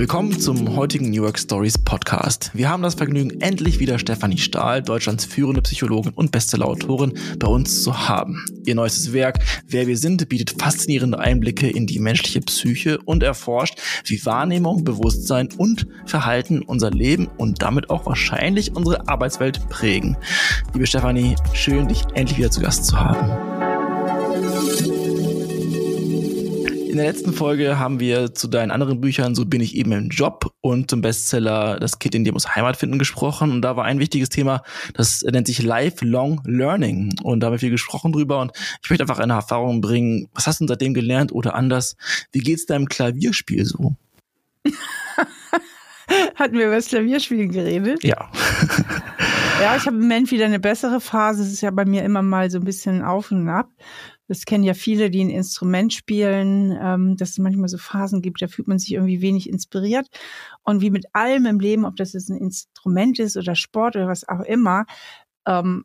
Willkommen 0.00 0.40
zum 0.40 0.76
heutigen 0.76 1.10
New 1.10 1.24
York 1.24 1.38
Stories 1.38 1.76
Podcast. 1.76 2.52
Wir 2.54 2.70
haben 2.70 2.82
das 2.82 2.94
Vergnügen, 2.94 3.38
endlich 3.42 3.80
wieder 3.80 3.98
Stefanie 3.98 4.38
Stahl, 4.38 4.80
Deutschlands 4.82 5.26
führende 5.26 5.60
Psychologin 5.60 6.14
und 6.14 6.32
Bestsellerautorin, 6.32 7.12
bei 7.38 7.46
uns 7.46 7.82
zu 7.82 8.08
haben. 8.08 8.42
Ihr 8.64 8.76
neuestes 8.76 9.12
Werk, 9.12 9.40
Wer 9.68 9.86
wir 9.86 9.98
sind, 9.98 10.26
bietet 10.30 10.58
faszinierende 10.58 11.18
Einblicke 11.18 11.68
in 11.68 11.86
die 11.86 11.98
menschliche 11.98 12.40
Psyche 12.40 12.98
und 13.04 13.22
erforscht, 13.22 13.78
wie 14.06 14.24
Wahrnehmung, 14.24 14.84
Bewusstsein 14.84 15.50
und 15.58 15.86
Verhalten 16.06 16.62
unser 16.62 16.90
Leben 16.90 17.28
und 17.36 17.60
damit 17.60 17.90
auch 17.90 18.06
wahrscheinlich 18.06 18.74
unsere 18.74 19.06
Arbeitswelt 19.06 19.68
prägen. 19.68 20.16
Liebe 20.72 20.86
Stefanie, 20.86 21.36
schön, 21.52 21.88
dich 21.88 22.04
endlich 22.14 22.38
wieder 22.38 22.50
zu 22.50 22.62
Gast 22.62 22.86
zu 22.86 22.98
haben. 22.98 23.59
In 26.90 26.96
der 26.96 27.06
letzten 27.06 27.32
Folge 27.32 27.78
haben 27.78 28.00
wir 28.00 28.34
zu 28.34 28.48
deinen 28.48 28.72
anderen 28.72 29.00
Büchern 29.00 29.36
So 29.36 29.44
bin 29.44 29.60
ich 29.60 29.76
eben 29.76 29.92
im 29.92 30.08
Job 30.08 30.52
und 30.60 30.90
zum 30.90 31.02
Bestseller 31.02 31.78
Das 31.78 32.00
Kind 32.00 32.16
in 32.16 32.24
dir 32.24 32.32
muss 32.32 32.56
Heimat 32.56 32.76
finden 32.76 32.98
gesprochen. 32.98 33.52
Und 33.52 33.62
da 33.62 33.76
war 33.76 33.84
ein 33.84 34.00
wichtiges 34.00 34.28
Thema, 34.28 34.64
das 34.94 35.22
nennt 35.22 35.46
sich 35.46 35.62
Lifelong 35.62 36.40
Learning. 36.44 37.14
Und 37.22 37.38
da 37.38 37.46
haben 37.46 37.52
wir 37.52 37.60
viel 37.60 37.70
gesprochen 37.70 38.10
drüber. 38.10 38.40
Und 38.40 38.50
ich 38.82 38.90
möchte 38.90 39.04
einfach 39.04 39.20
eine 39.20 39.34
Erfahrung 39.34 39.80
bringen. 39.80 40.28
Was 40.34 40.48
hast 40.48 40.60
du 40.60 40.66
seitdem 40.66 40.92
gelernt 40.92 41.30
oder 41.30 41.54
anders? 41.54 41.96
Wie 42.32 42.40
geht's 42.40 42.66
deinem 42.66 42.88
Klavierspiel 42.88 43.64
so? 43.64 43.94
Hatten 46.34 46.58
wir 46.58 46.66
über 46.66 46.74
das 46.74 46.88
Klavierspielen 46.88 47.52
geredet? 47.52 48.02
Ja. 48.02 48.32
ja, 49.62 49.76
ich 49.76 49.86
habe 49.86 49.94
im 49.94 50.02
Moment 50.02 50.32
wieder 50.32 50.46
eine 50.46 50.58
bessere 50.58 51.00
Phase. 51.00 51.44
Es 51.44 51.52
ist 51.52 51.60
ja 51.60 51.70
bei 51.70 51.84
mir 51.84 52.02
immer 52.02 52.22
mal 52.22 52.50
so 52.50 52.58
ein 52.58 52.64
bisschen 52.64 53.02
auf 53.02 53.30
und 53.30 53.48
ab. 53.48 53.68
Das 54.30 54.44
kennen 54.44 54.62
ja 54.62 54.74
viele, 54.74 55.10
die 55.10 55.24
ein 55.24 55.28
Instrument 55.28 55.92
spielen, 55.92 56.78
ähm, 56.80 57.16
dass 57.16 57.30
es 57.30 57.38
manchmal 57.38 57.68
so 57.68 57.78
Phasen 57.78 58.22
gibt, 58.22 58.40
da 58.40 58.46
fühlt 58.46 58.68
man 58.68 58.78
sich 58.78 58.92
irgendwie 58.92 59.22
wenig 59.22 59.48
inspiriert. 59.48 60.06
Und 60.62 60.82
wie 60.82 60.90
mit 60.90 61.06
allem 61.14 61.46
im 61.46 61.58
Leben, 61.58 61.84
ob 61.84 61.96
das 61.96 62.12
jetzt 62.12 62.30
ein 62.30 62.36
Instrument 62.36 63.18
ist 63.18 63.36
oder 63.36 63.56
Sport 63.56 63.96
oder 63.96 64.06
was 64.06 64.28
auch 64.28 64.42
immer, 64.42 64.86
ähm, 65.48 65.84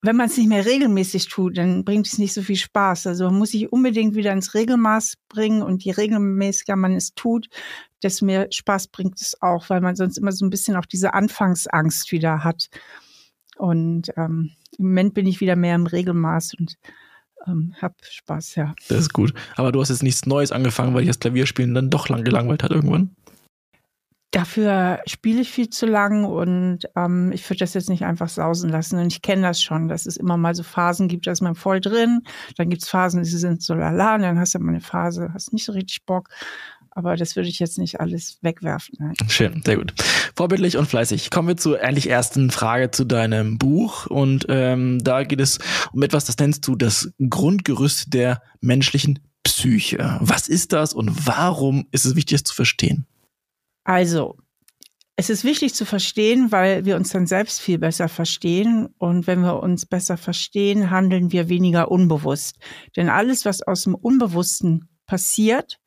wenn 0.00 0.16
man 0.16 0.28
es 0.28 0.38
nicht 0.38 0.48
mehr 0.48 0.64
regelmäßig 0.64 1.28
tut, 1.28 1.58
dann 1.58 1.84
bringt 1.84 2.06
es 2.06 2.16
nicht 2.16 2.32
so 2.32 2.40
viel 2.40 2.56
Spaß. 2.56 3.06
Also 3.06 3.26
man 3.26 3.36
muss 3.36 3.50
sich 3.50 3.70
unbedingt 3.70 4.14
wieder 4.14 4.32
ins 4.32 4.54
Regelmaß 4.54 5.16
bringen 5.28 5.60
und 5.60 5.84
je 5.84 5.92
regelmäßiger 5.92 6.74
man 6.74 6.94
es 6.94 7.12
tut, 7.14 7.48
desto 8.02 8.24
mehr 8.24 8.46
Spaß 8.50 8.88
bringt 8.88 9.20
es 9.20 9.36
auch, 9.42 9.68
weil 9.68 9.82
man 9.82 9.94
sonst 9.94 10.16
immer 10.16 10.32
so 10.32 10.46
ein 10.46 10.50
bisschen 10.50 10.74
auch 10.74 10.86
diese 10.86 11.12
Anfangsangst 11.12 12.12
wieder 12.12 12.44
hat. 12.44 12.68
Und 13.58 14.10
ähm, 14.16 14.52
im 14.78 14.86
Moment 14.86 15.12
bin 15.12 15.26
ich 15.26 15.42
wieder 15.42 15.56
mehr 15.56 15.74
im 15.74 15.86
Regelmaß 15.86 16.54
und 16.58 16.78
ähm, 17.46 17.74
hab 17.80 17.94
Spaß, 18.02 18.54
ja. 18.56 18.74
Das 18.88 18.98
ist 18.98 19.12
gut. 19.12 19.34
Aber 19.56 19.72
du 19.72 19.80
hast 19.80 19.88
jetzt 19.88 20.02
nichts 20.02 20.26
Neues 20.26 20.52
angefangen, 20.52 20.94
weil 20.94 21.00
dich 21.00 21.10
das 21.10 21.20
Klavierspielen 21.20 21.74
dann 21.74 21.90
doch 21.90 22.08
lang 22.08 22.24
gelangweilt 22.24 22.62
hat 22.62 22.70
irgendwann? 22.70 23.14
Dafür 24.30 25.00
spiele 25.06 25.40
ich 25.40 25.50
viel 25.50 25.70
zu 25.70 25.86
lang 25.86 26.26
und 26.26 26.80
ähm, 26.96 27.32
ich 27.32 27.48
würde 27.48 27.60
das 27.60 27.72
jetzt 27.72 27.88
nicht 27.88 28.04
einfach 28.04 28.28
sausen 28.28 28.68
lassen. 28.68 28.98
Und 28.98 29.10
ich 29.10 29.22
kenne 29.22 29.40
das 29.40 29.62
schon, 29.62 29.88
dass 29.88 30.04
es 30.04 30.18
immer 30.18 30.36
mal 30.36 30.54
so 30.54 30.62
Phasen 30.62 31.08
gibt, 31.08 31.26
da 31.26 31.32
ist 31.32 31.40
man 31.40 31.54
voll 31.54 31.80
drin. 31.80 32.20
Dann 32.58 32.68
gibt 32.68 32.82
es 32.82 32.90
Phasen, 32.90 33.22
die 33.22 33.28
sind 33.30 33.62
so 33.62 33.72
lala. 33.72 34.16
Und 34.16 34.22
dann 34.22 34.38
hast 34.38 34.54
du 34.54 34.58
mal 34.58 34.70
eine 34.70 34.82
Phase, 34.82 35.30
hast 35.32 35.54
nicht 35.54 35.64
so 35.64 35.72
richtig 35.72 36.04
Bock. 36.04 36.28
Aber 36.98 37.14
das 37.14 37.36
würde 37.36 37.48
ich 37.48 37.60
jetzt 37.60 37.78
nicht 37.78 38.00
alles 38.00 38.38
wegwerfen. 38.42 38.96
Nein. 38.98 39.14
Schön, 39.28 39.62
sehr 39.64 39.76
gut. 39.76 39.94
Vorbildlich 40.34 40.76
und 40.76 40.86
fleißig. 40.86 41.30
Kommen 41.30 41.46
wir 41.46 41.56
zur 41.56 41.80
eigentlich 41.80 42.10
ersten 42.10 42.50
Frage 42.50 42.90
zu 42.90 43.04
deinem 43.04 43.56
Buch. 43.56 44.06
Und 44.06 44.46
ähm, 44.48 44.98
da 45.04 45.22
geht 45.22 45.40
es 45.40 45.60
um 45.92 46.02
etwas, 46.02 46.24
das 46.24 46.36
nennst 46.38 46.66
du 46.66 46.74
das 46.74 47.12
Grundgerüst 47.20 48.12
der 48.14 48.42
menschlichen 48.60 49.20
Psyche. 49.44 50.18
Was 50.20 50.48
ist 50.48 50.72
das 50.72 50.92
und 50.92 51.24
warum 51.24 51.86
ist 51.92 52.04
es 52.04 52.16
wichtig, 52.16 52.34
es 52.34 52.42
zu 52.42 52.56
verstehen? 52.56 53.06
Also, 53.84 54.36
es 55.14 55.30
ist 55.30 55.44
wichtig 55.44 55.74
zu 55.74 55.84
verstehen, 55.84 56.50
weil 56.50 56.84
wir 56.84 56.96
uns 56.96 57.10
dann 57.10 57.28
selbst 57.28 57.60
viel 57.60 57.78
besser 57.78 58.08
verstehen. 58.08 58.88
Und 58.98 59.28
wenn 59.28 59.42
wir 59.42 59.62
uns 59.62 59.86
besser 59.86 60.16
verstehen, 60.16 60.90
handeln 60.90 61.30
wir 61.30 61.48
weniger 61.48 61.92
unbewusst. 61.92 62.56
Denn 62.96 63.08
alles, 63.08 63.44
was 63.44 63.62
aus 63.62 63.84
dem 63.84 63.94
Unbewussten 63.94 64.88
passiert, 65.06 65.78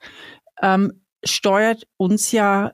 ähm, 0.61 1.00
steuert 1.23 1.87
uns 1.97 2.31
ja 2.31 2.71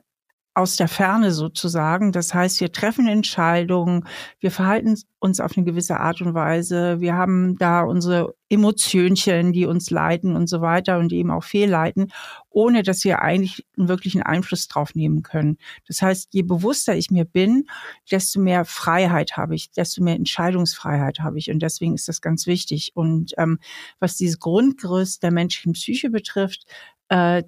aus 0.58 0.74
der 0.74 0.88
Ferne 0.88 1.30
sozusagen. 1.30 2.10
Das 2.10 2.34
heißt, 2.34 2.60
wir 2.60 2.72
treffen 2.72 3.06
Entscheidungen, 3.06 4.04
wir 4.40 4.50
verhalten 4.50 4.96
uns 5.20 5.38
auf 5.38 5.56
eine 5.56 5.64
gewisse 5.64 6.00
Art 6.00 6.20
und 6.20 6.34
Weise, 6.34 7.00
wir 7.00 7.14
haben 7.14 7.56
da 7.58 7.82
unsere 7.82 8.34
Emotionchen, 8.48 9.52
die 9.52 9.66
uns 9.66 9.90
leiten 9.90 10.34
und 10.34 10.48
so 10.48 10.60
weiter 10.60 10.98
und 10.98 11.12
eben 11.12 11.30
auch 11.30 11.44
fehlleiten, 11.44 12.10
ohne 12.50 12.82
dass 12.82 13.04
wir 13.04 13.22
eigentlich 13.22 13.64
einen 13.76 13.88
wirklichen 13.88 14.22
Einfluss 14.22 14.66
drauf 14.66 14.96
nehmen 14.96 15.22
können. 15.22 15.58
Das 15.86 16.02
heißt, 16.02 16.30
je 16.32 16.42
bewusster 16.42 16.96
ich 16.96 17.12
mir 17.12 17.24
bin, 17.24 17.66
desto 18.10 18.40
mehr 18.40 18.64
Freiheit 18.64 19.36
habe 19.36 19.54
ich, 19.54 19.70
desto 19.70 20.02
mehr 20.02 20.16
Entscheidungsfreiheit 20.16 21.20
habe 21.20 21.38
ich 21.38 21.52
und 21.52 21.60
deswegen 21.60 21.94
ist 21.94 22.08
das 22.08 22.20
ganz 22.20 22.48
wichtig. 22.48 22.92
Und 22.94 23.32
ähm, 23.38 23.60
was 24.00 24.16
dieses 24.16 24.40
Grundgerüst 24.40 25.22
der 25.22 25.30
menschlichen 25.30 25.74
Psyche 25.74 26.10
betrifft, 26.10 26.64
äh, 27.10 27.44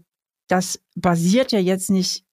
das 0.50 0.80
basiert 0.96 1.52
ja 1.52 1.60
jetzt 1.60 1.90
nicht 1.90 2.24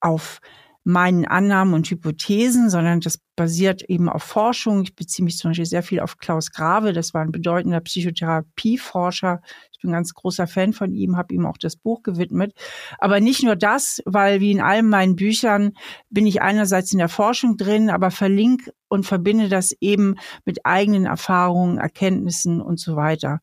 auf 0.00 0.40
meinen 0.84 1.26
Annahmen 1.26 1.74
und 1.74 1.88
Hypothesen, 1.88 2.68
sondern 2.68 3.00
das 3.00 3.18
basiert 3.36 3.82
eben 3.82 4.08
auf 4.08 4.24
Forschung. 4.24 4.82
Ich 4.82 4.96
beziehe 4.96 5.24
mich 5.24 5.36
zum 5.38 5.50
Beispiel 5.50 5.66
sehr 5.66 5.84
viel 5.84 6.00
auf 6.00 6.18
Klaus 6.18 6.50
Grave, 6.50 6.92
das 6.92 7.14
war 7.14 7.22
ein 7.22 7.30
bedeutender 7.30 7.80
Psychotherapieforscher. 7.80 9.42
Ich 9.70 9.80
bin 9.80 9.92
ganz 9.92 10.12
großer 10.12 10.48
Fan 10.48 10.72
von 10.72 10.92
ihm, 10.92 11.16
habe 11.16 11.34
ihm 11.34 11.46
auch 11.46 11.56
das 11.56 11.76
Buch 11.76 12.02
gewidmet. 12.02 12.52
Aber 12.98 13.20
nicht 13.20 13.44
nur 13.44 13.54
das, 13.54 14.02
weil 14.06 14.40
wie 14.40 14.50
in 14.50 14.60
allen 14.60 14.88
meinen 14.88 15.14
Büchern 15.14 15.72
bin 16.10 16.26
ich 16.26 16.42
einerseits 16.42 16.92
in 16.92 16.98
der 16.98 17.08
Forschung 17.08 17.56
drin, 17.56 17.88
aber 17.88 18.10
verlinke 18.10 18.72
und 18.88 19.06
verbinde 19.06 19.48
das 19.48 19.72
eben 19.80 20.16
mit 20.44 20.66
eigenen 20.66 21.06
Erfahrungen, 21.06 21.78
Erkenntnissen 21.78 22.60
und 22.60 22.80
so 22.80 22.96
weiter. 22.96 23.40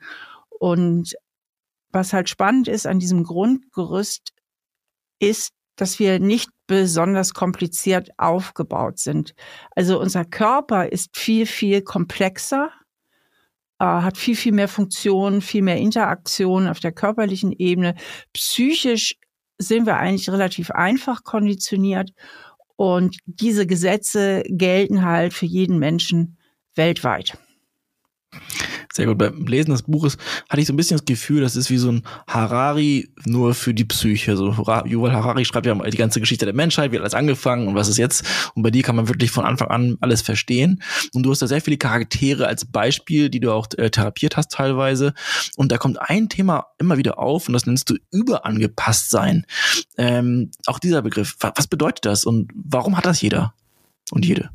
Und 0.49 1.15
was 1.91 2.13
halt 2.13 2.29
spannend 2.29 2.67
ist 2.67 2.87
an 2.87 2.99
diesem 2.99 3.23
Grundgerüst, 3.23 4.33
ist, 5.19 5.51
dass 5.75 5.99
wir 5.99 6.19
nicht 6.19 6.49
besonders 6.67 7.33
kompliziert 7.33 8.09
aufgebaut 8.17 8.99
sind. 8.99 9.33
Also 9.75 9.99
unser 9.99 10.25
Körper 10.25 10.91
ist 10.91 11.17
viel, 11.17 11.45
viel 11.45 11.81
komplexer, 11.81 12.69
äh, 13.79 13.85
hat 13.85 14.17
viel, 14.17 14.35
viel 14.35 14.51
mehr 14.51 14.67
Funktionen, 14.67 15.41
viel 15.41 15.61
mehr 15.61 15.77
Interaktionen 15.77 16.67
auf 16.67 16.79
der 16.79 16.91
körperlichen 16.91 17.51
Ebene. 17.53 17.95
Psychisch 18.33 19.15
sind 19.57 19.85
wir 19.85 19.97
eigentlich 19.97 20.29
relativ 20.29 20.71
einfach 20.71 21.23
konditioniert 21.23 22.11
und 22.75 23.17
diese 23.25 23.67
Gesetze 23.67 24.43
gelten 24.47 25.03
halt 25.03 25.33
für 25.33 25.45
jeden 25.45 25.79
Menschen 25.79 26.37
weltweit. 26.75 27.37
Sehr 28.91 29.05
gut. 29.05 29.19
Beim 29.19 29.45
Lesen 29.45 29.69
des 29.69 29.83
Buches 29.83 30.17
hatte 30.49 30.61
ich 30.61 30.67
so 30.67 30.73
ein 30.73 30.75
bisschen 30.75 30.97
das 30.97 31.05
Gefühl, 31.05 31.41
das 31.41 31.55
ist 31.55 31.69
wie 31.69 31.77
so 31.77 31.91
ein 31.91 32.03
Harari 32.27 33.09
nur 33.25 33.53
für 33.53 33.73
die 33.73 33.85
Psyche. 33.85 34.35
So 34.35 34.49
Yuval 34.85 35.11
Harari 35.11 35.45
schreibt 35.45 35.67
ja 35.67 35.75
die 35.75 35.97
ganze 35.97 36.19
Geschichte 36.19 36.45
der 36.45 36.55
Menschheit, 36.55 36.91
wie 36.91 36.95
hat 36.95 37.01
alles 37.01 37.13
angefangen 37.13 37.67
und 37.67 37.75
was 37.75 37.87
ist 37.87 37.97
jetzt. 37.97 38.25
Und 38.55 38.63
bei 38.63 38.71
dir 38.71 38.81
kann 38.81 38.95
man 38.95 39.07
wirklich 39.07 39.29
von 39.29 39.45
Anfang 39.45 39.67
an 39.67 39.97
alles 40.01 40.23
verstehen. 40.23 40.81
Und 41.13 41.21
du 41.23 41.29
hast 41.29 41.41
da 41.41 41.47
sehr 41.47 41.61
viele 41.61 41.77
Charaktere 41.77 42.47
als 42.47 42.65
Beispiel, 42.65 43.29
die 43.29 43.39
du 43.39 43.51
auch 43.51 43.67
äh, 43.77 43.91
therapiert 43.91 44.37
hast 44.37 44.51
teilweise. 44.51 45.13
Und 45.55 45.71
da 45.71 45.77
kommt 45.77 46.01
ein 46.01 46.27
Thema 46.27 46.65
immer 46.79 46.97
wieder 46.97 47.19
auf 47.19 47.47
und 47.47 47.53
das 47.53 47.67
nennst 47.67 47.91
du 47.91 47.95
überangepasst 48.11 49.11
sein. 49.11 49.45
Ähm, 49.97 50.49
auch 50.65 50.79
dieser 50.79 51.03
Begriff. 51.03 51.35
Was 51.39 51.67
bedeutet 51.67 52.05
das 52.05 52.25
und 52.25 52.51
warum 52.55 52.97
hat 52.97 53.05
das 53.05 53.21
jeder 53.21 53.53
und 54.09 54.25
jede? 54.25 54.49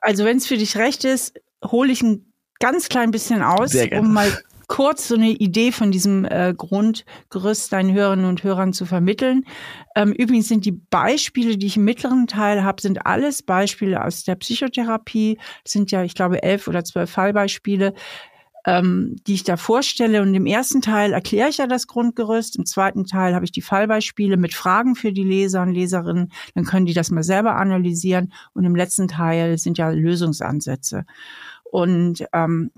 Also 0.00 0.24
wenn 0.24 0.36
es 0.36 0.46
für 0.46 0.56
dich 0.56 0.76
recht 0.76 1.04
ist, 1.04 1.34
hole 1.64 1.92
ich 1.92 2.02
ein 2.02 2.29
ganz 2.60 2.88
klein 2.88 3.10
bisschen 3.10 3.42
aus, 3.42 3.74
um 3.74 4.12
mal 4.12 4.30
kurz 4.70 5.08
so 5.08 5.16
eine 5.16 5.30
Idee 5.30 5.72
von 5.72 5.90
diesem 5.90 6.24
äh, 6.24 6.54
Grundgerüst 6.56 7.72
deinen 7.72 7.92
Hörerinnen 7.92 8.26
und 8.26 8.44
Hörern 8.44 8.72
zu 8.72 8.86
vermitteln. 8.86 9.44
Ähm, 9.96 10.12
übrigens 10.12 10.46
sind 10.46 10.64
die 10.64 10.70
Beispiele, 10.70 11.58
die 11.58 11.66
ich 11.66 11.76
im 11.76 11.84
mittleren 11.84 12.28
Teil 12.28 12.62
habe, 12.62 12.80
sind 12.80 13.04
alles 13.04 13.42
Beispiele 13.42 14.04
aus 14.04 14.22
der 14.22 14.36
Psychotherapie. 14.36 15.38
Das 15.64 15.72
sind 15.72 15.90
ja, 15.90 16.04
ich 16.04 16.14
glaube, 16.14 16.44
elf 16.44 16.68
oder 16.68 16.84
zwölf 16.84 17.10
Fallbeispiele, 17.10 17.94
ähm, 18.64 19.16
die 19.26 19.34
ich 19.34 19.42
da 19.42 19.56
vorstelle. 19.56 20.22
Und 20.22 20.34
im 20.34 20.46
ersten 20.46 20.82
Teil 20.82 21.14
erkläre 21.14 21.48
ich 21.48 21.58
ja 21.58 21.66
das 21.66 21.88
Grundgerüst. 21.88 22.56
Im 22.56 22.64
zweiten 22.64 23.06
Teil 23.06 23.34
habe 23.34 23.44
ich 23.44 23.50
die 23.50 23.62
Fallbeispiele 23.62 24.36
mit 24.36 24.54
Fragen 24.54 24.94
für 24.94 25.12
die 25.12 25.24
Leser 25.24 25.62
und 25.62 25.72
Leserinnen. 25.72 26.30
Dann 26.54 26.64
können 26.64 26.86
die 26.86 26.94
das 26.94 27.10
mal 27.10 27.24
selber 27.24 27.56
analysieren. 27.56 28.32
Und 28.54 28.64
im 28.64 28.76
letzten 28.76 29.08
Teil 29.08 29.58
sind 29.58 29.78
ja 29.78 29.90
Lösungsansätze. 29.90 31.06
Und 31.70 32.24
ähm, 32.32 32.70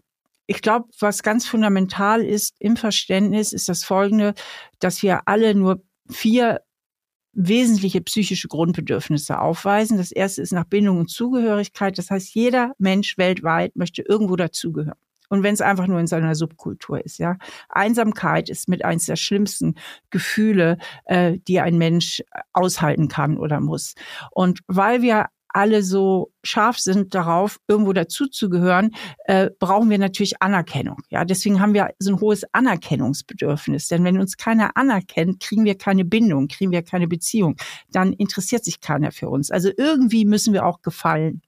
ich 0.46 0.60
glaube, 0.60 0.88
was 0.98 1.22
ganz 1.22 1.46
fundamental 1.46 2.22
ist 2.22 2.54
im 2.58 2.76
Verständnis, 2.76 3.52
ist 3.52 3.68
das 3.68 3.84
Folgende, 3.84 4.34
dass 4.80 5.02
wir 5.02 5.26
alle 5.26 5.54
nur 5.54 5.82
vier 6.10 6.60
wesentliche 7.32 8.02
psychische 8.02 8.48
Grundbedürfnisse 8.48 9.40
aufweisen. 9.40 9.96
Das 9.96 10.12
erste 10.12 10.42
ist 10.42 10.52
nach 10.52 10.66
Bindung 10.66 10.98
und 10.98 11.10
Zugehörigkeit. 11.10 11.96
Das 11.96 12.10
heißt, 12.10 12.34
jeder 12.34 12.72
Mensch 12.78 13.16
weltweit 13.16 13.74
möchte 13.76 14.02
irgendwo 14.02 14.36
dazugehören. 14.36 14.98
Und 15.30 15.42
wenn 15.42 15.54
es 15.54 15.62
einfach 15.62 15.86
nur 15.86 15.98
in 15.98 16.06
seiner 16.06 16.34
Subkultur 16.34 17.02
ist, 17.02 17.16
ja. 17.16 17.38
Einsamkeit 17.70 18.50
ist 18.50 18.68
mit 18.68 18.84
eins 18.84 19.06
der 19.06 19.16
schlimmsten 19.16 19.76
Gefühle, 20.10 20.76
äh, 21.06 21.38
die 21.48 21.58
ein 21.60 21.78
Mensch 21.78 22.22
aushalten 22.52 23.08
kann 23.08 23.38
oder 23.38 23.58
muss. 23.60 23.94
Und 24.30 24.60
weil 24.66 25.00
wir 25.00 25.28
alle 25.52 25.82
so 25.82 26.32
scharf 26.42 26.78
sind 26.78 27.14
darauf, 27.14 27.58
irgendwo 27.68 27.92
dazuzugehören, 27.92 28.94
äh, 29.24 29.50
brauchen 29.58 29.90
wir 29.90 29.98
natürlich 29.98 30.42
Anerkennung. 30.42 30.98
Ja, 31.10 31.24
deswegen 31.24 31.60
haben 31.60 31.74
wir 31.74 31.90
so 31.98 32.12
ein 32.12 32.20
hohes 32.20 32.44
Anerkennungsbedürfnis. 32.52 33.88
Denn 33.88 34.04
wenn 34.04 34.18
uns 34.18 34.36
keiner 34.36 34.76
anerkennt, 34.76 35.40
kriegen 35.40 35.64
wir 35.64 35.76
keine 35.76 36.04
Bindung, 36.04 36.48
kriegen 36.48 36.70
wir 36.70 36.82
keine 36.82 37.08
Beziehung. 37.08 37.56
Dann 37.90 38.12
interessiert 38.12 38.64
sich 38.64 38.80
keiner 38.80 39.12
für 39.12 39.28
uns. 39.28 39.50
Also 39.50 39.70
irgendwie 39.76 40.24
müssen 40.24 40.52
wir 40.52 40.66
auch 40.66 40.82
gefallen. 40.82 41.42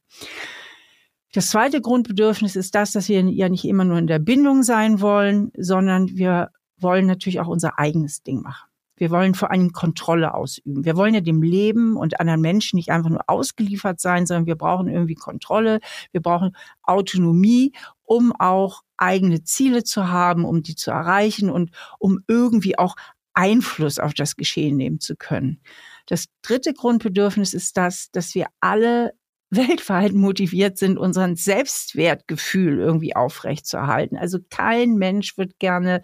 Das 1.33 1.51
zweite 1.51 1.81
Grundbedürfnis 1.81 2.55
ist 2.55 2.75
das, 2.75 2.93
dass 2.93 3.09
wir 3.09 3.21
ja 3.23 3.49
nicht 3.49 3.65
immer 3.65 3.85
nur 3.85 3.99
in 3.99 4.07
der 4.07 4.21
Bindung 4.21 4.63
sein 4.63 5.01
wollen, 5.01 5.51
sondern 5.57 6.09
wir 6.17 6.51
wollen 6.79 7.07
natürlich 7.07 7.41
auch 7.41 7.49
unser 7.49 7.79
eigenes 7.79 8.23
Ding 8.23 8.41
machen. 8.41 8.69
Wir 8.97 9.11
wollen 9.11 9.35
vor 9.35 9.51
allem 9.51 9.73
Kontrolle 9.73 10.35
ausüben. 10.35 10.85
Wir 10.85 10.97
wollen 10.97 11.15
ja 11.15 11.21
dem 11.21 11.43
Leben 11.43 11.97
und 11.97 12.21
anderen 12.21 12.41
Menschen 12.41 12.77
nicht 12.77 12.91
einfach 12.91 13.11
nur 13.11 13.25
ausgeliefert 13.27 14.01
sein, 14.01 14.27
sondern 14.27 14.47
wir 14.47 14.57
brauchen 14.57 14.89
irgendwie 14.89 15.15
Kontrolle. 15.15 15.81
Wir 16.13 16.23
brauchen 16.23 16.57
Autonomie, 16.83 17.73
um 18.05 18.33
auch 18.39 18.83
eigene 18.97 19.43
Ziele 19.43 19.83
zu 19.83 20.09
haben, 20.09 20.45
um 20.45 20.63
die 20.63 20.77
zu 20.77 20.91
erreichen 20.91 21.51
und 21.51 21.71
um 21.99 22.21
irgendwie 22.29 22.79
auch 22.79 22.95
Einfluss 23.35 23.99
auf 23.99 24.15
das 24.15 24.37
Geschehen 24.37 24.77
nehmen 24.77 25.01
zu 25.01 25.17
können. 25.17 25.61
Das 26.07 26.27
dritte 26.43 26.73
Grundbedürfnis 26.73 27.55
ist 27.55 27.77
das, 27.77 28.11
dass 28.13 28.35
wir 28.35 28.47
alle 28.61 29.13
weltweit 29.51 30.13
motiviert 30.15 30.79
sind, 30.79 30.99
unseren 30.99 31.37
Selbstwertgefühl 31.37 32.79
irgendwie 32.79 33.15
aufrechtzuerhalten. 33.15 34.17
Also 34.17 34.39
kein 34.51 34.95
Mensch 34.95 35.37
wird 35.39 35.61
gerne 35.61 36.03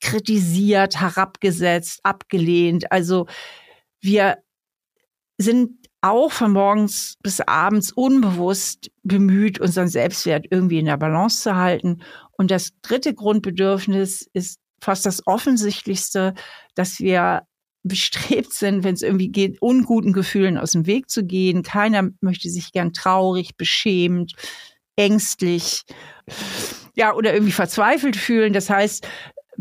kritisiert, 0.00 1.00
herabgesetzt, 1.00 2.00
abgelehnt. 2.02 2.90
Also 2.90 3.26
wir 4.00 4.38
sind 5.38 5.80
auch 6.02 6.32
von 6.32 6.52
morgens 6.52 7.16
bis 7.22 7.40
abends 7.40 7.92
unbewusst 7.92 8.90
bemüht, 9.02 9.60
unseren 9.60 9.88
Selbstwert 9.88 10.46
irgendwie 10.50 10.78
in 10.78 10.86
der 10.86 10.96
Balance 10.96 11.42
zu 11.42 11.56
halten. 11.56 12.02
Und 12.32 12.50
das 12.50 12.70
dritte 12.82 13.14
Grundbedürfnis 13.14 14.28
ist 14.32 14.58
fast 14.80 15.04
das 15.04 15.26
offensichtlichste, 15.26 16.34
dass 16.74 17.00
wir 17.00 17.42
bestrebt 17.82 18.52
sind, 18.52 18.84
wenn 18.84 18.94
es 18.94 19.02
irgendwie 19.02 19.28
geht, 19.28 19.60
unguten 19.60 20.12
Gefühlen 20.12 20.58
aus 20.58 20.72
dem 20.72 20.86
Weg 20.86 21.10
zu 21.10 21.24
gehen. 21.24 21.62
Keiner 21.62 22.08
möchte 22.20 22.48
sich 22.48 22.72
gern 22.72 22.92
traurig, 22.92 23.56
beschämt, 23.56 24.34
ängstlich, 24.96 25.84
ja, 26.94 27.14
oder 27.14 27.32
irgendwie 27.32 27.52
verzweifelt 27.52 28.16
fühlen. 28.16 28.52
Das 28.52 28.68
heißt, 28.68 29.06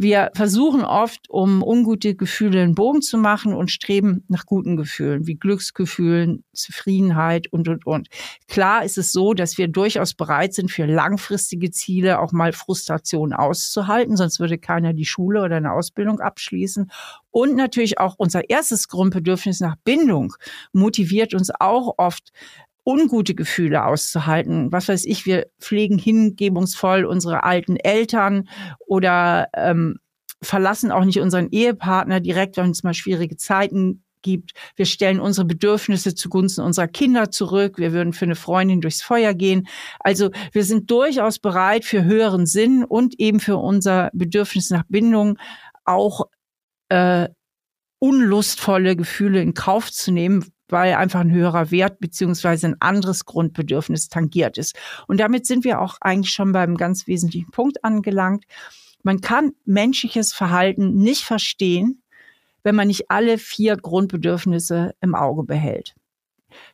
wir 0.01 0.31
versuchen 0.33 0.85
oft, 0.85 1.29
um 1.29 1.61
ungute 1.61 2.15
Gefühle 2.15 2.61
einen 2.61 2.73
Bogen 2.73 3.01
zu 3.01 3.17
machen 3.17 3.53
und 3.53 3.69
streben 3.69 4.23
nach 4.29 4.45
guten 4.45 4.77
Gefühlen, 4.77 5.27
wie 5.27 5.35
Glücksgefühlen, 5.35 6.45
Zufriedenheit 6.53 7.51
und, 7.51 7.67
und, 7.67 7.85
und. 7.85 8.07
Klar 8.47 8.85
ist 8.85 8.97
es 8.97 9.11
so, 9.11 9.33
dass 9.33 9.57
wir 9.57 9.67
durchaus 9.67 10.13
bereit 10.13 10.53
sind, 10.53 10.71
für 10.71 10.85
langfristige 10.85 11.69
Ziele 11.71 12.21
auch 12.21 12.31
mal 12.31 12.53
Frustration 12.53 13.33
auszuhalten, 13.33 14.15
sonst 14.15 14.39
würde 14.39 14.57
keiner 14.57 14.93
die 14.93 15.03
Schule 15.03 15.43
oder 15.43 15.57
eine 15.57 15.73
Ausbildung 15.73 16.21
abschließen. 16.21 16.89
Und 17.29 17.57
natürlich 17.57 17.99
auch 17.99 18.15
unser 18.17 18.49
erstes 18.49 18.87
Grundbedürfnis 18.87 19.59
nach 19.59 19.75
Bindung 19.83 20.33
motiviert 20.71 21.33
uns 21.33 21.51
auch 21.59 21.95
oft, 21.97 22.31
ungute 22.85 23.35
Gefühle 23.35 23.85
auszuhalten. 23.85 24.71
Was 24.71 24.87
weiß 24.87 25.05
ich, 25.05 25.25
wir 25.25 25.47
pflegen 25.59 25.97
hingebungsvoll 25.97 27.05
unsere 27.05 27.43
alten 27.43 27.75
Eltern 27.75 28.47
oder 28.87 29.47
ähm, 29.53 29.99
verlassen 30.41 30.91
auch 30.91 31.05
nicht 31.05 31.19
unseren 31.19 31.49
Ehepartner 31.51 32.19
direkt, 32.19 32.57
wenn 32.57 32.71
es 32.71 32.83
mal 32.83 32.93
schwierige 32.93 33.37
Zeiten 33.37 34.03
gibt. 34.21 34.51
Wir 34.75 34.85
stellen 34.85 35.19
unsere 35.19 35.45
Bedürfnisse 35.45 36.15
zugunsten 36.15 36.61
unserer 36.61 36.87
Kinder 36.87 37.31
zurück. 37.31 37.77
Wir 37.77 37.93
würden 37.93 38.13
für 38.13 38.25
eine 38.25 38.35
Freundin 38.35 38.81
durchs 38.81 39.01
Feuer 39.01 39.33
gehen. 39.33 39.67
Also 39.99 40.31
wir 40.51 40.63
sind 40.63 40.91
durchaus 40.91 41.39
bereit 41.39 41.85
für 41.85 42.03
höheren 42.03 42.45
Sinn 42.45 42.83
und 42.83 43.19
eben 43.19 43.39
für 43.39 43.57
unser 43.57 44.09
Bedürfnis 44.13 44.69
nach 44.69 44.83
Bindung 44.87 45.37
auch 45.85 46.25
äh, 46.89 47.29
unlustvolle 47.99 48.95
Gefühle 48.95 49.41
in 49.41 49.53
Kauf 49.53 49.91
zu 49.91 50.11
nehmen, 50.11 50.45
weil 50.71 50.93
einfach 50.93 51.19
ein 51.19 51.31
höherer 51.31 51.71
Wert 51.71 51.99
beziehungsweise 51.99 52.67
ein 52.67 52.81
anderes 52.81 53.25
Grundbedürfnis 53.25 54.09
tangiert 54.09 54.57
ist. 54.57 54.75
Und 55.07 55.19
damit 55.19 55.45
sind 55.45 55.63
wir 55.63 55.81
auch 55.81 55.97
eigentlich 56.01 56.31
schon 56.33 56.51
beim 56.51 56.77
ganz 56.77 57.07
wesentlichen 57.07 57.51
Punkt 57.51 57.83
angelangt. 57.83 58.45
Man 59.03 59.21
kann 59.21 59.53
menschliches 59.65 60.33
Verhalten 60.33 60.95
nicht 60.95 61.23
verstehen, 61.23 62.01
wenn 62.63 62.75
man 62.75 62.87
nicht 62.87 63.09
alle 63.09 63.37
vier 63.37 63.77
Grundbedürfnisse 63.77 64.95
im 65.01 65.15
Auge 65.15 65.43
behält. 65.43 65.95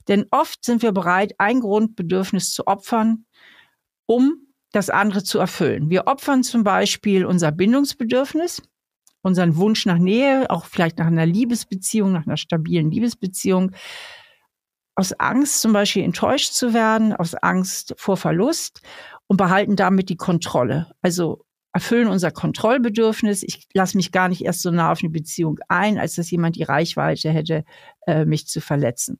Denn 0.08 0.26
oft 0.32 0.64
sind 0.64 0.82
wir 0.82 0.92
bereit, 0.92 1.34
ein 1.38 1.60
Grundbedürfnis 1.60 2.52
zu 2.52 2.68
opfern, 2.68 3.26
um 4.06 4.46
das 4.72 4.90
andere 4.90 5.24
zu 5.24 5.40
erfüllen. 5.40 5.90
Wir 5.90 6.08
opfern 6.08 6.44
zum 6.44 6.64
Beispiel 6.64 7.26
unser 7.26 7.52
Bindungsbedürfnis, 7.52 8.62
unseren 9.25 9.57
Wunsch 9.57 9.86
nach 9.86 9.98
Nähe, 9.98 10.50
auch 10.50 10.66
vielleicht 10.66 11.00
nach 11.00 11.07
einer 11.07 11.25
Liebesbeziehung, 11.25 12.12
nach 12.12 12.27
einer 12.27 12.38
stabilen 12.38 12.92
Liebesbeziehung, 12.92 13.72
aus 14.95 15.13
Angst 15.13 15.62
zum 15.62 15.74
Beispiel 15.74 16.04
enttäuscht 16.04 16.54
zu 16.54 16.74
werden, 16.74 17.12
aus 17.12 17.33
Angst 17.33 17.95
vor 17.98 18.18
Verlust 18.18 18.81
und 19.27 19.38
behalten 19.38 19.75
damit 19.75 20.10
die 20.10 20.16
Kontrolle. 20.16 20.92
Also 21.01 21.44
erfüllen 21.74 22.07
unser 22.07 22.31
Kontrollbedürfnis. 22.31 23.44
Ich 23.44 23.68
lasse 23.74 23.98
mich 23.98 24.13
gar 24.13 24.30
nicht 24.30 24.45
erst 24.45 24.62
so 24.62 24.72
nah 24.72 24.92
auf 24.94 25.00
eine 25.01 25.10
Beziehung 25.10 25.60
ein, 25.68 25.98
als 25.98 26.16
dass 26.16 26.31
jemand 26.31 26.56
die 26.56 26.63
Reichweite 26.63 27.30
hätte, 27.31 27.66
äh, 28.07 28.24
mich 28.24 28.48
zu 28.48 28.62
verletzen. 28.62 29.19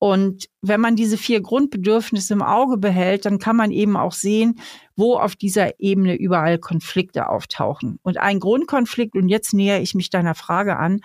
Und 0.00 0.48
wenn 0.62 0.80
man 0.80 0.96
diese 0.96 1.18
vier 1.18 1.42
Grundbedürfnisse 1.42 2.32
im 2.32 2.40
Auge 2.40 2.78
behält, 2.78 3.26
dann 3.26 3.38
kann 3.38 3.54
man 3.54 3.70
eben 3.70 3.98
auch 3.98 4.12
sehen, 4.12 4.58
wo 4.96 5.16
auf 5.16 5.36
dieser 5.36 5.78
Ebene 5.78 6.16
überall 6.16 6.58
Konflikte 6.58 7.28
auftauchen. 7.28 7.98
Und 8.02 8.16
ein 8.16 8.40
Grundkonflikt, 8.40 9.14
und 9.14 9.28
jetzt 9.28 9.52
nähere 9.52 9.80
ich 9.80 9.94
mich 9.94 10.08
deiner 10.08 10.34
Frage 10.34 10.78
an, 10.78 11.02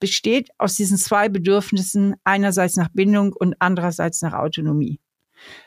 besteht 0.00 0.48
aus 0.56 0.76
diesen 0.76 0.96
zwei 0.96 1.28
Bedürfnissen, 1.28 2.14
einerseits 2.24 2.76
nach 2.76 2.88
Bindung 2.88 3.34
und 3.34 3.54
andererseits 3.58 4.22
nach 4.22 4.32
Autonomie. 4.32 4.98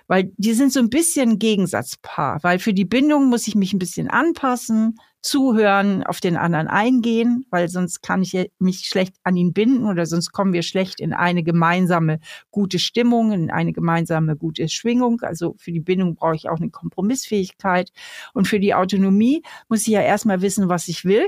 Weil 0.07 0.31
die 0.37 0.53
sind 0.53 0.71
so 0.71 0.79
ein 0.79 0.89
bisschen 0.89 1.39
Gegensatzpaar, 1.39 2.39
weil 2.43 2.59
für 2.59 2.73
die 2.73 2.85
Bindung 2.85 3.29
muss 3.29 3.47
ich 3.47 3.55
mich 3.55 3.73
ein 3.73 3.79
bisschen 3.79 4.09
anpassen, 4.09 4.99
zuhören, 5.25 6.03
auf 6.03 6.19
den 6.19 6.37
anderen 6.37 6.67
eingehen, 6.67 7.47
weil 7.49 7.67
sonst 7.67 8.01
kann 8.01 8.21
ich 8.21 8.51
mich 8.59 8.81
schlecht 8.81 9.15
an 9.23 9.35
ihn 9.35 9.53
binden 9.53 9.87
oder 9.87 10.05
sonst 10.05 10.31
kommen 10.31 10.53
wir 10.53 10.61
schlecht 10.61 10.99
in 10.99 11.13
eine 11.13 11.41
gemeinsame 11.41 12.19
gute 12.51 12.77
Stimmung, 12.77 13.31
in 13.31 13.49
eine 13.49 13.73
gemeinsame 13.73 14.35
gute 14.35 14.69
Schwingung. 14.69 15.21
Also 15.21 15.55
für 15.57 15.71
die 15.71 15.79
Bindung 15.79 16.13
brauche 16.13 16.35
ich 16.35 16.47
auch 16.47 16.57
eine 16.57 16.69
Kompromissfähigkeit 16.69 17.91
und 18.33 18.47
für 18.47 18.59
die 18.59 18.75
Autonomie 18.75 19.41
muss 19.67 19.81
ich 19.81 19.87
ja 19.87 20.01
erstmal 20.01 20.41
wissen, 20.43 20.69
was 20.69 20.87
ich 20.87 21.05
will 21.05 21.27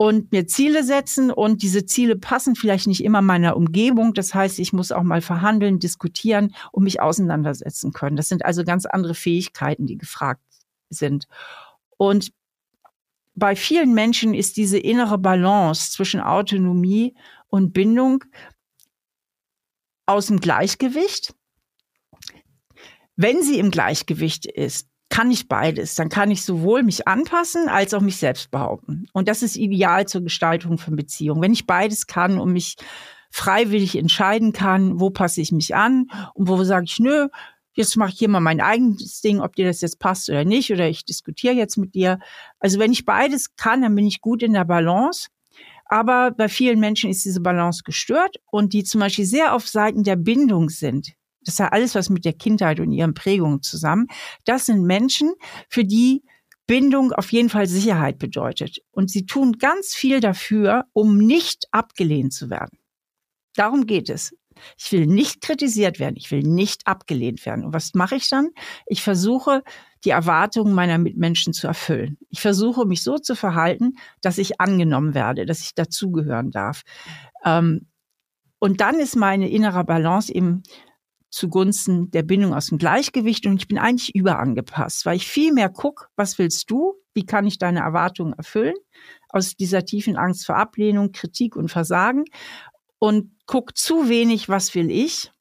und 0.00 0.32
mir 0.32 0.46
Ziele 0.46 0.82
setzen 0.82 1.30
und 1.30 1.62
diese 1.62 1.84
Ziele 1.84 2.16
passen 2.16 2.56
vielleicht 2.56 2.86
nicht 2.86 3.04
immer 3.04 3.20
meiner 3.20 3.54
Umgebung. 3.54 4.14
Das 4.14 4.32
heißt, 4.32 4.58
ich 4.58 4.72
muss 4.72 4.92
auch 4.92 5.02
mal 5.02 5.20
verhandeln, 5.20 5.78
diskutieren 5.78 6.54
und 6.72 6.84
mich 6.84 7.02
auseinandersetzen 7.02 7.92
können. 7.92 8.16
Das 8.16 8.26
sind 8.28 8.42
also 8.42 8.64
ganz 8.64 8.86
andere 8.86 9.12
Fähigkeiten, 9.12 9.84
die 9.84 9.98
gefragt 9.98 10.40
sind. 10.88 11.28
Und 11.98 12.32
bei 13.34 13.54
vielen 13.54 13.92
Menschen 13.92 14.32
ist 14.32 14.56
diese 14.56 14.78
innere 14.78 15.18
Balance 15.18 15.90
zwischen 15.90 16.22
Autonomie 16.22 17.14
und 17.48 17.74
Bindung 17.74 18.24
aus 20.06 20.28
dem 20.28 20.40
Gleichgewicht. 20.40 21.34
Wenn 23.16 23.42
sie 23.42 23.58
im 23.58 23.70
Gleichgewicht 23.70 24.46
ist, 24.46 24.89
kann 25.10 25.30
ich 25.30 25.48
beides. 25.48 25.96
Dann 25.96 26.08
kann 26.08 26.30
ich 26.30 26.44
sowohl 26.44 26.82
mich 26.82 27.06
anpassen 27.06 27.68
als 27.68 27.92
auch 27.92 28.00
mich 28.00 28.16
selbst 28.16 28.50
behaupten. 28.50 29.06
Und 29.12 29.28
das 29.28 29.42
ist 29.42 29.56
ideal 29.56 30.06
zur 30.06 30.22
Gestaltung 30.22 30.78
von 30.78 30.96
Beziehungen. 30.96 31.42
Wenn 31.42 31.52
ich 31.52 31.66
beides 31.66 32.06
kann 32.06 32.38
und 32.38 32.52
mich 32.52 32.76
freiwillig 33.30 33.96
entscheiden 33.96 34.52
kann, 34.52 34.98
wo 34.98 35.10
passe 35.10 35.40
ich 35.40 35.52
mich 35.52 35.74
an 35.74 36.06
und 36.34 36.48
wo 36.48 36.62
sage 36.64 36.86
ich, 36.86 36.98
nö, 36.98 37.28
jetzt 37.74 37.96
mache 37.96 38.10
ich 38.10 38.18
hier 38.18 38.28
mal 38.28 38.40
mein 38.40 38.60
eigenes 38.60 39.20
Ding, 39.20 39.40
ob 39.40 39.54
dir 39.56 39.66
das 39.66 39.80
jetzt 39.80 39.98
passt 39.98 40.28
oder 40.28 40.44
nicht, 40.44 40.72
oder 40.72 40.88
ich 40.88 41.04
diskutiere 41.04 41.54
jetzt 41.54 41.76
mit 41.76 41.94
dir. 41.94 42.18
Also 42.58 42.78
wenn 42.78 42.92
ich 42.92 43.04
beides 43.04 43.56
kann, 43.56 43.82
dann 43.82 43.94
bin 43.94 44.06
ich 44.06 44.20
gut 44.20 44.42
in 44.42 44.52
der 44.52 44.64
Balance. 44.64 45.28
Aber 45.86 46.30
bei 46.30 46.48
vielen 46.48 46.78
Menschen 46.78 47.10
ist 47.10 47.24
diese 47.24 47.40
Balance 47.40 47.82
gestört 47.84 48.36
und 48.50 48.72
die 48.72 48.84
zum 48.84 49.00
Beispiel 49.00 49.24
sehr 49.24 49.54
auf 49.54 49.66
Seiten 49.66 50.04
der 50.04 50.16
Bindung 50.16 50.68
sind. 50.68 51.14
Das 51.44 51.58
ja 51.58 51.68
alles, 51.68 51.94
was 51.94 52.10
mit 52.10 52.24
der 52.24 52.34
Kindheit 52.34 52.80
und 52.80 52.92
ihren 52.92 53.14
Prägungen 53.14 53.62
zusammen. 53.62 54.06
Das 54.44 54.66
sind 54.66 54.84
Menschen, 54.84 55.32
für 55.68 55.84
die 55.84 56.22
Bindung 56.66 57.12
auf 57.12 57.32
jeden 57.32 57.48
Fall 57.48 57.66
Sicherheit 57.66 58.18
bedeutet. 58.18 58.78
Und 58.92 59.10
sie 59.10 59.26
tun 59.26 59.58
ganz 59.58 59.94
viel 59.94 60.20
dafür, 60.20 60.84
um 60.92 61.18
nicht 61.18 61.66
abgelehnt 61.72 62.32
zu 62.32 62.48
werden. 62.48 62.78
Darum 63.56 63.86
geht 63.86 64.08
es. 64.08 64.36
Ich 64.78 64.92
will 64.92 65.06
nicht 65.06 65.40
kritisiert 65.40 65.98
werden. 65.98 66.16
Ich 66.16 66.30
will 66.30 66.42
nicht 66.42 66.86
abgelehnt 66.86 67.44
werden. 67.44 67.64
Und 67.64 67.72
was 67.72 67.94
mache 67.94 68.14
ich 68.14 68.28
dann? 68.28 68.50
Ich 68.86 69.02
versuche, 69.02 69.62
die 70.04 70.10
Erwartungen 70.10 70.72
meiner 70.72 70.98
Mitmenschen 70.98 71.52
zu 71.52 71.66
erfüllen. 71.66 72.18
Ich 72.28 72.40
versuche 72.40 72.86
mich 72.86 73.02
so 73.02 73.18
zu 73.18 73.34
verhalten, 73.34 73.96
dass 74.22 74.38
ich 74.38 74.60
angenommen 74.60 75.14
werde, 75.14 75.46
dass 75.46 75.60
ich 75.60 75.74
dazugehören 75.74 76.50
darf. 76.50 76.82
Ähm, 77.44 77.88
und 78.58 78.80
dann 78.80 79.00
ist 79.00 79.16
meine 79.16 79.48
innere 79.48 79.84
Balance 79.84 80.32
eben 80.32 80.62
zugunsten 81.30 82.10
der 82.10 82.22
Bindung 82.22 82.54
aus 82.54 82.66
dem 82.66 82.78
Gleichgewicht 82.78 83.46
und 83.46 83.56
ich 83.56 83.68
bin 83.68 83.78
eigentlich 83.78 84.14
überangepasst, 84.14 85.06
weil 85.06 85.16
ich 85.16 85.26
viel 85.26 85.52
mehr 85.52 85.68
gucke, 85.68 86.06
was 86.16 86.38
willst 86.38 86.70
du, 86.70 86.94
wie 87.14 87.24
kann 87.24 87.46
ich 87.46 87.58
deine 87.58 87.80
Erwartungen 87.80 88.34
erfüllen, 88.34 88.74
aus 89.28 89.56
dieser 89.56 89.84
tiefen 89.84 90.16
Angst 90.16 90.46
vor 90.46 90.56
Ablehnung, 90.56 91.12
Kritik 91.12 91.56
und 91.56 91.70
Versagen 91.70 92.24
und 92.98 93.32
guck 93.46 93.76
zu 93.76 94.08
wenig, 94.08 94.48
was 94.48 94.74
will 94.74 94.90
ich, 94.90 95.32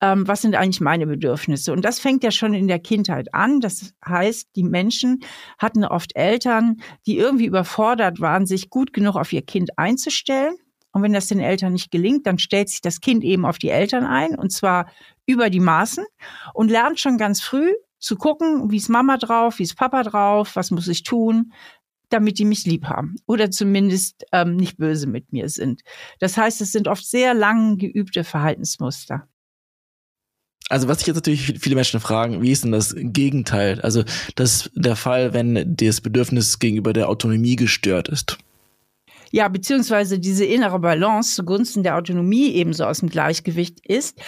ähm, 0.00 0.26
was 0.26 0.42
sind 0.42 0.54
eigentlich 0.54 0.80
meine 0.80 1.06
Bedürfnisse. 1.06 1.72
Und 1.72 1.84
das 1.84 1.98
fängt 1.98 2.24
ja 2.24 2.30
schon 2.30 2.54
in 2.54 2.68
der 2.68 2.78
Kindheit 2.78 3.34
an. 3.34 3.60
Das 3.60 3.94
heißt, 4.06 4.48
die 4.56 4.64
Menschen 4.64 5.20
hatten 5.58 5.84
oft 5.84 6.16
Eltern, 6.16 6.76
die 7.06 7.16
irgendwie 7.18 7.46
überfordert 7.46 8.20
waren, 8.20 8.46
sich 8.46 8.70
gut 8.70 8.92
genug 8.92 9.16
auf 9.16 9.32
ihr 9.32 9.42
Kind 9.42 9.78
einzustellen 9.78 10.56
und 10.94 11.02
wenn 11.02 11.12
das 11.12 11.26
den 11.26 11.40
Eltern 11.40 11.72
nicht 11.72 11.90
gelingt, 11.90 12.26
dann 12.26 12.38
stellt 12.38 12.70
sich 12.70 12.80
das 12.80 13.00
Kind 13.00 13.24
eben 13.24 13.44
auf 13.44 13.58
die 13.58 13.68
Eltern 13.68 14.06
ein 14.06 14.38
und 14.38 14.50
zwar 14.50 14.90
über 15.26 15.50
die 15.50 15.60
Maßen 15.60 16.06
und 16.54 16.70
lernt 16.70 17.00
schon 17.00 17.18
ganz 17.18 17.42
früh 17.42 17.72
zu 17.98 18.16
gucken, 18.16 18.70
wie 18.70 18.76
ist 18.76 18.88
Mama 18.88 19.16
drauf, 19.16 19.58
wie 19.58 19.64
ist 19.64 19.76
Papa 19.76 20.04
drauf, 20.04 20.54
was 20.54 20.70
muss 20.70 20.86
ich 20.86 21.02
tun, 21.02 21.52
damit 22.10 22.38
die 22.38 22.44
mich 22.44 22.64
lieb 22.64 22.84
haben 22.84 23.16
oder 23.26 23.50
zumindest 23.50 24.24
ähm, 24.30 24.54
nicht 24.56 24.76
böse 24.76 25.08
mit 25.08 25.32
mir 25.32 25.48
sind. 25.48 25.82
Das 26.20 26.36
heißt, 26.36 26.60
es 26.60 26.70
sind 26.70 26.86
oft 26.86 27.04
sehr 27.04 27.34
lang 27.34 27.76
geübte 27.76 28.22
Verhaltensmuster. 28.22 29.26
Also 30.68 30.86
was 30.86 30.98
sich 30.98 31.08
jetzt 31.08 31.16
natürlich 31.16 31.58
viele 31.60 31.74
Menschen 31.74 31.98
fragen, 31.98 32.40
wie 32.40 32.52
ist 32.52 32.62
denn 32.62 32.72
das 32.72 32.94
Gegenteil? 32.96 33.80
Also 33.80 34.04
das 34.36 34.70
der 34.74 34.96
Fall, 34.96 35.34
wenn 35.34 35.76
das 35.76 36.00
Bedürfnis 36.00 36.60
gegenüber 36.60 36.92
der 36.92 37.08
Autonomie 37.08 37.56
gestört 37.56 38.08
ist. 38.08 38.38
Ja, 39.34 39.48
beziehungsweise 39.48 40.20
diese 40.20 40.44
innere 40.44 40.78
Balance 40.78 41.34
zugunsten 41.34 41.82
der 41.82 41.96
Autonomie 41.96 42.52
ebenso 42.52 42.84
aus 42.84 43.00
dem 43.00 43.08
Gleichgewicht 43.08 43.84
ist. 43.84 44.22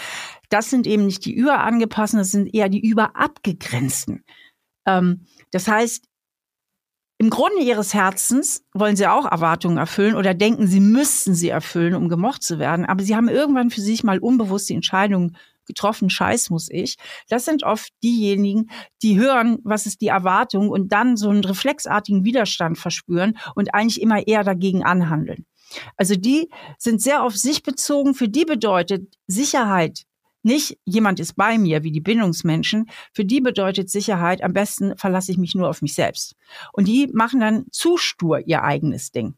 Das 0.48 0.68
sind 0.68 0.84
eben 0.84 1.06
nicht 1.06 1.24
die 1.24 1.32
überangepassten, 1.32 2.18
das 2.18 2.32
sind 2.32 2.52
eher 2.52 2.68
die 2.68 2.80
überabgegrenzten. 2.80 4.24
Ähm, 4.84 5.26
das 5.52 5.68
heißt, 5.68 6.06
im 7.18 7.30
Grunde 7.30 7.62
ihres 7.62 7.94
Herzens 7.94 8.64
wollen 8.74 8.96
sie 8.96 9.06
auch 9.06 9.30
Erwartungen 9.30 9.76
erfüllen 9.76 10.16
oder 10.16 10.34
denken, 10.34 10.66
sie 10.66 10.80
müssten 10.80 11.36
sie 11.36 11.50
erfüllen, 11.50 11.94
um 11.94 12.08
gemocht 12.08 12.42
zu 12.42 12.58
werden. 12.58 12.84
Aber 12.84 13.04
sie 13.04 13.14
haben 13.14 13.28
irgendwann 13.28 13.70
für 13.70 13.82
sich 13.82 14.02
mal 14.02 14.18
unbewusst 14.18 14.68
die 14.68 14.74
Entscheidung 14.74 15.36
getroffen, 15.66 16.10
scheiß 16.10 16.50
muss 16.50 16.68
ich. 16.70 16.96
Das 17.28 17.44
sind 17.44 17.64
oft 17.64 17.90
diejenigen, 18.02 18.70
die 19.02 19.18
hören, 19.18 19.58
was 19.64 19.86
ist 19.86 20.00
die 20.00 20.08
Erwartung 20.08 20.68
und 20.68 20.92
dann 20.92 21.16
so 21.16 21.28
einen 21.28 21.44
reflexartigen 21.44 22.24
Widerstand 22.24 22.78
verspüren 22.78 23.38
und 23.54 23.74
eigentlich 23.74 24.00
immer 24.00 24.26
eher 24.26 24.44
dagegen 24.44 24.84
anhandeln. 24.84 25.46
Also 25.96 26.14
die 26.14 26.48
sind 26.78 27.02
sehr 27.02 27.22
auf 27.22 27.36
sich 27.36 27.62
bezogen. 27.62 28.14
Für 28.14 28.28
die 28.28 28.44
bedeutet 28.44 29.14
Sicherheit 29.26 30.06
nicht 30.46 30.78
jemand 30.84 31.18
ist 31.18 31.34
bei 31.34 31.58
mir, 31.58 31.82
wie 31.82 31.90
die 31.90 32.00
Bindungsmenschen. 32.00 32.88
Für 33.12 33.24
die 33.24 33.40
bedeutet 33.40 33.90
Sicherheit, 33.90 34.44
am 34.44 34.52
besten 34.52 34.96
verlasse 34.96 35.32
ich 35.32 35.38
mich 35.38 35.56
nur 35.56 35.68
auf 35.68 35.82
mich 35.82 35.94
selbst. 35.94 36.36
Und 36.72 36.86
die 36.86 37.08
machen 37.12 37.40
dann 37.40 37.66
zu 37.72 37.96
stur 37.96 38.46
ihr 38.46 38.62
eigenes 38.62 39.10
Ding. 39.10 39.34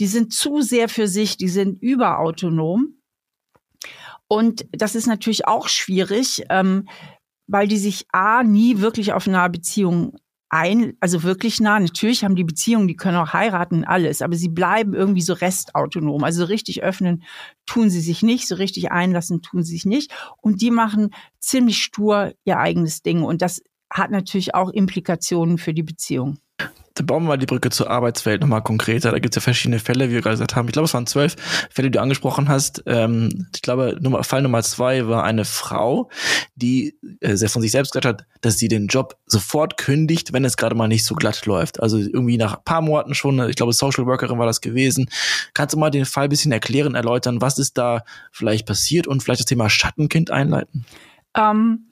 Die 0.00 0.08
sind 0.08 0.32
zu 0.32 0.62
sehr 0.62 0.88
für 0.88 1.06
sich, 1.06 1.36
die 1.36 1.48
sind 1.48 1.80
überautonom 1.80 2.95
und 4.28 4.66
das 4.72 4.94
ist 4.94 5.06
natürlich 5.06 5.46
auch 5.46 5.68
schwierig, 5.68 6.44
ähm, 6.50 6.88
weil 7.46 7.68
die 7.68 7.78
sich 7.78 8.06
A, 8.12 8.42
nie 8.42 8.80
wirklich 8.80 9.12
auf 9.12 9.26
nahe 9.26 9.50
Beziehungen 9.50 10.12
ein, 10.48 10.96
also 11.00 11.22
wirklich 11.22 11.60
nah. 11.60 11.78
Natürlich 11.78 12.24
haben 12.24 12.36
die 12.36 12.44
Beziehungen, 12.44 12.88
die 12.88 12.96
können 12.96 13.16
auch 13.16 13.32
heiraten, 13.32 13.84
alles, 13.84 14.22
aber 14.22 14.36
sie 14.36 14.48
bleiben 14.48 14.94
irgendwie 14.94 15.22
so 15.22 15.32
restautonom. 15.32 16.24
Also 16.24 16.40
so 16.40 16.46
richtig 16.46 16.82
öffnen 16.82 17.22
tun 17.66 17.90
sie 17.90 18.00
sich 18.00 18.22
nicht, 18.22 18.48
so 18.48 18.56
richtig 18.56 18.90
einlassen 18.90 19.42
tun 19.42 19.62
sie 19.62 19.72
sich 19.72 19.86
nicht. 19.86 20.12
Und 20.40 20.62
die 20.62 20.70
machen 20.70 21.10
ziemlich 21.38 21.82
stur 21.82 22.32
ihr 22.44 22.58
eigenes 22.58 23.02
Ding. 23.02 23.22
Und 23.22 23.42
das 23.42 23.62
hat 23.90 24.10
natürlich 24.10 24.54
auch 24.54 24.70
Implikationen 24.70 25.58
für 25.58 25.74
die 25.74 25.82
Beziehung. 25.82 26.38
Dann 26.96 27.06
bauen 27.06 27.24
wir 27.24 27.28
mal 27.28 27.36
die 27.36 27.46
Brücke 27.46 27.68
zur 27.68 27.90
Arbeitswelt 27.90 28.40
nochmal 28.40 28.62
konkreter. 28.62 29.10
Da 29.10 29.18
gibt 29.18 29.34
es 29.34 29.36
ja 29.36 29.42
verschiedene 29.42 29.78
Fälle, 29.78 30.08
wie 30.08 30.14
wir 30.14 30.22
gerade 30.22 30.34
gesagt 30.34 30.56
haben. 30.56 30.66
Ich 30.66 30.72
glaube, 30.72 30.86
es 30.86 30.94
waren 30.94 31.06
zwölf 31.06 31.36
Fälle, 31.70 31.90
die 31.90 31.98
du 31.98 32.00
angesprochen 32.00 32.48
hast. 32.48 32.82
Ähm, 32.86 33.48
ich 33.54 33.60
glaube, 33.60 33.98
Nummer, 34.00 34.24
Fall 34.24 34.40
Nummer 34.40 34.62
zwei 34.62 35.06
war 35.06 35.22
eine 35.22 35.44
Frau, 35.44 36.10
die 36.54 36.98
äh, 37.20 37.36
sehr 37.36 37.50
von 37.50 37.60
sich 37.60 37.70
selbst 37.70 37.92
gesagt 37.92 38.06
hat, 38.06 38.26
dass 38.40 38.58
sie 38.58 38.68
den 38.68 38.86
Job 38.86 39.18
sofort 39.26 39.76
kündigt, 39.76 40.32
wenn 40.32 40.44
es 40.44 40.56
gerade 40.56 40.74
mal 40.74 40.88
nicht 40.88 41.04
so 41.04 41.14
glatt 41.14 41.44
läuft. 41.44 41.80
Also 41.80 41.98
irgendwie 41.98 42.38
nach 42.38 42.56
ein 42.56 42.64
paar 42.64 42.80
Monaten 42.80 43.14
schon, 43.14 43.46
ich 43.48 43.56
glaube, 43.56 43.74
Social 43.74 44.06
Workerin 44.06 44.38
war 44.38 44.46
das 44.46 44.62
gewesen. 44.62 45.10
Kannst 45.52 45.74
du 45.74 45.78
mal 45.78 45.90
den 45.90 46.06
Fall 46.06 46.24
ein 46.24 46.30
bisschen 46.30 46.52
erklären, 46.52 46.94
erläutern, 46.94 47.42
was 47.42 47.58
ist 47.58 47.76
da 47.76 48.04
vielleicht 48.32 48.66
passiert 48.66 49.06
und 49.06 49.22
vielleicht 49.22 49.40
das 49.40 49.46
Thema 49.46 49.68
Schattenkind 49.68 50.30
einleiten? 50.30 50.86
Ähm, 51.36 51.90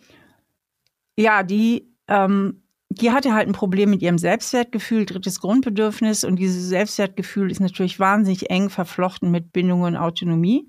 ja, 1.16 1.42
die 1.42 1.90
ähm 2.08 2.63
die 3.00 3.10
hatte 3.10 3.34
halt 3.34 3.48
ein 3.48 3.54
Problem 3.54 3.90
mit 3.90 4.02
ihrem 4.02 4.18
Selbstwertgefühl, 4.18 5.06
drittes 5.06 5.40
Grundbedürfnis. 5.40 6.24
Und 6.24 6.36
dieses 6.36 6.68
Selbstwertgefühl 6.68 7.50
ist 7.50 7.60
natürlich 7.60 7.98
wahnsinnig 8.00 8.50
eng 8.50 8.70
verflochten 8.70 9.30
mit 9.30 9.52
Bindung 9.52 9.82
und 9.82 9.96
Autonomie. 9.96 10.68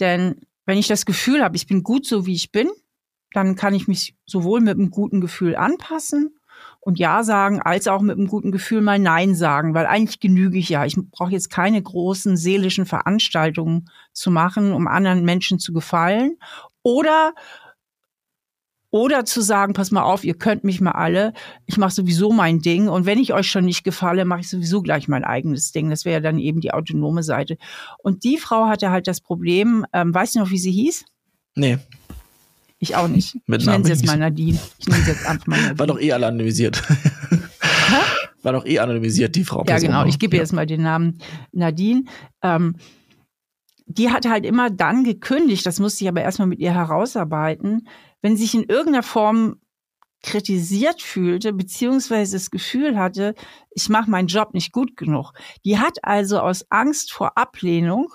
Denn 0.00 0.40
wenn 0.66 0.78
ich 0.78 0.88
das 0.88 1.06
Gefühl 1.06 1.42
habe, 1.42 1.56
ich 1.56 1.66
bin 1.66 1.82
gut 1.82 2.06
so, 2.06 2.26
wie 2.26 2.34
ich 2.34 2.52
bin, 2.52 2.70
dann 3.32 3.56
kann 3.56 3.74
ich 3.74 3.88
mich 3.88 4.14
sowohl 4.26 4.60
mit 4.60 4.78
einem 4.78 4.90
guten 4.90 5.20
Gefühl 5.20 5.56
anpassen 5.56 6.36
und 6.80 6.98
Ja 6.98 7.22
sagen, 7.22 7.60
als 7.60 7.88
auch 7.88 8.02
mit 8.02 8.18
einem 8.18 8.28
guten 8.28 8.52
Gefühl 8.52 8.82
mal 8.82 8.98
Nein 8.98 9.34
sagen, 9.34 9.74
weil 9.74 9.86
eigentlich 9.86 10.20
genüge 10.20 10.58
ich 10.58 10.68
ja. 10.68 10.84
Ich 10.84 10.96
brauche 11.10 11.32
jetzt 11.32 11.50
keine 11.50 11.80
großen 11.80 12.36
seelischen 12.36 12.86
Veranstaltungen 12.86 13.88
zu 14.12 14.30
machen, 14.30 14.72
um 14.72 14.86
anderen 14.86 15.24
Menschen 15.24 15.58
zu 15.58 15.72
gefallen. 15.72 16.36
Oder 16.82 17.34
oder 18.92 19.24
zu 19.24 19.40
sagen, 19.40 19.72
pass 19.72 19.90
mal 19.90 20.02
auf, 20.02 20.22
ihr 20.22 20.34
könnt 20.34 20.64
mich 20.64 20.80
mal 20.80 20.92
alle, 20.92 21.32
ich 21.64 21.78
mache 21.78 21.92
sowieso 21.92 22.30
mein 22.30 22.60
Ding 22.60 22.88
und 22.88 23.06
wenn 23.06 23.18
ich 23.18 23.32
euch 23.32 23.50
schon 23.50 23.64
nicht 23.64 23.84
gefalle, 23.84 24.26
mache 24.26 24.40
ich 24.40 24.50
sowieso 24.50 24.82
gleich 24.82 25.08
mein 25.08 25.24
eigenes 25.24 25.72
Ding. 25.72 25.88
Das 25.88 26.04
wäre 26.04 26.20
dann 26.20 26.38
eben 26.38 26.60
die 26.60 26.72
autonome 26.74 27.22
Seite. 27.22 27.56
Und 27.98 28.22
die 28.22 28.36
Frau 28.36 28.66
hatte 28.66 28.90
halt 28.90 29.08
das 29.08 29.22
Problem, 29.22 29.86
ähm, 29.94 30.14
weißt 30.14 30.34
du 30.34 30.40
noch, 30.40 30.50
wie 30.50 30.58
sie 30.58 30.70
hieß? 30.70 31.06
Nee. 31.54 31.78
Ich 32.78 32.94
auch 32.94 33.08
nicht. 33.08 33.34
Mit 33.46 33.62
ich 33.62 33.66
nenne 33.66 33.82
sie 33.82 33.92
jetzt 33.92 34.06
mal 34.06 34.18
Nadine. 34.18 34.58
Ich 34.78 34.86
nenne 34.86 35.02
sie 35.02 35.10
jetzt 35.10 35.26
einfach 35.26 35.46
mal 35.46 35.56
Nadine. 35.60 35.78
War 35.78 35.86
doch 35.86 35.98
eh 35.98 36.12
anonymisiert. 36.12 36.82
War 38.42 38.52
doch 38.52 38.66
eh 38.66 38.78
anonymisiert, 38.78 39.34
die 39.36 39.44
Frau. 39.44 39.64
Ja, 39.66 39.78
genau. 39.78 40.04
Ich 40.04 40.18
gebe 40.18 40.36
ja. 40.36 40.42
jetzt 40.42 40.52
mal 40.52 40.66
den 40.66 40.82
Namen 40.82 41.18
Nadine. 41.52 42.04
Ähm, 42.42 42.76
die 43.86 44.10
hat 44.10 44.28
halt 44.28 44.44
immer 44.44 44.68
dann 44.68 45.04
gekündigt, 45.04 45.64
das 45.64 45.80
musste 45.80 46.04
ich 46.04 46.08
aber 46.08 46.22
erstmal 46.22 46.48
mit 46.48 46.60
ihr 46.60 46.74
herausarbeiten, 46.74 47.86
wenn 48.22 48.36
sich 48.36 48.54
in 48.54 48.64
irgendeiner 48.64 49.02
Form 49.02 49.60
kritisiert 50.22 51.02
fühlte, 51.02 51.52
beziehungsweise 51.52 52.36
das 52.36 52.50
Gefühl 52.50 52.96
hatte, 52.96 53.34
ich 53.72 53.88
mache 53.88 54.10
meinen 54.10 54.28
Job 54.28 54.54
nicht 54.54 54.72
gut 54.72 54.96
genug. 54.96 55.32
Die 55.64 55.78
hat 55.78 55.98
also 56.02 56.38
aus 56.38 56.64
Angst 56.70 57.12
vor 57.12 57.36
Ablehnung, 57.36 58.12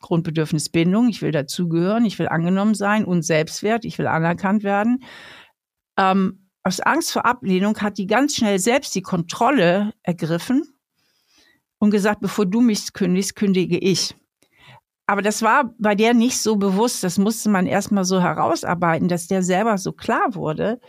Grundbedürfnis 0.00 0.70
Bindung, 0.70 1.08
ich 1.08 1.20
will 1.20 1.32
dazugehören, 1.32 2.04
ich 2.04 2.18
will 2.18 2.28
angenommen 2.28 2.74
sein 2.74 3.04
und 3.04 3.22
Selbstwert, 3.22 3.84
ich 3.84 3.98
will 3.98 4.06
anerkannt 4.06 4.62
werden, 4.62 5.04
ähm, 5.98 6.48
aus 6.62 6.80
Angst 6.80 7.12
vor 7.12 7.24
Ablehnung 7.24 7.78
hat 7.78 7.96
die 7.96 8.06
ganz 8.06 8.34
schnell 8.34 8.58
selbst 8.58 8.94
die 8.94 9.02
Kontrolle 9.02 9.92
ergriffen 10.02 10.64
und 11.78 11.90
gesagt, 11.90 12.20
bevor 12.20 12.46
du 12.46 12.60
mich 12.60 12.92
kündigst, 12.92 13.36
kündige 13.36 13.78
ich. 13.78 14.16
Aber 15.06 15.22
das 15.22 15.42
war 15.42 15.72
bei 15.78 15.94
der 15.94 16.14
nicht 16.14 16.40
so 16.40 16.56
bewusst. 16.56 17.04
Das 17.04 17.18
musste 17.18 17.48
man 17.48 17.66
erstmal 17.66 18.04
so 18.04 18.20
herausarbeiten, 18.20 19.08
dass 19.08 19.28
der 19.28 19.42
selber 19.42 19.78
so 19.78 19.92
klar 19.92 20.34
wurde, 20.34 20.80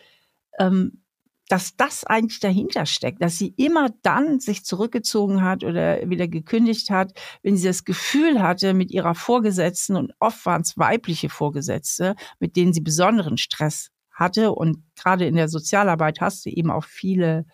ähm, 0.59 1.03
dass 1.49 1.77
das 1.77 2.03
eigentlich 2.03 2.39
dahinter 2.39 2.85
steckt, 2.85 3.21
dass 3.21 3.37
sie 3.37 3.53
immer 3.55 3.89
dann 4.01 4.39
sich 4.39 4.65
zurückgezogen 4.65 5.43
hat 5.43 5.63
oder 5.63 6.09
wieder 6.09 6.27
gekündigt 6.27 6.89
hat, 6.89 7.13
wenn 7.41 7.55
sie 7.55 7.67
das 7.67 7.85
Gefühl 7.85 8.41
hatte, 8.41 8.73
mit 8.73 8.91
ihrer 8.91 9.15
Vorgesetzten 9.15 9.95
und 9.95 10.13
oft 10.19 10.45
waren 10.45 10.61
es 10.61 10.77
weibliche 10.77 11.29
Vorgesetzte, 11.29 12.15
mit 12.39 12.55
denen 12.55 12.73
sie 12.73 12.81
besonderen 12.81 13.37
Stress 13.37 13.91
hatte 14.11 14.51
und 14.51 14.83
gerade 14.95 15.25
in 15.25 15.35
der 15.35 15.47
Sozialarbeit 15.47 16.19
hast 16.21 16.45
du 16.45 16.49
eben 16.49 16.71
auch 16.71 16.83
viele, 16.83 17.45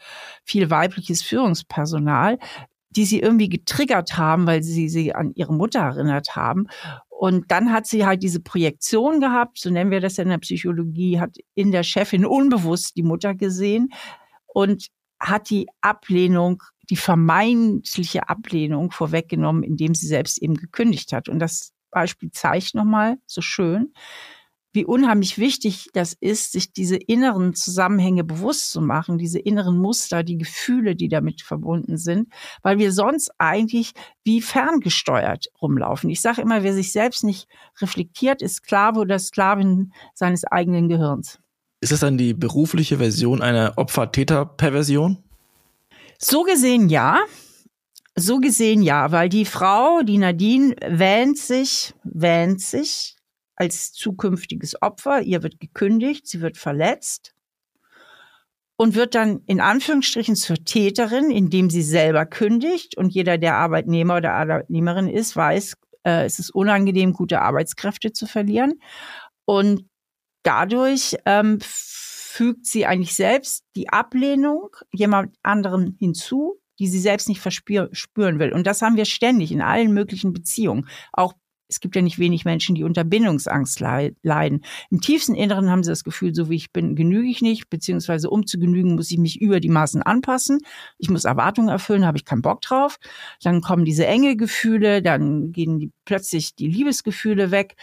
viel 0.44 0.70
weibliches 0.70 1.22
Führungspersonal, 1.22 2.40
die 2.96 3.06
sie 3.06 3.20
irgendwie 3.20 3.50
getriggert 3.50 4.18
haben, 4.18 4.48
weil 4.48 4.64
sie 4.64 4.90
sie 4.90 5.14
an 5.14 5.32
ihre 5.36 5.54
Mutter 5.54 5.80
erinnert 5.80 6.36
haben. 6.36 6.68
Und 7.10 7.52
dann 7.52 7.72
hat 7.72 7.88
sie 7.88 8.06
halt 8.06 8.24
diese 8.24 8.42
Projektion 8.42 9.20
gehabt, 9.20 9.60
so 9.60 9.70
nennen 9.70 9.92
wir 9.92 10.02
das 10.02 10.18
in 10.18 10.30
der 10.30 10.40
Psychologie, 10.40 11.20
hat 11.20 11.38
in 11.56 11.72
der 11.72 11.84
Chefin 11.84 12.26
unbewusst 12.26 12.96
die 12.96 13.04
Mutter 13.04 13.34
gesehen 13.34 13.90
und 14.48 14.88
hat 15.20 15.50
die 15.50 15.68
Ablehnung, 15.82 16.62
die 16.90 16.98
vermeintliche 16.98 18.28
Ablehnung 18.28 18.92
vorweggenommen, 18.92 19.64
indem 19.64 19.96
sie 19.96 20.08
selbst 20.08 20.42
eben 20.42 20.56
gekündigt 20.56 21.14
hat. 21.14 21.30
Und 21.30 21.40
das 21.40 21.72
Beispiel 21.92 22.32
zeigt 22.32 22.76
nochmal 22.76 23.18
so 23.26 23.42
schön, 23.42 23.94
wie 24.74 24.86
unheimlich 24.86 25.38
wichtig 25.38 25.90
das 25.94 26.14
ist, 26.20 26.52
sich 26.52 26.74
diese 26.74 26.98
inneren 26.98 27.54
Zusammenhänge 27.54 28.24
bewusst 28.24 28.72
zu 28.72 28.82
machen, 28.82 29.20
diese 29.20 29.40
inneren 29.40 29.78
Muster, 29.78 30.24
die 30.24 30.38
Gefühle, 30.38 30.96
die 30.96 31.08
damit 31.08 31.44
verbunden 31.44 31.98
sind, 31.98 32.30
weil 32.64 32.80
wir 32.80 32.92
sonst 32.92 33.32
eigentlich 33.38 33.94
wie 34.24 34.42
ferngesteuert 34.42 35.48
rumlaufen. 35.62 36.10
Ich 36.10 36.22
sage 36.22 36.42
immer, 36.42 36.64
wer 36.64 36.74
sich 36.74 36.92
selbst 36.92 37.24
nicht 37.24 37.48
reflektiert, 37.80 38.42
ist 38.42 38.56
Sklave 38.56 39.00
oder 39.00 39.20
Sklavin 39.20 39.94
seines 40.16 40.44
eigenen 40.44 40.90
Gehirns. 40.90 41.40
Ist 41.80 41.92
das 41.92 42.00
dann 42.00 42.18
die 42.18 42.34
berufliche 42.34 42.98
Version 42.98 43.42
einer 43.42 43.74
Opfer-Täter-Perversion? 43.78 45.18
So 46.18 46.44
gesehen 46.44 46.90
ja. 46.90 47.20
So 48.16 48.40
gesehen 48.40 48.82
ja, 48.82 49.12
weil 49.12 49.28
die 49.28 49.46
Frau, 49.46 50.02
die 50.02 50.18
Nadine, 50.18 50.76
wähnt 50.88 51.38
sich, 51.38 51.94
wähnt 52.04 52.62
sich 52.62 53.13
als 53.56 53.94
zukünftiges 53.94 54.82
Opfer. 54.82 55.22
Ihr 55.22 55.44
wird 55.44 55.60
gekündigt, 55.60 56.28
sie 56.28 56.42
wird 56.42 56.58
verletzt 56.58 57.34
und 58.76 58.96
wird 58.96 59.16
dann 59.16 59.42
in 59.46 59.62
Anführungsstrichen 59.62 60.36
zur 60.36 60.58
Täterin, 60.58 61.32
indem 61.32 61.70
sie 61.70 61.84
selber 61.84 62.26
kündigt. 62.26 62.98
Und 62.98 63.14
jeder, 63.14 63.38
der 63.38 63.56
Arbeitnehmer 63.56 64.18
oder 64.18 64.34
Arbeitnehmerin 64.34 65.08
ist, 65.08 65.36
weiß, 65.36 65.76
äh, 66.04 66.26
es 66.26 66.40
ist 66.40 66.54
unangenehm, 66.54 67.14
gute 67.14 67.42
Arbeitskräfte 67.42 68.12
zu 68.12 68.26
verlieren. 68.26 68.74
Und 69.46 69.88
dadurch 70.44 71.16
ähm, 71.26 71.60
fügt 71.62 72.66
sie 72.66 72.86
eigentlich 72.86 73.16
selbst 73.16 73.64
die 73.76 73.90
Ablehnung 73.90 74.70
jemand 74.92 75.36
anderen 75.44 75.96
hinzu, 76.00 76.60
die 76.80 76.88
sie 76.88 77.00
selbst 77.00 77.30
nicht 77.30 77.42
verspüren 77.42 78.40
will. 78.40 78.52
Und 78.52 78.66
das 78.66 78.82
haben 78.82 78.98
wir 78.98 79.06
ständig 79.06 79.52
in 79.52 79.62
allen 79.62 79.94
möglichen 79.94 80.34
Beziehungen. 80.34 80.88
Auch 81.12 81.34
es 81.74 81.80
gibt 81.80 81.96
ja 81.96 82.02
nicht 82.02 82.20
wenig 82.20 82.46
Menschen, 82.46 82.76
die 82.76 82.84
unter 82.84 83.04
Bindungsangst 83.04 83.80
leiden. 83.80 84.64
Im 84.92 85.02
tiefsten 85.02 85.34
Inneren 85.34 85.70
haben 85.70 85.84
sie 85.84 85.90
das 85.90 86.04
Gefühl, 86.04 86.34
so 86.36 86.50
wie 86.50 86.56
ich 86.56 86.72
bin, 86.72 86.96
genüge 86.96 87.28
ich 87.28 87.42
nicht, 87.42 87.70
beziehungsweise 87.70 88.30
um 88.30 88.46
zu 88.46 88.60
genügen, 88.60 88.96
muss 88.96 89.12
ich 89.12 89.18
mich 89.18 89.42
über 89.42 89.60
die 89.60 89.70
Maßen 89.70 90.04
anpassen. 90.04 90.60
Ich 91.00 91.10
muss 91.10 91.26
Erwartungen 91.26 91.70
erfüllen, 91.70 92.06
habe 92.06 92.18
ich 92.18 92.26
keinen 92.26 92.44
Bock 92.44 92.62
drauf. 92.62 92.98
Dann 93.42 93.62
kommen 93.62 93.86
diese 93.86 94.06
enge 94.06 94.38
Gefühle, 94.38 95.02
dann 95.02 95.52
gehen 95.52 95.80
die, 95.80 95.92
plötzlich 96.06 96.56
die 96.56 96.68
Liebesgefühle 96.68 97.52
weg 97.52 97.76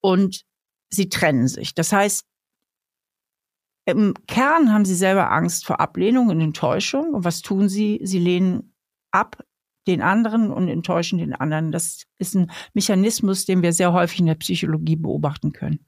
und 0.00 0.42
sie 0.90 1.08
trennen 1.08 1.46
sich. 1.46 1.74
Das 1.74 1.92
heißt, 1.92 2.24
im 3.86 4.14
Kern 4.26 4.72
haben 4.72 4.84
sie 4.84 4.94
selber 4.94 5.30
Angst 5.30 5.64
vor 5.64 5.80
Ablehnung 5.80 6.28
und 6.28 6.40
Enttäuschung. 6.40 7.14
Und 7.14 7.24
was 7.24 7.40
tun 7.40 7.70
sie? 7.70 8.00
Sie 8.02 8.18
lehnen 8.18 8.74
ab, 9.12 9.42
den 9.88 10.02
anderen 10.02 10.50
und 10.50 10.68
enttäuschen 10.68 11.18
den 11.18 11.34
anderen. 11.34 11.72
Das 11.72 12.02
ist 12.18 12.36
ein 12.36 12.50
Mechanismus, 12.74 13.44
den 13.46 13.62
wir 13.62 13.72
sehr 13.72 13.92
häufig 13.92 14.20
in 14.20 14.26
der 14.26 14.34
Psychologie 14.36 14.96
beobachten 14.96 15.52
können. 15.52 15.80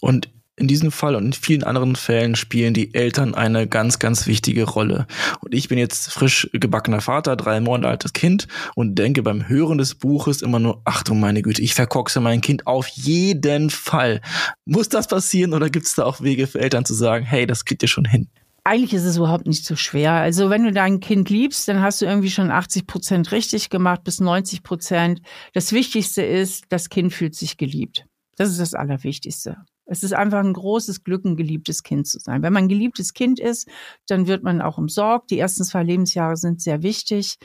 Und 0.00 0.30
in 0.58 0.66
diesem 0.66 0.90
Fall 0.90 1.14
und 1.14 1.24
in 1.24 1.32
vielen 1.32 1.62
anderen 1.62 1.94
Fällen 1.96 2.34
spielen 2.34 2.74
die 2.74 2.92
Eltern 2.94 3.34
eine 3.34 3.68
ganz, 3.68 3.98
ganz 3.98 4.26
wichtige 4.26 4.64
Rolle. 4.64 5.06
Und 5.40 5.54
ich 5.54 5.68
bin 5.68 5.78
jetzt 5.78 6.10
frisch 6.10 6.48
gebackener 6.52 7.00
Vater, 7.00 7.36
drei 7.36 7.60
Monate 7.60 7.88
altes 7.88 8.12
Kind 8.12 8.48
und 8.74 8.96
denke 8.96 9.22
beim 9.22 9.48
Hören 9.48 9.78
des 9.78 9.94
Buches 9.94 10.42
immer 10.42 10.58
nur, 10.58 10.82
ach 10.84 11.02
du 11.02 11.14
meine 11.14 11.42
Güte, 11.42 11.62
ich 11.62 11.74
verkoxe 11.74 12.20
mein 12.20 12.40
Kind 12.40 12.66
auf 12.66 12.88
jeden 12.88 13.70
Fall. 13.70 14.20
Muss 14.64 14.88
das 14.88 15.06
passieren 15.06 15.54
oder 15.54 15.70
gibt 15.70 15.86
es 15.86 15.94
da 15.94 16.04
auch 16.04 16.20
Wege 16.20 16.46
für 16.46 16.60
Eltern 16.60 16.84
zu 16.84 16.94
sagen, 16.94 17.24
hey, 17.24 17.46
das 17.46 17.64
kriegt 17.64 17.82
ihr 17.82 17.88
schon 17.88 18.04
hin? 18.04 18.28
Eigentlich 18.64 18.94
ist 18.94 19.04
es 19.04 19.16
überhaupt 19.16 19.46
nicht 19.46 19.64
so 19.64 19.76
schwer. 19.76 20.12
Also 20.12 20.50
wenn 20.50 20.64
du 20.64 20.72
dein 20.72 21.00
Kind 21.00 21.30
liebst, 21.30 21.68
dann 21.68 21.80
hast 21.80 22.02
du 22.02 22.06
irgendwie 22.06 22.30
schon 22.30 22.50
80 22.50 22.86
Prozent 22.86 23.32
richtig 23.32 23.70
gemacht 23.70 24.04
bis 24.04 24.20
90 24.20 24.62
Prozent. 24.62 25.22
Das 25.54 25.72
Wichtigste 25.72 26.22
ist, 26.22 26.64
das 26.68 26.88
Kind 26.88 27.12
fühlt 27.12 27.34
sich 27.34 27.56
geliebt. 27.56 28.06
Das 28.36 28.50
ist 28.50 28.60
das 28.60 28.74
Allerwichtigste. 28.74 29.56
Es 29.86 30.02
ist 30.02 30.12
einfach 30.12 30.40
ein 30.40 30.52
großes 30.52 31.02
Glück, 31.02 31.24
ein 31.24 31.36
geliebtes 31.36 31.82
Kind 31.82 32.06
zu 32.06 32.18
sein. 32.20 32.42
Wenn 32.42 32.52
man 32.52 32.64
ein 32.64 32.68
geliebtes 32.68 33.14
Kind 33.14 33.40
ist, 33.40 33.68
dann 34.06 34.26
wird 34.26 34.42
man 34.42 34.60
auch 34.60 34.76
umsorgt. 34.76 35.30
Die 35.30 35.38
ersten 35.38 35.64
zwei 35.64 35.82
Lebensjahre 35.82 36.36
sind 36.36 36.60
sehr 36.60 36.82
wichtig, 36.82 37.38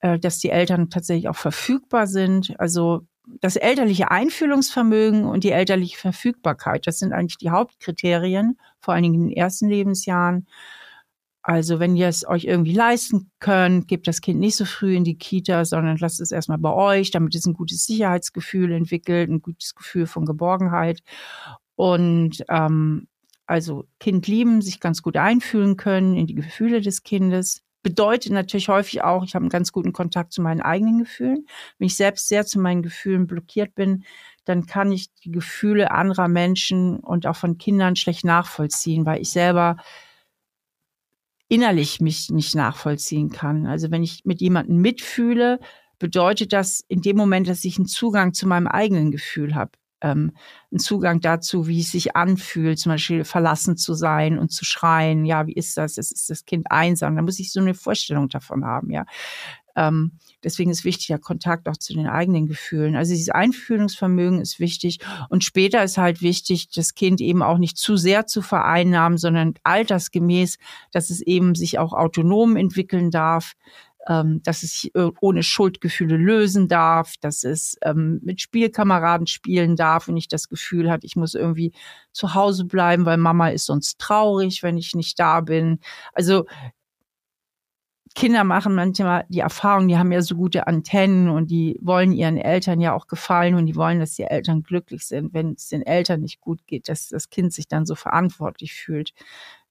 äh, 0.00 0.18
dass 0.18 0.38
die 0.38 0.50
Eltern 0.50 0.90
tatsächlich 0.90 1.28
auch 1.28 1.36
verfügbar 1.36 2.08
sind. 2.08 2.58
Also 2.58 3.06
das 3.40 3.56
elterliche 3.56 4.10
Einfühlungsvermögen 4.10 5.24
und 5.24 5.44
die 5.44 5.52
elterliche 5.52 5.98
Verfügbarkeit, 5.98 6.86
das 6.86 6.98
sind 6.98 7.12
eigentlich 7.12 7.38
die 7.38 7.50
Hauptkriterien, 7.50 8.58
vor 8.84 8.94
allen 8.94 9.02
Dingen 9.02 9.14
in 9.14 9.28
den 9.28 9.36
ersten 9.36 9.68
Lebensjahren. 9.68 10.46
Also 11.42 11.78
wenn 11.78 11.94
ihr 11.94 12.08
es 12.08 12.26
euch 12.26 12.44
irgendwie 12.44 12.72
leisten 12.72 13.30
könnt, 13.38 13.86
gebt 13.86 14.08
das 14.08 14.22
Kind 14.22 14.40
nicht 14.40 14.56
so 14.56 14.64
früh 14.64 14.94
in 14.96 15.04
die 15.04 15.18
Kita, 15.18 15.64
sondern 15.66 15.98
lasst 15.98 16.20
es 16.20 16.32
erstmal 16.32 16.58
bei 16.58 16.72
euch, 16.72 17.10
damit 17.10 17.34
es 17.34 17.46
ein 17.46 17.52
gutes 17.52 17.84
Sicherheitsgefühl 17.84 18.72
entwickelt, 18.72 19.28
ein 19.28 19.42
gutes 19.42 19.74
Gefühl 19.74 20.06
von 20.06 20.24
Geborgenheit. 20.24 21.02
Und 21.76 22.44
ähm, 22.48 23.08
also 23.46 23.84
Kind 24.00 24.26
lieben, 24.26 24.62
sich 24.62 24.80
ganz 24.80 25.02
gut 25.02 25.16
einfühlen 25.18 25.76
können 25.76 26.16
in 26.16 26.26
die 26.26 26.34
Gefühle 26.34 26.80
des 26.80 27.02
Kindes 27.02 27.64
bedeutet 27.84 28.32
natürlich 28.32 28.68
häufig 28.68 29.04
auch, 29.04 29.24
ich 29.24 29.36
habe 29.36 29.44
einen 29.44 29.50
ganz 29.50 29.70
guten 29.70 29.92
Kontakt 29.92 30.32
zu 30.32 30.42
meinen 30.42 30.62
eigenen 30.62 31.00
Gefühlen. 31.00 31.46
Wenn 31.78 31.86
ich 31.86 31.94
selbst 31.94 32.26
sehr 32.26 32.44
zu 32.44 32.58
meinen 32.58 32.82
Gefühlen 32.82 33.28
blockiert 33.28 33.76
bin, 33.76 34.04
dann 34.44 34.66
kann 34.66 34.92
ich 34.92 35.12
die 35.14 35.30
Gefühle 35.30 35.90
anderer 35.90 36.28
Menschen 36.28 36.98
und 37.00 37.26
auch 37.26 37.36
von 37.36 37.58
Kindern 37.58 37.96
schlecht 37.96 38.24
nachvollziehen, 38.24 39.06
weil 39.06 39.22
ich 39.22 39.30
selber 39.30 39.76
innerlich 41.48 42.00
mich 42.00 42.30
nicht 42.30 42.54
nachvollziehen 42.54 43.30
kann. 43.30 43.66
Also 43.66 43.90
wenn 43.90 44.02
ich 44.02 44.24
mit 44.24 44.40
jemandem 44.40 44.78
mitfühle, 44.80 45.60
bedeutet 45.98 46.52
das 46.52 46.80
in 46.88 47.02
dem 47.02 47.16
Moment, 47.16 47.48
dass 47.48 47.64
ich 47.64 47.78
einen 47.78 47.86
Zugang 47.86 48.34
zu 48.34 48.46
meinem 48.46 48.66
eigenen 48.66 49.10
Gefühl 49.10 49.54
habe 49.54 49.72
ähm, 50.04 50.32
einen 50.70 50.78
Zugang 50.78 51.20
dazu, 51.20 51.66
wie 51.66 51.80
es 51.80 51.90
sich 51.90 52.14
anfühlt, 52.14 52.78
zum 52.78 52.92
Beispiel 52.92 53.24
verlassen 53.24 53.76
zu 53.76 53.94
sein 53.94 54.38
und 54.38 54.52
zu 54.52 54.64
schreien. 54.64 55.24
Ja, 55.24 55.46
wie 55.46 55.54
ist 55.54 55.76
das? 55.76 55.98
Es 55.98 56.12
ist 56.12 56.30
das 56.30 56.44
Kind 56.44 56.70
einsam. 56.70 57.16
Da 57.16 57.22
muss 57.22 57.40
ich 57.40 57.50
so 57.50 57.60
eine 57.60 57.74
Vorstellung 57.74 58.28
davon 58.28 58.64
haben, 58.64 58.90
ja. 58.90 59.06
Ähm, 59.76 60.12
deswegen 60.42 60.70
ist 60.70 60.84
wichtig 60.84 61.08
der 61.08 61.18
Kontakt 61.18 61.68
auch 61.68 61.76
zu 61.76 61.94
den 61.94 62.06
eigenen 62.06 62.46
Gefühlen. 62.46 62.96
Also 62.96 63.12
dieses 63.12 63.30
Einfühlungsvermögen 63.30 64.40
ist 64.40 64.60
wichtig. 64.60 64.98
Und 65.28 65.44
später 65.44 65.82
ist 65.82 65.98
halt 65.98 66.22
wichtig, 66.22 66.70
das 66.70 66.94
Kind 66.94 67.20
eben 67.20 67.42
auch 67.42 67.58
nicht 67.58 67.76
zu 67.76 67.96
sehr 67.96 68.26
zu 68.26 68.42
vereinnahmen, 68.42 69.18
sondern 69.18 69.54
altersgemäß, 69.62 70.58
dass 70.92 71.10
es 71.10 71.20
eben 71.20 71.54
sich 71.54 71.78
auch 71.78 71.92
autonom 71.92 72.56
entwickeln 72.56 73.10
darf 73.10 73.54
ähm, 74.06 74.42
dass 74.42 74.62
es 74.62 74.84
äh, 74.94 75.10
ohne 75.20 75.42
Schuldgefühle 75.42 76.16
lösen 76.16 76.68
darf, 76.68 77.14
dass 77.20 77.44
es 77.44 77.76
ähm, 77.82 78.20
mit 78.22 78.40
Spielkameraden 78.40 79.26
spielen 79.26 79.76
darf 79.76 80.08
und 80.08 80.14
nicht 80.14 80.32
das 80.32 80.48
Gefühl 80.48 80.90
hat, 80.90 81.04
ich 81.04 81.16
muss 81.16 81.34
irgendwie 81.34 81.72
zu 82.12 82.34
Hause 82.34 82.64
bleiben, 82.64 83.06
weil 83.06 83.16
Mama 83.16 83.48
ist 83.48 83.66
sonst 83.66 83.98
traurig, 83.98 84.62
wenn 84.62 84.76
ich 84.76 84.94
nicht 84.94 85.18
da 85.18 85.40
bin. 85.40 85.80
Also 86.12 86.44
Kinder 88.14 88.44
machen 88.44 88.74
manchmal 88.74 89.26
die 89.28 89.40
Erfahrung, 89.40 89.88
die 89.88 89.98
haben 89.98 90.12
ja 90.12 90.22
so 90.22 90.36
gute 90.36 90.66
Antennen 90.68 91.28
und 91.28 91.50
die 91.50 91.78
wollen 91.82 92.12
ihren 92.12 92.36
Eltern 92.36 92.80
ja 92.80 92.94
auch 92.94 93.08
gefallen 93.08 93.56
und 93.56 93.66
die 93.66 93.74
wollen, 93.74 93.98
dass 93.98 94.14
die 94.14 94.22
Eltern 94.22 94.62
glücklich 94.62 95.04
sind. 95.04 95.34
Wenn 95.34 95.54
es 95.54 95.68
den 95.68 95.82
Eltern 95.82 96.20
nicht 96.20 96.40
gut 96.40 96.66
geht, 96.66 96.88
dass 96.88 97.08
das 97.08 97.28
Kind 97.28 97.52
sich 97.52 97.66
dann 97.66 97.86
so 97.86 97.96
verantwortlich 97.96 98.72
fühlt 98.72 99.12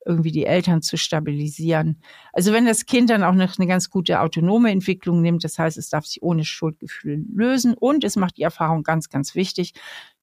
irgendwie 0.06 0.32
die 0.32 0.46
Eltern 0.46 0.82
zu 0.82 0.98
stabilisieren. 0.98 2.02
Also 2.34 2.52
wenn 2.54 2.66
das 2.66 2.86
Kind 2.86 3.10
dann 3.10 3.24
auch 3.24 3.34
noch 3.34 3.58
eine 3.58 3.68
ganz 3.68 3.90
gute 3.90 4.20
autonome 4.20 4.72
Entwicklung 4.72 5.22
nimmt, 5.22 5.44
das 5.44 5.58
heißt, 5.58 5.78
es 5.78 5.90
darf 5.90 6.06
sich 6.06 6.22
ohne 6.22 6.44
Schuldgefühle 6.44 7.24
lösen 7.34 7.74
und 7.74 8.04
es 8.04 8.16
macht 8.16 8.38
die 8.38 8.44
Erfahrung 8.44 8.84
ganz, 8.84 9.10
ganz 9.10 9.36
wichtig, 9.36 9.74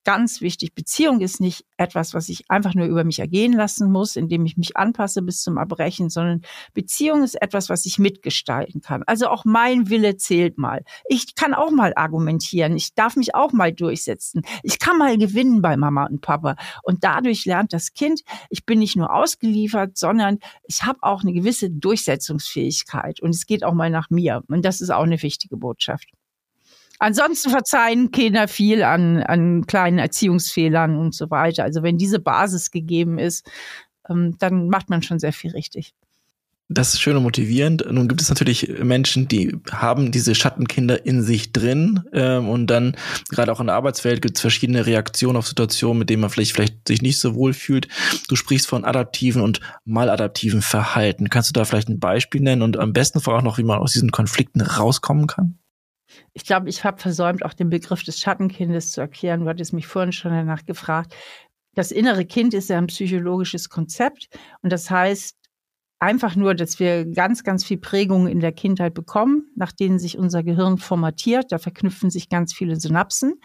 ganz 0.03 0.41
wichtig, 0.41 0.73
Beziehung 0.73 1.21
ist 1.21 1.39
nicht 1.41 1.65
etwas, 1.77 2.13
was 2.13 2.29
ich 2.29 2.49
einfach 2.49 2.73
nur 2.73 2.85
über 2.85 3.03
mich 3.03 3.19
ergehen 3.19 3.53
lassen 3.53 3.91
muss, 3.91 4.15
indem 4.15 4.45
ich 4.45 4.57
mich 4.57 4.77
anpasse 4.77 5.21
bis 5.21 5.41
zum 5.41 5.57
Erbrechen, 5.57 6.09
sondern 6.09 6.41
Beziehung 6.73 7.23
ist 7.23 7.41
etwas, 7.41 7.69
was 7.69 7.85
ich 7.85 7.99
mitgestalten 7.99 8.81
kann. 8.81 9.03
Also 9.05 9.27
auch 9.27 9.45
mein 9.45 9.89
Wille 9.89 10.17
zählt 10.17 10.57
mal. 10.57 10.83
Ich 11.07 11.35
kann 11.35 11.53
auch 11.53 11.71
mal 11.71 11.93
argumentieren. 11.95 12.75
Ich 12.75 12.93
darf 12.95 13.15
mich 13.15 13.35
auch 13.35 13.53
mal 13.53 13.73
durchsetzen. 13.73 14.43
Ich 14.63 14.79
kann 14.79 14.97
mal 14.97 15.17
gewinnen 15.17 15.61
bei 15.61 15.77
Mama 15.77 16.05
und 16.05 16.21
Papa. 16.21 16.55
Und 16.83 17.03
dadurch 17.03 17.45
lernt 17.45 17.73
das 17.73 17.93
Kind, 17.93 18.21
ich 18.49 18.65
bin 18.65 18.79
nicht 18.79 18.95
nur 18.95 19.13
ausgeliefert, 19.13 19.97
sondern 19.97 20.39
ich 20.63 20.83
habe 20.83 20.99
auch 21.01 21.21
eine 21.21 21.33
gewisse 21.33 21.69
Durchsetzungsfähigkeit. 21.69 23.21
Und 23.21 23.31
es 23.31 23.45
geht 23.45 23.63
auch 23.63 23.73
mal 23.73 23.89
nach 23.89 24.09
mir. 24.09 24.43
Und 24.47 24.65
das 24.65 24.81
ist 24.81 24.89
auch 24.89 25.03
eine 25.03 25.21
wichtige 25.21 25.57
Botschaft. 25.57 26.07
Ansonsten 27.01 27.49
verzeihen 27.49 28.11
Kinder 28.11 28.47
viel 28.47 28.83
an, 28.83 29.23
an 29.23 29.65
kleinen 29.65 29.97
Erziehungsfehlern 29.97 30.95
und 30.95 31.15
so 31.15 31.31
weiter. 31.31 31.63
Also 31.63 31.81
wenn 31.81 31.97
diese 31.97 32.19
Basis 32.19 32.69
gegeben 32.69 33.17
ist, 33.17 33.49
ähm, 34.07 34.35
dann 34.37 34.69
macht 34.69 34.91
man 34.91 35.01
schon 35.01 35.17
sehr 35.17 35.33
viel 35.33 35.49
richtig. 35.49 35.95
Das 36.69 36.93
ist 36.93 37.01
schön 37.01 37.17
und 37.17 37.23
motivierend. 37.23 37.91
Nun 37.91 38.07
gibt 38.07 38.21
es 38.21 38.29
natürlich 38.29 38.69
Menschen, 38.83 39.27
die 39.27 39.57
haben 39.71 40.11
diese 40.11 40.35
Schattenkinder 40.35 41.03
in 41.03 41.23
sich 41.23 41.51
drin 41.51 42.03
ähm, 42.13 42.47
und 42.47 42.67
dann 42.67 42.95
gerade 43.29 43.51
auch 43.51 43.59
in 43.59 43.65
der 43.65 43.75
Arbeitswelt 43.77 44.21
gibt 44.21 44.37
es 44.37 44.41
verschiedene 44.41 44.85
Reaktionen 44.85 45.37
auf 45.37 45.47
Situationen, 45.47 45.97
mit 45.97 46.09
denen 46.11 46.21
man 46.21 46.29
vielleicht 46.29 46.53
vielleicht 46.53 46.87
sich 46.87 47.01
nicht 47.01 47.19
so 47.19 47.33
wohl 47.33 47.53
fühlt. 47.53 47.87
Du 48.29 48.35
sprichst 48.35 48.67
von 48.67 48.85
adaptiven 48.85 49.41
und 49.41 49.59
maladaptiven 49.85 50.61
Verhalten. 50.61 51.31
Kannst 51.31 51.49
du 51.49 51.53
da 51.53 51.65
vielleicht 51.65 51.89
ein 51.89 51.99
Beispiel 51.99 52.41
nennen 52.41 52.61
und 52.61 52.77
am 52.77 52.93
besten 52.93 53.19
auch 53.19 53.41
noch, 53.41 53.57
wie 53.57 53.63
man 53.63 53.79
aus 53.79 53.93
diesen 53.93 54.11
Konflikten 54.11 54.61
rauskommen 54.61 55.25
kann? 55.25 55.57
Ich 56.33 56.45
glaube, 56.45 56.69
ich 56.69 56.83
habe 56.83 57.01
versäumt, 57.01 57.43
auch 57.45 57.53
den 57.53 57.69
Begriff 57.69 58.03
des 58.03 58.19
Schattenkindes 58.19 58.91
zu 58.91 59.01
erklären. 59.01 59.41
Du 59.41 59.49
hattest 59.49 59.73
mich 59.73 59.87
vorhin 59.87 60.11
schon 60.11 60.31
danach 60.31 60.65
gefragt. 60.65 61.15
das 61.73 61.91
innere 61.91 62.25
Kind 62.25 62.53
ist 62.53 62.69
ja 62.69 62.77
ein 62.77 62.87
psychologisches 62.87 63.69
Konzept 63.69 64.27
und 64.61 64.71
das 64.71 64.89
heißt 64.91 65.37
einfach 66.01 66.35
nur, 66.35 66.55
dass 66.55 66.79
wir 66.79 67.05
ganz, 67.05 67.43
ganz 67.43 67.63
viel 67.63 67.77
Prägungen 67.77 68.27
in 68.27 68.39
der 68.39 68.51
Kindheit 68.51 68.93
bekommen, 68.93 69.51
nach 69.55 69.71
denen 69.71 69.99
sich 69.99 70.17
unser 70.17 70.43
Gehirn 70.43 70.79
formatiert. 70.79 71.51
Da 71.51 71.59
verknüpfen 71.59 72.09
sich 72.09 72.27
ganz 72.27 72.53
viele 72.53 72.75
Synapsen 72.75 73.35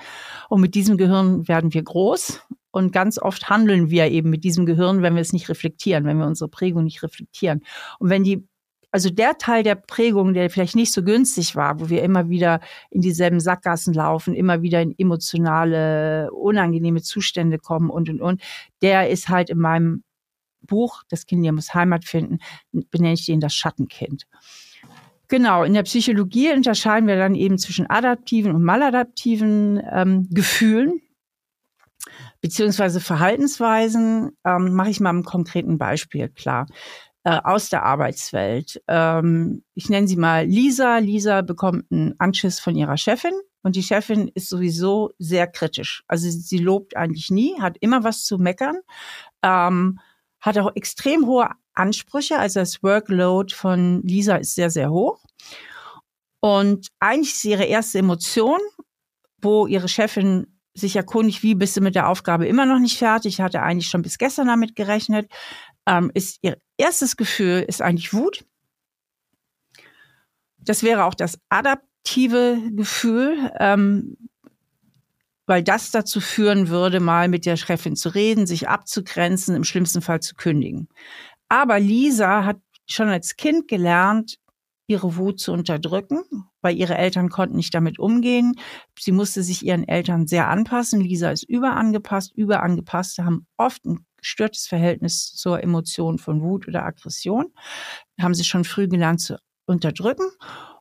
und 0.48 0.60
mit 0.60 0.74
diesem 0.74 0.96
Gehirn 0.96 1.46
werden 1.48 1.74
wir 1.74 1.82
groß 1.82 2.40
und 2.70 2.92
ganz 2.92 3.18
oft 3.18 3.48
handeln 3.50 3.90
wir 3.90 4.10
eben 4.10 4.30
mit 4.30 4.42
diesem 4.42 4.66
Gehirn, 4.66 5.02
wenn 5.02 5.14
wir 5.14 5.22
es 5.22 5.34
nicht 5.34 5.48
reflektieren, 5.50 6.04
wenn 6.04 6.18
wir 6.18 6.26
unsere 6.26 6.48
Prägung 6.48 6.84
nicht 6.84 7.02
reflektieren. 7.02 7.62
Und 7.98 8.10
wenn 8.10 8.24
die 8.24 8.48
also 8.96 9.10
der 9.10 9.36
Teil 9.36 9.62
der 9.62 9.74
Prägung, 9.74 10.32
der 10.32 10.48
vielleicht 10.48 10.74
nicht 10.74 10.90
so 10.90 11.02
günstig 11.02 11.54
war, 11.54 11.78
wo 11.78 11.90
wir 11.90 12.02
immer 12.02 12.30
wieder 12.30 12.60
in 12.88 13.02
dieselben 13.02 13.40
Sackgassen 13.40 13.92
laufen, 13.92 14.34
immer 14.34 14.62
wieder 14.62 14.80
in 14.80 14.94
emotionale, 14.96 16.30
unangenehme 16.32 17.02
Zustände 17.02 17.58
kommen 17.58 17.90
und, 17.90 18.08
und, 18.08 18.22
und, 18.22 18.40
der 18.80 19.10
ist 19.10 19.28
halt 19.28 19.50
in 19.50 19.58
meinem 19.58 20.02
Buch, 20.62 21.02
das 21.10 21.26
Kind 21.26 21.42
muss 21.52 21.74
Heimat 21.74 22.06
finden, 22.06 22.38
benenne 22.72 23.12
ich 23.12 23.26
den 23.26 23.38
das 23.38 23.52
Schattenkind. 23.52 24.26
Genau, 25.28 25.62
in 25.62 25.74
der 25.74 25.82
Psychologie 25.82 26.54
unterscheiden 26.54 27.06
wir 27.06 27.16
dann 27.16 27.34
eben 27.34 27.58
zwischen 27.58 27.90
adaptiven 27.90 28.54
und 28.54 28.62
maladaptiven 28.62 29.82
ähm, 29.92 30.26
Gefühlen 30.30 31.02
beziehungsweise 32.40 33.00
Verhaltensweisen. 33.00 34.30
Ähm, 34.46 34.72
Mache 34.72 34.88
ich 34.88 35.00
mal 35.00 35.12
ein 35.12 35.22
konkreten 35.22 35.76
Beispiel 35.76 36.30
klar 36.30 36.66
äh, 37.26 37.40
aus 37.42 37.70
der 37.70 37.82
Arbeitswelt. 37.82 38.80
Ähm, 38.86 39.64
ich 39.74 39.88
nenne 39.88 40.06
sie 40.06 40.16
mal 40.16 40.46
Lisa. 40.46 40.98
Lisa 40.98 41.42
bekommt 41.42 41.90
einen 41.90 42.14
Anschiss 42.20 42.60
von 42.60 42.76
ihrer 42.76 42.96
Chefin 42.96 43.32
und 43.64 43.74
die 43.74 43.82
Chefin 43.82 44.28
ist 44.28 44.48
sowieso 44.48 45.10
sehr 45.18 45.48
kritisch. 45.48 46.04
Also 46.06 46.30
sie 46.30 46.58
lobt 46.58 46.96
eigentlich 46.96 47.32
nie, 47.32 47.60
hat 47.60 47.78
immer 47.80 48.04
was 48.04 48.22
zu 48.24 48.38
meckern, 48.38 48.76
ähm, 49.42 49.98
hat 50.40 50.56
auch 50.56 50.70
extrem 50.76 51.26
hohe 51.26 51.50
Ansprüche. 51.74 52.38
Also 52.38 52.60
das 52.60 52.80
Workload 52.84 53.52
von 53.52 54.02
Lisa 54.04 54.36
ist 54.36 54.54
sehr, 54.54 54.70
sehr 54.70 54.92
hoch. 54.92 55.18
Und 56.38 56.86
eigentlich 57.00 57.34
ist 57.34 57.44
ihre 57.44 57.64
erste 57.64 57.98
Emotion, 57.98 58.60
wo 59.42 59.66
ihre 59.66 59.88
Chefin 59.88 60.60
sich 60.74 60.94
erkundigt, 60.94 61.42
wie 61.42 61.56
bist 61.56 61.76
du 61.76 61.80
mit 61.80 61.96
der 61.96 62.08
Aufgabe 62.08 62.46
immer 62.46 62.66
noch 62.66 62.78
nicht 62.78 62.98
fertig? 62.98 63.40
Hatte 63.40 63.62
eigentlich 63.62 63.88
schon 63.88 64.02
bis 64.02 64.16
gestern 64.16 64.46
damit 64.46 64.76
gerechnet 64.76 65.28
ähm, 65.86 66.10
ist 66.14 66.38
ihr 66.42 66.58
erstes 66.78 67.16
Gefühl 67.16 67.64
ist 67.66 67.82
eigentlich 67.82 68.12
Wut. 68.12 68.44
Das 70.58 70.82
wäre 70.82 71.04
auch 71.04 71.14
das 71.14 71.38
adaptive 71.48 72.60
Gefühl, 72.72 73.52
ähm, 73.58 74.16
weil 75.46 75.62
das 75.62 75.92
dazu 75.92 76.20
führen 76.20 76.68
würde, 76.68 77.00
mal 77.00 77.28
mit 77.28 77.46
der 77.46 77.56
Chefin 77.56 77.94
zu 77.94 78.08
reden, 78.14 78.46
sich 78.46 78.68
abzugrenzen, 78.68 79.54
im 79.54 79.64
schlimmsten 79.64 80.02
Fall 80.02 80.20
zu 80.20 80.34
kündigen. 80.34 80.88
Aber 81.48 81.78
Lisa 81.78 82.44
hat 82.44 82.58
schon 82.86 83.08
als 83.08 83.36
Kind 83.36 83.68
gelernt, 83.68 84.38
ihre 84.88 85.16
Wut 85.16 85.40
zu 85.40 85.52
unterdrücken, 85.52 86.22
weil 86.60 86.76
ihre 86.76 86.96
Eltern 86.96 87.28
konnten 87.28 87.56
nicht 87.56 87.74
damit 87.74 87.98
umgehen. 87.98 88.54
Sie 88.98 89.12
musste 89.12 89.42
sich 89.42 89.64
ihren 89.64 89.86
Eltern 89.86 90.26
sehr 90.26 90.48
anpassen. 90.48 91.00
Lisa 91.00 91.30
ist 91.30 91.42
überangepasst. 91.42 92.32
Überangepasste 92.36 93.24
haben 93.24 93.46
oft 93.56 93.84
ein 93.84 94.05
gestörtes 94.16 94.66
Verhältnis 94.66 95.32
zur 95.34 95.62
Emotion 95.62 96.18
von 96.18 96.42
Wut 96.42 96.66
oder 96.68 96.84
Aggression. 96.84 97.52
Haben 98.20 98.34
sie 98.34 98.44
schon 98.44 98.64
früh 98.64 98.88
gelernt 98.88 99.20
zu 99.20 99.38
unterdrücken. 99.66 100.30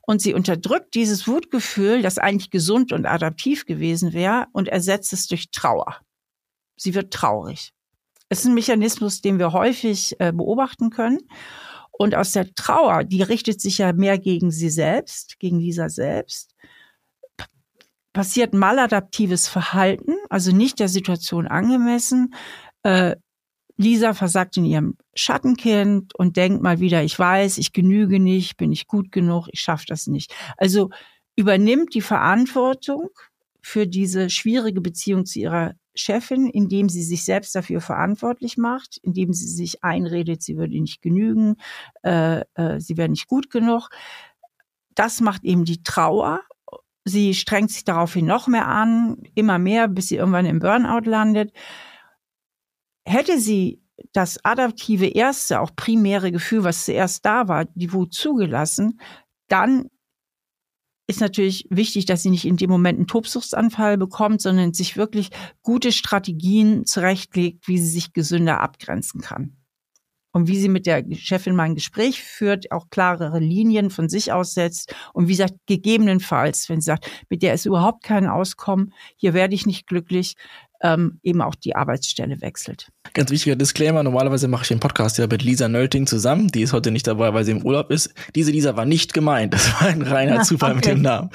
Und 0.02 0.22
sie 0.22 0.36
unterdrückt 0.36 0.94
dieses 0.94 1.28
Wutgefühl, 1.28 2.04
das 2.04 2.20
eigentlich 2.20 2.52
gesund 2.52 2.94
und 2.94 3.08
adaptiv 3.08 3.66
gewesen 3.66 4.14
wäre, 4.14 4.46
und 4.54 4.68
ersetzt 4.68 5.14
es 5.14 5.28
durch 5.28 5.50
Trauer. 5.50 6.00
Sie 6.78 6.94
wird 6.94 7.12
traurig. 7.12 7.72
Es 8.30 8.40
ist 8.40 8.46
ein 8.46 8.54
Mechanismus, 8.54 9.22
den 9.22 9.40
wir 9.40 9.54
häufig 9.54 10.16
äh, 10.20 10.32
beobachten 10.32 10.90
können. 10.92 11.20
Und 11.92 12.14
aus 12.14 12.34
der 12.34 12.54
Trauer, 12.54 13.04
die 13.04 13.22
richtet 13.22 13.62
sich 13.62 13.78
ja 13.78 13.94
mehr 13.94 14.20
gegen 14.20 14.52
sie 14.52 14.70
selbst, 14.70 15.40
gegen 15.40 15.60
Lisa 15.60 15.90
selbst, 15.90 16.54
passiert 18.14 18.54
maladaptives 18.54 19.48
Verhalten, 19.48 20.14
also 20.30 20.52
nicht 20.52 20.80
der 20.80 20.90
Situation 20.90 21.48
angemessen. 21.48 22.34
Äh, 22.84 23.16
Lisa 23.78 24.14
versagt 24.14 24.58
in 24.58 24.66
ihrem 24.66 24.98
Schattenkind 25.16 26.16
und 26.16 26.38
denkt 26.38 26.62
mal 26.62 26.80
wieder, 26.80 27.04
ich 27.04 27.18
weiß, 27.18 27.58
ich 27.58 27.74
genüge 27.74 28.20
nicht, 28.20 28.58
bin 28.58 28.72
ich 28.72 28.88
gut 28.88 29.12
genug, 29.12 29.48
ich 29.52 29.60
schaffe 29.60 29.86
das 29.88 30.08
nicht. 30.08 30.34
Also 30.58 30.90
übernimmt 31.36 31.94
die 31.94 32.02
Verantwortung 32.02 33.10
für 33.62 33.88
diese 33.88 34.30
schwierige 34.30 34.80
Beziehung 34.80 35.26
zu 35.26 35.40
ihrer 35.40 35.74
Chefin, 35.96 36.50
indem 36.50 36.88
sie 36.90 37.04
sich 37.04 37.26
selbst 37.26 37.56
dafür 37.56 37.82
verantwortlich 37.82 38.58
macht, 38.58 38.98
indem 39.02 39.34
sie 39.34 39.48
sich 39.48 39.84
einredet, 39.84 40.44
sie 40.44 40.58
würde 40.58 40.80
nicht 40.80 41.02
genügen, 41.02 41.56
äh, 42.04 42.42
äh, 42.56 42.80
sie 42.80 42.98
wäre 42.98 43.10
nicht 43.10 43.28
gut 43.28 43.50
genug. 43.50 43.90
Das 44.94 45.20
macht 45.20 45.44
eben 45.44 45.66
die 45.66 45.84
Trauer. 45.84 46.42
Sie 47.06 47.34
strengt 47.34 47.72
sich 47.72 47.84
daraufhin 47.84 48.26
noch 48.26 48.48
mehr 48.48 48.68
an, 48.68 49.18
immer 49.36 49.60
mehr, 49.60 49.88
bis 49.88 50.08
sie 50.08 50.16
irgendwann 50.16 50.46
im 50.46 50.60
Burnout 50.60 51.10
landet 51.10 51.52
hätte 53.06 53.40
sie 53.40 53.82
das 54.12 54.44
adaptive 54.44 55.08
erste, 55.08 55.62
auch 55.62 55.76
primäre 55.76 56.32
Gefühl, 56.32 56.64
was 56.64 56.86
zuerst 56.86 57.26
da 57.26 57.48
war, 57.48 57.66
die 57.66 57.94
Wut 57.94 58.14
zugelassen, 58.14 59.00
dann 59.48 59.90
ist 61.08 61.22
natürlich 61.22 61.68
wichtig, 61.70 62.06
dass 62.06 62.24
sie 62.24 62.32
nicht 62.32 62.46
in 62.46 62.58
dem 62.58 62.70
Moment 62.70 62.98
einen 62.98 63.08
Tobsuchtsanfall 63.08 63.98
bekommt, 63.98 64.42
sondern 64.42 64.74
sich 64.74 64.98
wirklich 64.98 65.30
gute 65.62 65.92
Strategien 65.92 66.86
zurechtlegt, 66.86 67.68
wie 67.68 67.78
sie 67.78 67.90
sich 67.90 68.12
gesünder 68.14 68.60
abgrenzen 68.60 69.22
kann. 69.22 69.56
Und 70.32 70.50
wie 70.50 70.58
sie 70.58 70.68
mit 70.68 70.86
der 70.86 71.06
Chefin 71.14 71.56
mal 71.56 71.64
ein 71.64 71.76
Gespräch 71.76 72.22
führt, 72.22 72.70
auch 72.72 72.90
klarere 72.90 73.40
Linien 73.40 73.90
von 73.90 74.10
sich 74.10 74.34
aussetzt. 74.34 74.94
Und 75.14 75.28
wie 75.28 75.32
gesagt, 75.32 75.54
gegebenenfalls, 75.66 76.68
wenn 76.68 76.82
sie 76.82 76.88
sagt, 76.88 77.10
mit 77.30 77.42
der 77.42 77.54
ist 77.54 77.66
überhaupt 77.66 78.04
kein 78.04 78.28
Auskommen, 78.28 78.92
hier 79.16 79.34
werde 79.34 79.56
ich 79.56 79.66
nicht 79.66 79.88
glücklich, 79.88 80.36
ähm, 80.82 81.20
eben 81.24 81.42
auch 81.42 81.56
die 81.56 81.76
Arbeitsstelle 81.76 82.42
wechselt. 82.42 82.90
Ganz 83.14 83.32
wichtiger 83.32 83.56
Disclaimer, 83.56 84.04
normalerweise 84.04 84.48
mache 84.48 84.64
ich 84.64 84.68
den 84.68 84.80
Podcast 84.80 85.18
ja 85.18 85.28
mit 85.28 85.44
Lisa 85.44 85.68
Nölting 85.68 86.08
zusammen, 86.08 86.48
die 86.48 86.62
ist 86.62 86.74
heute 86.74 86.92
nicht 86.92 87.08
dabei, 87.08 87.34
weil 87.34 87.44
sie 87.44 87.52
im 87.52 87.64
Urlaub 87.64 87.92
ist. 87.92 88.14
Diese 88.36 88.52
Lisa 88.52 88.76
war 88.76 88.86
nicht 88.86 89.14
gemeint, 89.14 89.54
das 89.54 89.74
war 89.74 89.88
ein 89.88 90.02
reiner 90.02 90.42
Zufall 90.44 90.72
okay. 90.72 90.76
mit 90.76 90.86
dem 90.86 91.02
Namen. 91.02 91.30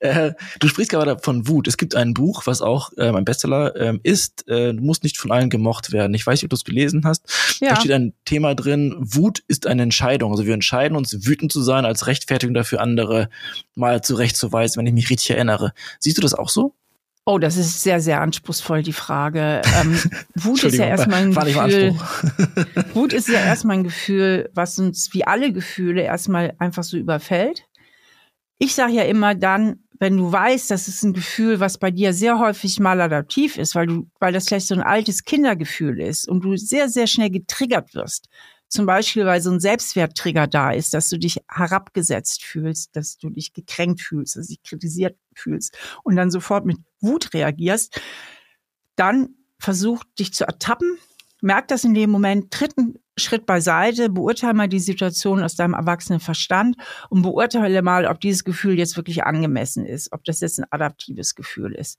Äh, 0.00 0.32
du 0.58 0.68
sprichst 0.68 0.90
gerade 0.90 1.18
von 1.18 1.46
Wut. 1.48 1.68
Es 1.68 1.76
gibt 1.76 1.94
ein 1.94 2.14
Buch, 2.14 2.42
was 2.46 2.62
auch 2.62 2.90
ähm, 2.98 3.16
ein 3.16 3.24
Bestseller 3.24 3.76
ähm, 3.76 4.00
ist, 4.02 4.48
äh, 4.48 4.72
du 4.74 4.82
musst 4.82 5.04
nicht 5.04 5.18
von 5.18 5.30
allen 5.30 5.50
gemocht 5.50 5.92
werden. 5.92 6.14
Ich 6.14 6.26
weiß 6.26 6.38
nicht, 6.38 6.44
ob 6.44 6.50
du 6.50 6.56
es 6.56 6.64
gelesen 6.64 7.02
hast. 7.04 7.58
Ja. 7.60 7.70
Da 7.70 7.76
steht 7.76 7.92
ein 7.92 8.14
Thema 8.24 8.54
drin, 8.54 8.96
Wut 8.98 9.42
ist 9.48 9.66
eine 9.66 9.82
Entscheidung. 9.82 10.32
Also 10.32 10.46
wir 10.46 10.54
entscheiden 10.54 10.96
uns, 10.96 11.26
wütend 11.26 11.52
zu 11.52 11.62
sein, 11.62 11.84
als 11.84 12.06
Rechtfertigung 12.06 12.54
dafür, 12.54 12.80
andere 12.80 13.28
mal 13.74 14.02
zurechtzuweisen, 14.02 14.78
wenn 14.78 14.86
ich 14.86 14.94
mich 14.94 15.10
richtig 15.10 15.30
erinnere. 15.30 15.72
Siehst 15.98 16.18
du 16.18 16.22
das 16.22 16.34
auch 16.34 16.48
so? 16.48 16.74
Oh, 17.24 17.38
das 17.38 17.56
ist 17.56 17.82
sehr, 17.82 18.00
sehr 18.00 18.20
anspruchsvoll, 18.20 18.82
die 18.82 18.92
Frage. 18.92 19.62
Ähm, 19.80 19.96
Wut 20.34 20.64
ist 20.64 20.76
ja 20.76 20.86
erstmal 20.86 21.22
ein 21.22 21.32
Gefühl. 21.32 21.94
Wut 22.94 23.12
ist 23.12 23.28
ja 23.28 23.40
erstmal 23.44 23.78
ein 23.78 23.84
Gefühl, 23.84 24.50
was 24.54 24.78
uns 24.78 25.14
wie 25.14 25.24
alle 25.24 25.52
Gefühle 25.52 26.02
erstmal 26.02 26.54
einfach 26.58 26.82
so 26.82 26.96
überfällt. 26.96 27.64
Ich 28.58 28.74
sage 28.74 28.94
ja 28.94 29.04
immer 29.04 29.36
dann, 29.36 29.84
wenn 30.00 30.16
du 30.16 30.32
weißt, 30.32 30.68
das 30.72 30.88
ist 30.88 31.04
ein 31.04 31.12
Gefühl, 31.12 31.60
was 31.60 31.78
bei 31.78 31.92
dir 31.92 32.12
sehr 32.12 32.40
häufig 32.40 32.80
mal 32.80 33.00
adaptiv 33.00 33.56
ist, 33.56 33.76
weil 33.76 33.86
du, 33.86 34.10
weil 34.18 34.32
das 34.32 34.48
vielleicht 34.48 34.66
so 34.66 34.74
ein 34.74 34.82
altes 34.82 35.22
Kindergefühl 35.22 36.00
ist 36.00 36.28
und 36.28 36.42
du 36.44 36.56
sehr, 36.56 36.88
sehr 36.88 37.06
schnell 37.06 37.30
getriggert 37.30 37.94
wirst, 37.94 38.28
zum 38.72 38.86
Beispiel, 38.86 39.26
weil 39.26 39.42
so 39.42 39.50
ein 39.50 39.60
Selbstwerttrigger 39.60 40.46
da 40.46 40.70
ist, 40.70 40.94
dass 40.94 41.10
du 41.10 41.18
dich 41.18 41.42
herabgesetzt 41.46 42.42
fühlst, 42.42 42.96
dass 42.96 43.18
du 43.18 43.28
dich 43.28 43.52
gekränkt 43.52 44.00
fühlst, 44.00 44.36
dass 44.36 44.46
du 44.46 44.54
dich 44.54 44.62
kritisiert 44.62 45.18
fühlst 45.34 45.76
und 46.04 46.16
dann 46.16 46.30
sofort 46.30 46.64
mit 46.64 46.78
Wut 47.00 47.34
reagierst, 47.34 48.00
dann 48.96 49.34
versuch 49.58 50.04
dich 50.18 50.32
zu 50.32 50.44
ertappen, 50.44 50.96
merk 51.42 51.68
das 51.68 51.84
in 51.84 51.92
dem 51.92 52.08
Moment, 52.08 52.50
tritt 52.50 52.78
einen 52.78 52.94
Schritt 53.18 53.44
beiseite, 53.44 54.08
beurteile 54.08 54.54
mal 54.54 54.68
die 54.68 54.78
Situation 54.78 55.42
aus 55.42 55.54
deinem 55.54 55.74
erwachsenen 55.74 56.20
Verstand 56.20 56.76
und 57.10 57.20
beurteile 57.20 57.82
mal, 57.82 58.06
ob 58.06 58.20
dieses 58.20 58.42
Gefühl 58.42 58.78
jetzt 58.78 58.96
wirklich 58.96 59.24
angemessen 59.24 59.84
ist, 59.84 60.12
ob 60.12 60.24
das 60.24 60.40
jetzt 60.40 60.58
ein 60.58 60.66
adaptives 60.70 61.34
Gefühl 61.34 61.74
ist. 61.74 61.98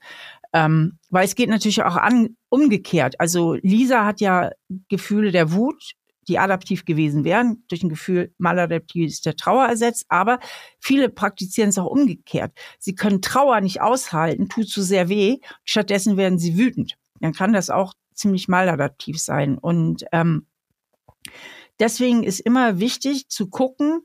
Ähm, 0.53 0.97
weil 1.11 1.25
es 1.25 1.35
geht 1.35 1.49
natürlich 1.49 1.83
auch 1.83 1.97
an, 1.97 2.35
umgekehrt. 2.49 3.19
Also 3.19 3.53
Lisa 3.61 4.05
hat 4.05 4.21
ja 4.21 4.49
Gefühle 4.89 5.31
der 5.31 5.51
Wut, 5.51 5.93
die 6.27 6.39
adaptiv 6.39 6.85
gewesen 6.85 7.23
wären, 7.23 7.63
durch 7.67 7.83
ein 7.83 7.89
Gefühl 7.89 8.33
maladaptiv 8.37 9.07
ist 9.07 9.25
der 9.25 9.35
Trauer 9.35 9.65
ersetzt. 9.65 10.05
Aber 10.09 10.39
viele 10.79 11.09
praktizieren 11.09 11.69
es 11.69 11.77
auch 11.77 11.87
umgekehrt. 11.87 12.51
Sie 12.79 12.95
können 12.95 13.21
Trauer 13.21 13.61
nicht 13.61 13.81
aushalten, 13.81 14.49
tut 14.49 14.69
zu 14.69 14.81
sehr 14.81 15.09
weh. 15.09 15.39
Stattdessen 15.63 16.17
werden 16.17 16.39
sie 16.39 16.57
wütend. 16.57 16.97
Dann 17.19 17.33
kann 17.33 17.53
das 17.53 17.69
auch 17.69 17.93
ziemlich 18.13 18.47
maladaptiv 18.47 19.19
sein. 19.19 19.57
Und 19.57 20.05
ähm, 20.11 20.47
deswegen 21.79 22.23
ist 22.23 22.39
immer 22.39 22.79
wichtig 22.79 23.29
zu 23.29 23.49
gucken, 23.49 24.01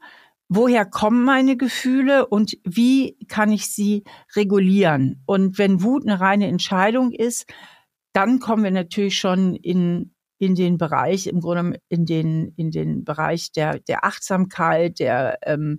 woher 0.48 0.86
kommen 0.86 1.24
meine 1.24 1.56
Gefühle 1.56 2.26
und 2.26 2.56
wie 2.64 3.16
kann 3.28 3.52
ich 3.52 3.72
sie 3.72 4.04
regulieren. 4.34 5.22
Und 5.26 5.58
wenn 5.58 5.82
Wut 5.82 6.04
eine 6.06 6.20
reine 6.20 6.46
Entscheidung 6.48 7.12
ist, 7.12 7.46
dann 8.12 8.40
kommen 8.40 8.64
wir 8.64 8.70
natürlich 8.70 9.18
schon 9.18 9.54
in, 9.54 10.14
in 10.38 10.54
den 10.54 10.78
Bereich, 10.78 11.26
im 11.26 11.40
Grunde 11.40 11.80
in 11.88 12.06
den, 12.06 12.52
in 12.56 12.70
den 12.70 13.04
Bereich 13.04 13.52
der, 13.52 13.80
der 13.80 14.04
Achtsamkeit, 14.04 14.98
der, 14.98 15.38
ähm, 15.42 15.78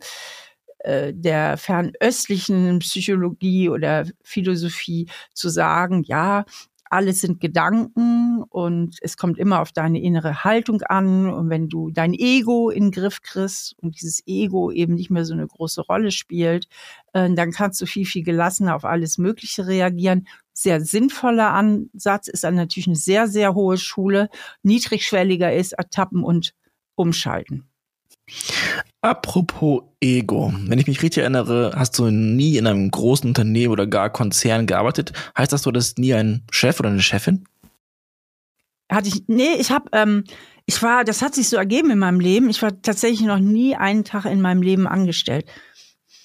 äh, 0.80 1.14
der 1.14 1.58
fernöstlichen 1.58 2.80
Psychologie 2.80 3.70
oder 3.70 4.06
Philosophie 4.24 5.10
zu 5.34 5.50
sagen, 5.50 6.04
ja, 6.04 6.46
alles 6.90 7.22
sind 7.22 7.40
Gedanken 7.40 8.44
und 8.50 8.98
es 9.02 9.16
kommt 9.16 9.38
immer 9.38 9.62
auf 9.62 9.72
deine 9.72 10.02
innere 10.02 10.44
Haltung 10.44 10.82
an. 10.82 11.32
Und 11.32 11.50
wenn 11.50 11.70
du 11.70 11.92
dein 11.92 12.14
Ego 12.14 12.70
in 12.70 12.86
den 12.86 12.92
Griff 12.92 13.22
kriegst 13.22 13.76
und 13.82 13.96
dieses 14.02 14.24
Ego 14.26 14.72
eben 14.72 14.96
nicht 14.96 15.12
mehr 15.12 15.26
so 15.26 15.34
eine 15.34 15.48
große 15.48 15.82
Rolle 15.82 16.12
spielt, 16.12 16.68
äh, 17.14 17.32
dann 17.34 17.52
kannst 17.52 17.80
du 17.82 17.86
viel, 17.86 18.06
viel 18.06 18.24
gelassener 18.24 18.76
auf 18.76 18.86
alles 18.86 19.18
Mögliche 19.18 19.68
reagieren. 19.68 20.28
Sehr 20.62 20.82
sinnvoller 20.82 21.54
Ansatz 21.54 22.28
ist 22.28 22.44
dann 22.44 22.56
natürlich 22.56 22.88
eine 22.88 22.98
sehr, 22.98 23.30
sehr 23.30 23.56
hohe 23.56 23.78
Schule. 23.78 24.28
Niedrigschwelliger 24.62 25.54
ist 25.54 25.72
Ertappen 25.72 26.22
und 26.22 26.54
Umschalten. 26.96 27.70
Apropos 29.00 29.84
Ego. 30.02 30.54
Wenn 30.54 30.78
ich 30.78 30.88
mich 30.88 31.02
richtig 31.02 31.22
erinnere, 31.22 31.72
hast 31.78 31.98
du 31.98 32.10
nie 32.12 32.58
in 32.58 32.68
einem 32.68 32.92
großen 32.92 33.30
Unternehmen 33.30 33.72
oder 33.72 33.88
gar 33.88 34.10
Konzern 34.10 34.68
gearbeitet. 34.68 35.14
Heißt 35.38 35.54
das, 35.54 35.62
du 35.62 35.70
hattest 35.70 35.98
nie 35.98 36.14
einen 36.14 36.44
Chef 36.52 36.78
oder 36.82 36.90
eine 36.90 37.02
Chefin? 37.02 37.46
Hatte 38.92 39.08
ich, 39.08 39.24
nee, 39.28 39.54
ich 39.58 39.72
habe, 39.72 39.90
ähm, 39.94 40.26
ich 40.66 40.84
war, 40.84 41.06
das 41.06 41.22
hat 41.22 41.36
sich 41.36 41.48
so 41.48 41.56
ergeben 41.56 41.90
in 41.90 42.00
meinem 42.00 42.20
Leben. 42.20 42.50
Ich 42.50 42.62
war 42.62 42.82
tatsächlich 42.82 43.26
noch 43.26 43.40
nie 43.40 43.78
einen 43.78 44.04
Tag 44.04 44.26
in 44.26 44.42
meinem 44.42 44.62
Leben 44.62 44.88
angestellt. 44.88 45.46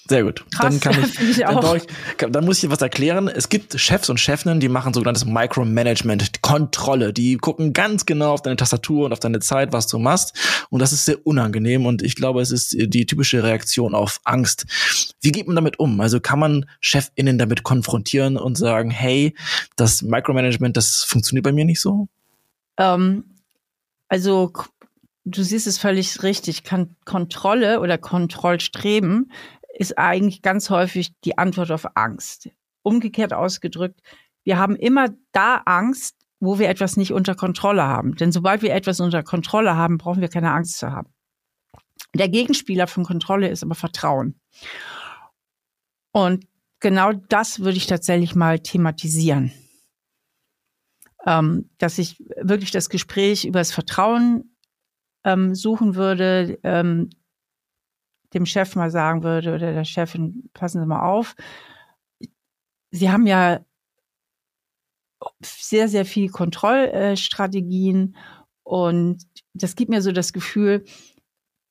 Sehr 0.07 0.23
gut. 0.23 0.45
Krass, 0.51 0.59
dann 0.59 0.79
kann 0.79 1.03
ich, 1.19 1.19
ich 1.19 1.37
dann, 1.37 1.75
ich, 1.75 1.83
dann, 2.31 2.45
muss 2.45 2.63
ich 2.63 2.69
was 2.69 2.81
erklären. 2.81 3.27
Es 3.27 3.49
gibt 3.49 3.79
Chefs 3.79 4.09
und 4.09 4.19
Chefinnen, 4.19 4.59
die 4.59 4.69
machen 4.69 4.93
sogenanntes 4.93 5.25
Micromanagement, 5.25 6.43
Kontrolle. 6.43 7.11
Die 7.11 7.37
gucken 7.37 7.73
ganz 7.73 8.05
genau 8.05 8.33
auf 8.33 8.43
deine 8.43 8.55
Tastatur 8.55 9.05
und 9.05 9.13
auf 9.13 9.19
deine 9.19 9.39
Zeit, 9.39 9.73
was 9.73 9.87
du 9.87 9.97
machst. 9.97 10.35
Und 10.69 10.79
das 10.79 10.93
ist 10.93 11.05
sehr 11.05 11.25
unangenehm. 11.25 11.87
Und 11.87 12.03
ich 12.03 12.15
glaube, 12.15 12.41
es 12.41 12.51
ist 12.51 12.75
die 12.77 13.05
typische 13.07 13.41
Reaktion 13.43 13.95
auf 13.95 14.21
Angst. 14.25 14.65
Wie 15.21 15.31
geht 15.31 15.47
man 15.47 15.55
damit 15.55 15.79
um? 15.79 15.99
Also 15.99 16.19
kann 16.19 16.37
man 16.37 16.65
ChefInnen 16.81 17.39
damit 17.39 17.63
konfrontieren 17.63 18.37
und 18.37 18.57
sagen, 18.57 18.91
hey, 18.91 19.33
das 19.75 20.03
Micromanagement, 20.03 20.77
das 20.77 21.03
funktioniert 21.03 21.43
bei 21.43 21.51
mir 21.51 21.65
nicht 21.65 21.81
so? 21.81 22.07
Ähm, 22.77 23.23
also 24.07 24.51
du 25.25 25.41
siehst 25.41 25.65
es 25.65 25.79
völlig 25.79 26.21
richtig. 26.21 26.63
Kann 26.63 26.95
Kontrolle 27.05 27.79
oder 27.79 27.97
Kontrollstreben 27.97 29.31
ist 29.75 29.97
eigentlich 29.97 30.41
ganz 30.41 30.69
häufig 30.69 31.13
die 31.23 31.37
Antwort 31.37 31.71
auf 31.71 31.85
Angst. 31.95 32.49
Umgekehrt 32.81 33.33
ausgedrückt, 33.33 34.01
wir 34.43 34.57
haben 34.57 34.75
immer 34.75 35.09
da 35.31 35.63
Angst, 35.65 36.15
wo 36.39 36.59
wir 36.59 36.69
etwas 36.69 36.97
nicht 36.97 37.11
unter 37.11 37.35
Kontrolle 37.35 37.83
haben. 37.83 38.15
Denn 38.15 38.31
sobald 38.31 38.61
wir 38.61 38.73
etwas 38.73 38.99
unter 38.99 39.23
Kontrolle 39.23 39.75
haben, 39.75 39.97
brauchen 39.97 40.21
wir 40.21 40.29
keine 40.29 40.51
Angst 40.51 40.77
zu 40.77 40.91
haben. 40.91 41.09
Der 42.13 42.29
Gegenspieler 42.29 42.87
von 42.87 43.03
Kontrolle 43.03 43.49
ist 43.49 43.63
aber 43.63 43.75
Vertrauen. 43.75 44.39
Und 46.11 46.45
genau 46.79 47.11
das 47.13 47.59
würde 47.59 47.77
ich 47.77 47.87
tatsächlich 47.87 48.35
mal 48.35 48.59
thematisieren. 48.59 49.51
Ähm, 51.25 51.69
dass 51.79 51.97
ich 51.97 52.23
wirklich 52.41 52.71
das 52.71 52.89
Gespräch 52.89 53.45
über 53.45 53.59
das 53.59 53.71
Vertrauen 53.71 54.55
ähm, 55.23 55.55
suchen 55.55 55.95
würde, 55.95 56.59
ähm, 56.63 57.09
dem 58.35 58.45
Chef 58.45 58.75
mal 58.75 58.91
sagen 58.91 59.23
würde 59.23 59.55
oder 59.55 59.73
der 59.73 59.85
Chefin, 59.85 60.49
passen 60.53 60.81
Sie 60.81 60.85
mal 60.85 61.01
auf. 61.01 61.35
Sie 62.91 63.09
haben 63.09 63.25
ja 63.25 63.61
sehr, 65.41 65.87
sehr 65.87 66.05
viel 66.05 66.29
Kontrollstrategien 66.29 68.15
und 68.63 69.23
das 69.53 69.75
gibt 69.75 69.89
mir 69.89 70.01
so 70.01 70.11
das 70.11 70.33
Gefühl, 70.33 70.85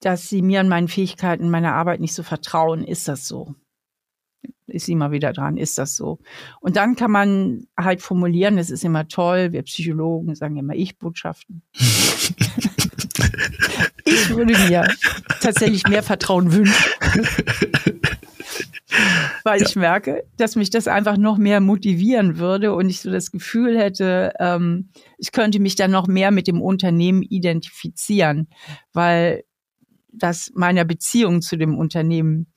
dass 0.00 0.28
Sie 0.28 0.42
mir 0.42 0.60
an 0.60 0.68
meinen 0.68 0.88
Fähigkeiten, 0.88 1.50
meiner 1.50 1.74
Arbeit 1.74 2.00
nicht 2.00 2.14
so 2.14 2.22
vertrauen. 2.22 2.84
Ist 2.84 3.08
das 3.08 3.26
so? 3.26 3.54
Ist 4.66 4.88
immer 4.88 5.12
wieder 5.12 5.32
dran, 5.32 5.56
ist 5.56 5.78
das 5.78 5.96
so? 5.96 6.18
Und 6.60 6.76
dann 6.76 6.96
kann 6.96 7.10
man 7.10 7.66
halt 7.78 8.02
formulieren, 8.02 8.56
das 8.56 8.70
ist 8.70 8.84
immer 8.84 9.08
toll, 9.08 9.52
wir 9.52 9.62
Psychologen 9.62 10.34
sagen 10.34 10.56
immer 10.56 10.74
Ich-Botschaften. 10.74 11.62
ich 14.14 14.30
würde 14.30 14.56
mir 14.68 14.88
tatsächlich 15.40 15.86
mehr 15.86 16.02
Vertrauen 16.02 16.52
wünschen. 16.52 16.74
Weil 19.42 19.60
ja. 19.60 19.66
ich 19.66 19.76
merke, 19.76 20.24
dass 20.36 20.56
mich 20.56 20.70
das 20.70 20.88
einfach 20.88 21.16
noch 21.16 21.36
mehr 21.36 21.60
motivieren 21.60 22.38
würde 22.38 22.74
und 22.74 22.88
ich 22.88 23.00
so 23.00 23.10
das 23.10 23.30
Gefühl 23.30 23.78
hätte, 23.78 24.32
ähm, 24.38 24.90
ich 25.18 25.32
könnte 25.32 25.60
mich 25.60 25.74
dann 25.74 25.90
noch 25.90 26.06
mehr 26.06 26.30
mit 26.30 26.46
dem 26.46 26.62
Unternehmen 26.62 27.22
identifizieren, 27.22 28.48
weil 28.92 29.44
das 30.12 30.52
meiner 30.54 30.84
Beziehung 30.84 31.42
zu 31.42 31.56
dem 31.56 31.76
Unternehmen 31.76 32.52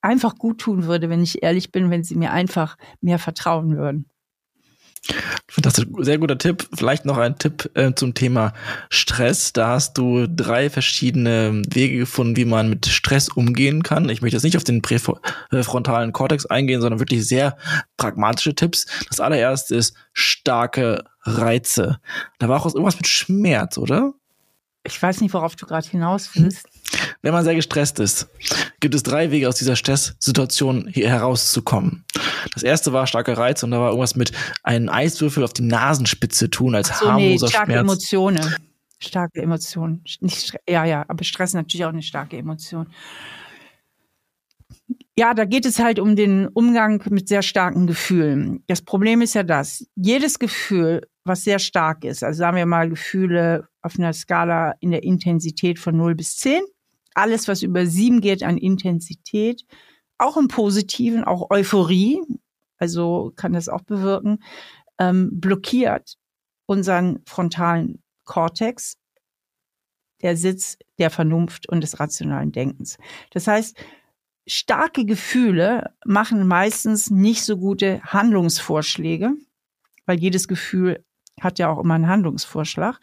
einfach 0.00 0.36
gut 0.36 0.60
tun 0.60 0.84
würde, 0.84 1.08
wenn 1.10 1.22
ich 1.22 1.42
ehrlich 1.42 1.72
bin, 1.72 1.90
wenn 1.90 2.04
sie 2.04 2.16
mir 2.16 2.32
einfach 2.32 2.76
mehr 3.00 3.18
vertrauen 3.18 3.76
würden. 3.76 4.10
Fantastisch, 5.48 5.86
sehr 6.00 6.18
guter 6.18 6.38
Tipp. 6.38 6.68
Vielleicht 6.74 7.04
noch 7.04 7.16
ein 7.16 7.38
Tipp 7.38 7.70
äh, 7.74 7.92
zum 7.94 8.14
Thema 8.14 8.52
Stress. 8.90 9.52
Da 9.52 9.68
hast 9.68 9.96
du 9.96 10.26
drei 10.28 10.70
verschiedene 10.70 11.62
Wege 11.70 11.98
gefunden, 11.98 12.36
wie 12.36 12.44
man 12.44 12.68
mit 12.68 12.86
Stress 12.86 13.28
umgehen 13.28 13.82
kann. 13.82 14.08
Ich 14.08 14.22
möchte 14.22 14.36
jetzt 14.36 14.44
nicht 14.44 14.56
auf 14.56 14.64
den 14.64 14.82
präfrontalen 14.82 16.12
Kortex 16.12 16.46
eingehen, 16.46 16.80
sondern 16.80 17.00
wirklich 17.00 17.26
sehr 17.26 17.56
pragmatische 17.96 18.54
Tipps. 18.54 18.86
Das 19.08 19.20
allererste 19.20 19.74
ist 19.74 19.94
starke 20.12 21.04
Reize. 21.22 21.98
Da 22.38 22.48
war 22.48 22.60
auch 22.60 22.66
irgendwas 22.66 22.96
mit 22.96 23.06
Schmerz, 23.06 23.78
oder? 23.78 24.14
Ich 24.88 25.02
weiß 25.02 25.20
nicht, 25.20 25.32
worauf 25.34 25.56
du 25.56 25.66
gerade 25.66 25.88
hinaus 25.88 26.30
willst. 26.34 26.66
Wenn 27.22 27.32
man 27.32 27.44
sehr 27.44 27.54
gestresst 27.54 27.98
ist, 28.00 28.28
gibt 28.80 28.94
es 28.94 29.02
drei 29.02 29.30
Wege 29.30 29.48
aus 29.48 29.56
dieser 29.56 29.76
Stresssituation 29.76 30.88
hier 30.88 31.08
herauszukommen. 31.08 32.04
Das 32.54 32.62
erste 32.62 32.92
war 32.92 33.06
starker 33.06 33.36
Reiz 33.36 33.62
und 33.62 33.70
da 33.70 33.80
war 33.80 33.88
irgendwas 33.88 34.16
mit 34.16 34.32
einem 34.62 34.88
Eiswürfel 34.88 35.44
auf 35.44 35.52
die 35.52 35.62
Nasenspitze 35.62 36.50
tun 36.50 36.74
als 36.74 36.88
so, 36.88 37.10
harmloser 37.10 37.46
nee, 37.46 37.50
starke 37.50 37.72
Schmerz. 37.72 37.80
Emotionen. 37.80 38.54
Starke 39.00 39.42
Emotionen. 39.42 40.04
Nicht, 40.20 40.56
ja, 40.68 40.84
ja, 40.84 41.04
aber 41.08 41.24
Stress 41.24 41.50
ist 41.50 41.54
natürlich 41.54 41.84
auch 41.84 41.90
eine 41.90 42.02
starke 42.02 42.36
Emotion. 42.36 42.88
Ja, 45.16 45.34
da 45.34 45.44
geht 45.44 45.66
es 45.66 45.80
halt 45.80 45.98
um 45.98 46.14
den 46.14 46.46
Umgang 46.46 47.02
mit 47.10 47.28
sehr 47.28 47.42
starken 47.42 47.86
Gefühlen. 47.86 48.62
Das 48.68 48.82
Problem 48.82 49.20
ist 49.20 49.34
ja 49.34 49.42
das, 49.42 49.84
jedes 49.96 50.38
Gefühl, 50.38 51.08
was 51.24 51.44
sehr 51.44 51.58
stark 51.58 52.04
ist, 52.04 52.22
also 52.22 52.38
sagen 52.38 52.56
wir 52.56 52.66
mal 52.66 52.88
Gefühle 52.88 53.68
auf 53.88 53.98
einer 53.98 54.12
Skala 54.12 54.74
in 54.80 54.90
der 54.90 55.02
Intensität 55.02 55.78
von 55.78 55.96
0 55.96 56.14
bis 56.14 56.36
10, 56.36 56.60
alles, 57.14 57.48
was 57.48 57.62
über 57.62 57.86
7 57.86 58.20
geht 58.20 58.42
an 58.42 58.58
Intensität, 58.58 59.64
auch 60.18 60.36
im 60.36 60.48
Positiven, 60.48 61.24
auch 61.24 61.50
Euphorie, 61.50 62.20
also 62.76 63.32
kann 63.34 63.54
das 63.54 63.70
auch 63.70 63.80
bewirken, 63.80 64.42
ähm, 64.98 65.40
blockiert 65.40 66.18
unseren 66.66 67.20
frontalen 67.24 68.02
Kortex, 68.24 68.98
der 70.20 70.36
Sitz 70.36 70.76
der 70.98 71.08
Vernunft 71.08 71.66
und 71.66 71.80
des 71.80 71.98
rationalen 71.98 72.52
Denkens. 72.52 72.98
Das 73.30 73.46
heißt, 73.46 73.74
starke 74.46 75.06
Gefühle 75.06 75.94
machen 76.04 76.46
meistens 76.46 77.08
nicht 77.10 77.42
so 77.42 77.56
gute 77.56 78.02
Handlungsvorschläge, 78.02 79.32
weil 80.04 80.18
jedes 80.18 80.46
Gefühl 80.46 81.02
hat 81.40 81.58
ja 81.58 81.70
auch 81.70 81.78
immer 81.78 81.94
einen 81.94 82.08
Handlungsvorschlag. 82.08 83.00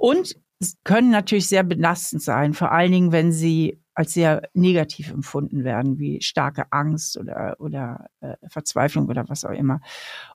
Und 0.00 0.34
können 0.82 1.10
natürlich 1.10 1.46
sehr 1.46 1.62
belastend 1.62 2.22
sein, 2.22 2.54
vor 2.54 2.72
allen 2.72 2.90
Dingen, 2.90 3.12
wenn 3.12 3.32
sie 3.32 3.82
als 3.92 4.14
sehr 4.14 4.48
negativ 4.54 5.10
empfunden 5.10 5.62
werden, 5.62 5.98
wie 5.98 6.22
starke 6.22 6.72
Angst 6.72 7.18
oder, 7.18 7.56
oder 7.58 8.06
äh, 8.20 8.34
Verzweiflung 8.48 9.08
oder 9.08 9.28
was 9.28 9.44
auch 9.44 9.52
immer. 9.52 9.82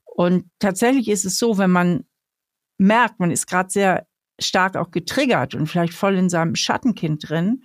Und 0.06 0.52
tatsächlich 0.60 1.10
ist 1.10 1.26
es 1.26 1.40
so, 1.40 1.58
wenn 1.58 1.72
man 1.72 2.06
merkt, 2.78 3.20
man 3.20 3.32
ist 3.32 3.48
gerade 3.48 3.72
sehr 3.72 4.08
stark 4.40 4.76
auch 4.76 4.92
getriggert 4.92 5.56
und 5.56 5.66
vielleicht 5.66 5.94
voll 5.94 6.16
in 6.16 6.30
seinem 6.30 6.54
Schattenkind 6.54 7.28
drin 7.28 7.64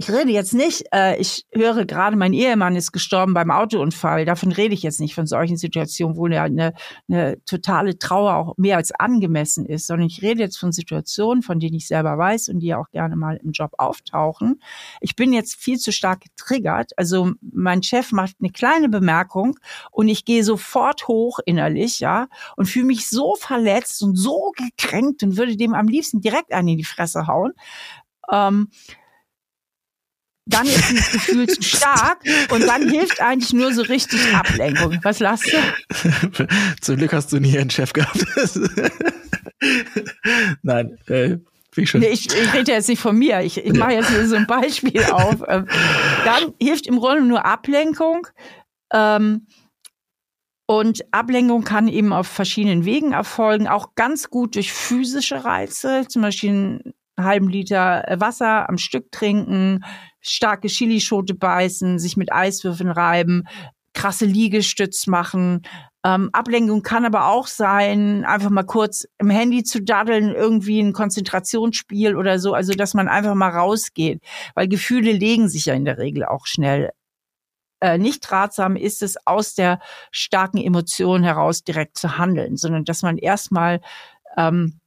ich 0.00 0.10
rede 0.10 0.30
jetzt 0.30 0.54
nicht, 0.54 0.84
äh, 0.94 1.20
ich 1.20 1.44
höre 1.52 1.84
gerade, 1.84 2.16
mein 2.16 2.32
Ehemann 2.32 2.74
ist 2.74 2.90
gestorben 2.90 3.34
beim 3.34 3.50
Autounfall. 3.50 4.24
Davon 4.24 4.50
rede 4.50 4.72
ich 4.72 4.82
jetzt 4.82 4.98
nicht, 4.98 5.14
von 5.14 5.26
solchen 5.26 5.58
Situationen, 5.58 6.16
wo 6.16 6.24
eine, 6.24 6.40
eine, 6.40 6.72
eine 7.06 7.44
totale 7.44 7.98
Trauer 7.98 8.34
auch 8.36 8.54
mehr 8.56 8.78
als 8.78 8.92
angemessen 8.92 9.66
ist, 9.66 9.86
sondern 9.86 10.06
ich 10.06 10.22
rede 10.22 10.40
jetzt 10.40 10.56
von 10.56 10.72
Situationen, 10.72 11.42
von 11.42 11.60
denen 11.60 11.74
ich 11.74 11.86
selber 11.86 12.16
weiß 12.16 12.48
und 12.48 12.60
die 12.60 12.68
ja 12.68 12.78
auch 12.78 12.88
gerne 12.92 13.14
mal 13.14 13.36
im 13.44 13.50
Job 13.50 13.72
auftauchen. 13.76 14.62
Ich 15.02 15.16
bin 15.16 15.34
jetzt 15.34 15.56
viel 15.56 15.76
zu 15.76 15.92
stark 15.92 16.22
getriggert. 16.22 16.92
Also 16.96 17.32
mein 17.42 17.82
Chef 17.82 18.10
macht 18.10 18.36
eine 18.40 18.52
kleine 18.52 18.88
Bemerkung 18.88 19.58
und 19.90 20.08
ich 20.08 20.24
gehe 20.24 20.44
sofort 20.44 21.08
hoch 21.08 21.40
innerlich, 21.44 22.00
ja, 22.00 22.28
und 22.56 22.64
fühle 22.64 22.86
mich 22.86 23.10
so 23.10 23.34
verletzt 23.34 24.02
und 24.02 24.16
so 24.16 24.52
gekränkt 24.56 25.22
und 25.22 25.36
würde 25.36 25.58
dem 25.58 25.74
am 25.74 25.88
liebsten 25.88 26.22
direkt 26.22 26.54
einen 26.54 26.68
in 26.68 26.78
die 26.78 26.84
Fresse 26.84 27.26
hauen. 27.26 27.52
Ähm, 28.32 28.68
dann 30.54 30.66
ist 30.66 30.92
das 30.92 31.12
Gefühl 31.12 31.48
zu 31.48 31.62
stark 31.62 32.22
und 32.50 32.66
dann 32.66 32.88
hilft 32.88 33.20
eigentlich 33.20 33.52
nur 33.52 33.72
so 33.72 33.82
richtig 33.82 34.20
Ablenkung. 34.34 34.98
Was 35.02 35.20
lachst 35.20 35.52
du? 35.52 36.46
Zum 36.80 36.96
Glück 36.96 37.12
hast 37.12 37.32
du 37.32 37.38
nie 37.38 37.58
einen 37.58 37.70
Chef 37.70 37.92
gehabt. 37.92 38.24
Nein, 40.62 40.98
äh, 41.08 41.38
wie 41.74 41.86
schön. 41.86 42.00
Nee, 42.00 42.08
ich, 42.08 42.26
ich 42.26 42.52
rede 42.52 42.72
jetzt 42.72 42.88
nicht 42.88 43.00
von 43.00 43.16
mir. 43.16 43.40
Ich, 43.40 43.58
ich 43.58 43.72
mache 43.74 43.92
jetzt 43.92 44.10
nur 44.10 44.26
so 44.26 44.36
ein 44.36 44.46
Beispiel 44.46 45.04
auf. 45.04 45.42
Ähm, 45.48 45.66
dann 46.24 46.54
hilft 46.60 46.86
im 46.86 46.98
Grunde 46.98 47.24
nur 47.24 47.44
Ablenkung. 47.44 48.26
Ähm, 48.92 49.46
und 50.66 51.12
Ablenkung 51.12 51.64
kann 51.64 51.88
eben 51.88 52.12
auf 52.12 52.28
verschiedenen 52.28 52.84
Wegen 52.84 53.12
erfolgen, 53.12 53.66
auch 53.66 53.94
ganz 53.96 54.30
gut 54.30 54.54
durch 54.54 54.72
physische 54.72 55.44
Reize, 55.44 56.06
zum 56.08 56.22
Beispiel 56.22 56.50
einen 56.50 56.94
halben 57.18 57.48
Liter 57.48 58.04
Wasser 58.18 58.68
am 58.68 58.78
Stück 58.78 59.10
trinken, 59.10 59.84
starke 60.20 60.68
Chilischote 60.68 61.34
beißen, 61.34 61.98
sich 61.98 62.16
mit 62.16 62.32
Eiswürfeln 62.32 62.90
reiben, 62.90 63.44
krasse 63.94 64.24
Liegestütz 64.24 65.06
machen. 65.06 65.62
Ähm, 66.04 66.30
Ablenkung 66.32 66.82
kann 66.82 67.04
aber 67.04 67.26
auch 67.26 67.46
sein, 67.46 68.24
einfach 68.24 68.50
mal 68.50 68.64
kurz 68.64 69.06
im 69.18 69.28
Handy 69.28 69.64
zu 69.64 69.82
daddeln, 69.82 70.34
irgendwie 70.34 70.80
ein 70.80 70.92
Konzentrationsspiel 70.92 72.16
oder 72.16 72.38
so, 72.38 72.54
also 72.54 72.72
dass 72.72 72.94
man 72.94 73.08
einfach 73.08 73.34
mal 73.34 73.50
rausgeht, 73.50 74.22
weil 74.54 74.68
Gefühle 74.68 75.12
legen 75.12 75.48
sich 75.48 75.66
ja 75.66 75.74
in 75.74 75.84
der 75.84 75.98
Regel 75.98 76.24
auch 76.24 76.46
schnell. 76.46 76.90
Äh, 77.80 77.98
nicht 77.98 78.30
ratsam 78.30 78.76
ist 78.76 79.02
es, 79.02 79.16
aus 79.26 79.54
der 79.54 79.80
starken 80.10 80.58
Emotion 80.58 81.22
heraus 81.22 81.64
direkt 81.64 81.98
zu 81.98 82.16
handeln, 82.18 82.56
sondern 82.56 82.84
dass 82.84 83.02
man 83.02 83.18
erstmal 83.18 83.80
ähm, 84.36 84.80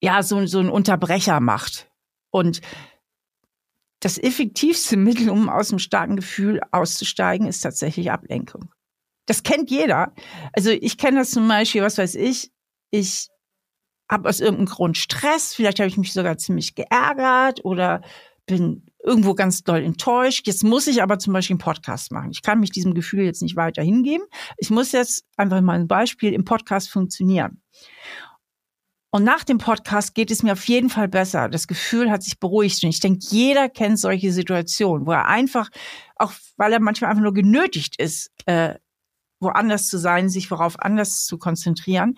ja 0.00 0.22
so, 0.22 0.46
so 0.46 0.58
einen 0.58 0.70
Unterbrecher 0.70 1.40
macht. 1.40 1.88
Und 2.30 2.60
das 4.00 4.18
effektivste 4.18 4.96
Mittel, 4.96 5.30
um 5.30 5.48
aus 5.48 5.68
dem 5.68 5.78
starken 5.78 6.16
Gefühl 6.16 6.60
auszusteigen, 6.72 7.46
ist 7.46 7.60
tatsächlich 7.60 8.10
Ablenkung. 8.10 8.70
Das 9.26 9.42
kennt 9.42 9.70
jeder. 9.70 10.12
Also 10.52 10.70
ich 10.70 10.98
kenne 10.98 11.18
das 11.18 11.30
zum 11.30 11.46
Beispiel, 11.46 11.82
was 11.82 11.98
weiß 11.98 12.14
ich, 12.16 12.50
ich 12.90 13.28
habe 14.10 14.28
aus 14.28 14.40
irgendeinem 14.40 14.66
Grund 14.66 14.96
Stress, 14.96 15.54
vielleicht 15.54 15.78
habe 15.78 15.88
ich 15.88 15.96
mich 15.96 16.12
sogar 16.12 16.36
ziemlich 16.38 16.74
geärgert 16.74 17.64
oder 17.64 18.02
bin 18.46 18.86
irgendwo 19.04 19.34
ganz 19.34 19.62
doll 19.62 19.82
enttäuscht. 19.82 20.46
Jetzt 20.46 20.64
muss 20.64 20.88
ich 20.88 21.02
aber 21.02 21.18
zum 21.18 21.32
Beispiel 21.32 21.54
einen 21.54 21.60
Podcast 21.60 22.10
machen. 22.10 22.30
Ich 22.32 22.42
kann 22.42 22.58
mich 22.58 22.70
diesem 22.70 22.94
Gefühl 22.94 23.24
jetzt 23.24 23.42
nicht 23.42 23.54
weiter 23.54 23.82
hingeben. 23.82 24.24
Ich 24.58 24.70
muss 24.70 24.92
jetzt 24.92 25.24
einfach 25.36 25.60
mal 25.60 25.78
ein 25.78 25.86
Beispiel 25.86 26.32
im 26.32 26.44
Podcast 26.44 26.90
funktionieren. 26.90 27.62
Und 29.10 29.24
nach 29.24 29.42
dem 29.42 29.58
Podcast 29.58 30.14
geht 30.14 30.30
es 30.30 30.42
mir 30.42 30.52
auf 30.52 30.68
jeden 30.68 30.88
Fall 30.88 31.08
besser. 31.08 31.48
Das 31.48 31.66
Gefühl 31.66 32.10
hat 32.10 32.22
sich 32.22 32.38
beruhigt. 32.38 32.82
Und 32.84 32.90
ich 32.90 33.00
denke, 33.00 33.26
jeder 33.28 33.68
kennt 33.68 33.98
solche 33.98 34.32
Situationen, 34.32 35.06
wo 35.06 35.12
er 35.12 35.26
einfach, 35.26 35.68
auch 36.16 36.32
weil 36.56 36.72
er 36.72 36.80
manchmal 36.80 37.10
einfach 37.10 37.22
nur 37.22 37.34
genötigt 37.34 38.00
ist, 38.00 38.30
äh, 38.46 38.74
woanders 39.40 39.88
zu 39.88 39.98
sein, 39.98 40.28
sich 40.28 40.50
worauf 40.50 40.78
anders 40.78 41.24
zu 41.24 41.38
konzentrieren, 41.38 42.14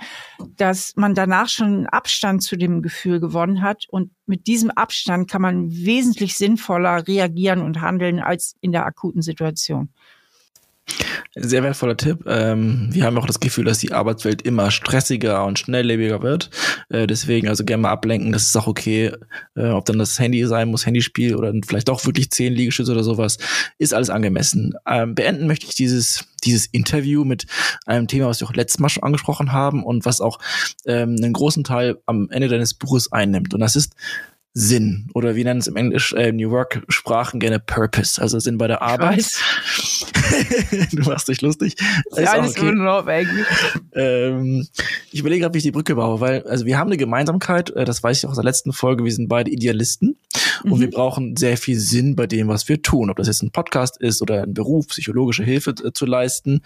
dass 0.57 0.94
man 0.96 1.14
danach 1.14 1.48
schon 1.48 1.87
Abstand 1.87 2.42
zu 2.42 2.57
dem 2.57 2.83
Gefühl 2.83 3.20
gewonnen 3.20 3.62
hat. 3.62 3.87
Und 3.88 4.11
mit 4.26 4.46
diesem 4.46 4.70
Abstand 4.70 5.31
kann 5.31 5.40
man 5.40 5.70
wesentlich 5.70 6.37
sinnvoller 6.37 7.07
reagieren 7.07 7.62
und 7.62 7.81
handeln 7.81 8.20
als 8.20 8.57
in 8.61 8.72
der 8.72 8.85
akuten 8.85 9.22
Situation. 9.22 9.88
Sehr 11.35 11.62
wertvoller 11.62 11.97
Tipp. 11.97 12.25
Ähm, 12.27 12.88
wir 12.90 13.05
haben 13.05 13.16
auch 13.16 13.27
das 13.27 13.40
Gefühl, 13.40 13.64
dass 13.64 13.79
die 13.79 13.92
Arbeitswelt 13.92 14.42
immer 14.42 14.71
stressiger 14.71 15.47
und 15.47 15.59
schnelllebiger 15.59 16.21
wird. 16.23 16.51
Äh, 16.90 17.07
deswegen 17.07 17.49
also 17.49 17.64
gerne 17.64 17.83
mal 17.83 17.90
ablenken. 17.90 18.33
Das 18.33 18.45
ist 18.45 18.57
auch 18.57 18.66
okay. 18.66 19.12
Äh, 19.55 19.68
ob 19.68 19.87
dann 19.87 19.99
das 19.99 20.18
Handy 20.18 20.45
sein 20.47 20.68
muss, 20.68 20.85
Handyspiel 20.85 21.35
oder 21.35 21.55
vielleicht 21.66 21.88
auch 21.88 22.05
wirklich 22.05 22.31
zehn 22.31 22.53
Liegestütze 22.53 22.92
oder 22.92 23.03
sowas, 23.03 23.38
ist 23.79 23.95
alles 23.95 24.11
angemessen. 24.11 24.75
Ähm, 24.87 25.14
beenden 25.14 25.47
möchte 25.47 25.64
ich 25.66 25.75
dieses 25.75 26.27
dieses 26.45 26.66
Interview 26.66 27.25
mit 27.25 27.47
einem 27.87 28.09
Thema, 28.09 28.27
was 28.27 28.40
wir 28.40 28.49
auch 28.49 28.55
letztes 28.55 28.81
Mal 28.81 28.88
schon 28.88 29.05
angesprochen 29.05 29.53
haben 29.53 29.85
und 29.85 30.05
was 30.05 30.21
auch 30.21 30.38
ähm, 30.87 31.16
einen 31.16 31.33
großen 31.33 31.64
Teil 31.64 31.99
am 32.07 32.29
Ende 32.31 32.49
deines 32.49 32.75
Buches 32.75 33.12
einnimmt. 33.12 33.55
Und 33.55 33.61
das 33.61 33.77
ist 33.77 33.95
Sinn 34.55 35.09
oder 35.15 35.35
wie 35.35 35.45
nennen 35.45 35.61
es 35.61 35.67
im 35.67 35.77
Englisch, 35.77 36.12
äh, 36.12 36.31
New 36.31 36.51
Work 36.51 36.83
Sprachen 36.88 37.41
gerne 37.41 37.59
Purpose, 37.59 38.21
also 38.21 38.38
Sinn 38.38 38.59
bei 38.59 38.67
der 38.67 38.83
Arbeit. 38.83 39.27
du 40.93 41.03
machst 41.03 41.29
dich 41.29 41.41
lustig. 41.41 41.77
Das 42.11 42.19
ist 42.19 42.29
alles 42.29 42.51
okay. 42.59 42.73
nur 42.73 42.93
auf 42.93 43.07
Englisch. 43.07 43.47
Ähm, 43.95 44.67
ich 45.11 45.21
überlege 45.21 45.43
gerade, 45.43 45.55
wie 45.55 45.59
ich 45.59 45.65
die 45.65 45.71
Brücke 45.71 45.95
baue, 45.95 46.21
weil 46.21 46.43
also 46.43 46.67
wir 46.67 46.79
haben 46.79 46.88
eine 46.88 46.99
Gemeinsamkeit, 46.99 47.71
äh, 47.71 47.87
das 47.87 48.03
weiß 48.03 48.19
ich 48.19 48.27
auch 48.27 48.31
aus 48.31 48.37
der 48.37 48.45
letzten 48.45 48.75
Folge, 48.75 49.05
wir 49.05 49.12
sind 49.12 49.29
beide 49.29 49.51
Idealisten 49.51 50.17
mhm. 50.65 50.73
und 50.73 50.81
wir 50.81 50.91
brauchen 50.91 51.35
sehr 51.37 51.57
viel 51.57 51.79
Sinn 51.79 52.15
bei 52.15 52.27
dem, 52.27 52.49
was 52.49 52.69
wir 52.69 52.83
tun, 52.83 53.09
ob 53.09 53.17
das 53.17 53.29
jetzt 53.29 53.43
ein 53.43 53.53
Podcast 53.53 53.99
ist 54.03 54.21
oder 54.21 54.43
ein 54.43 54.53
Beruf, 54.53 54.88
psychologische 54.88 55.45
Hilfe 55.45 55.71
äh, 55.71 55.93
zu 55.93 56.05
leisten. 56.05 56.61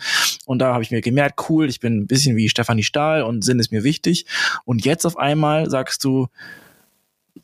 Und 0.44 0.59
da 0.59 0.72
habe 0.72 0.83
ich 0.83 0.90
mir 0.90 1.03
gemerkt, 1.03 1.49
cool, 1.49 1.68
ich 1.68 1.79
bin 1.79 1.99
ein 1.99 2.07
bisschen 2.09 2.37
wie 2.37 2.49
Stefanie 2.49 2.83
Stahl 2.83 3.22
und 3.22 3.44
Sinn 3.44 3.61
ist 3.61 3.70
mir 3.70 3.85
wichtig. 3.85 4.27
Und 4.64 4.85
jetzt 4.85 5.07
auf 5.07 5.16
einmal 5.16 5.70
sagst 5.70 6.03
du, 6.03 6.27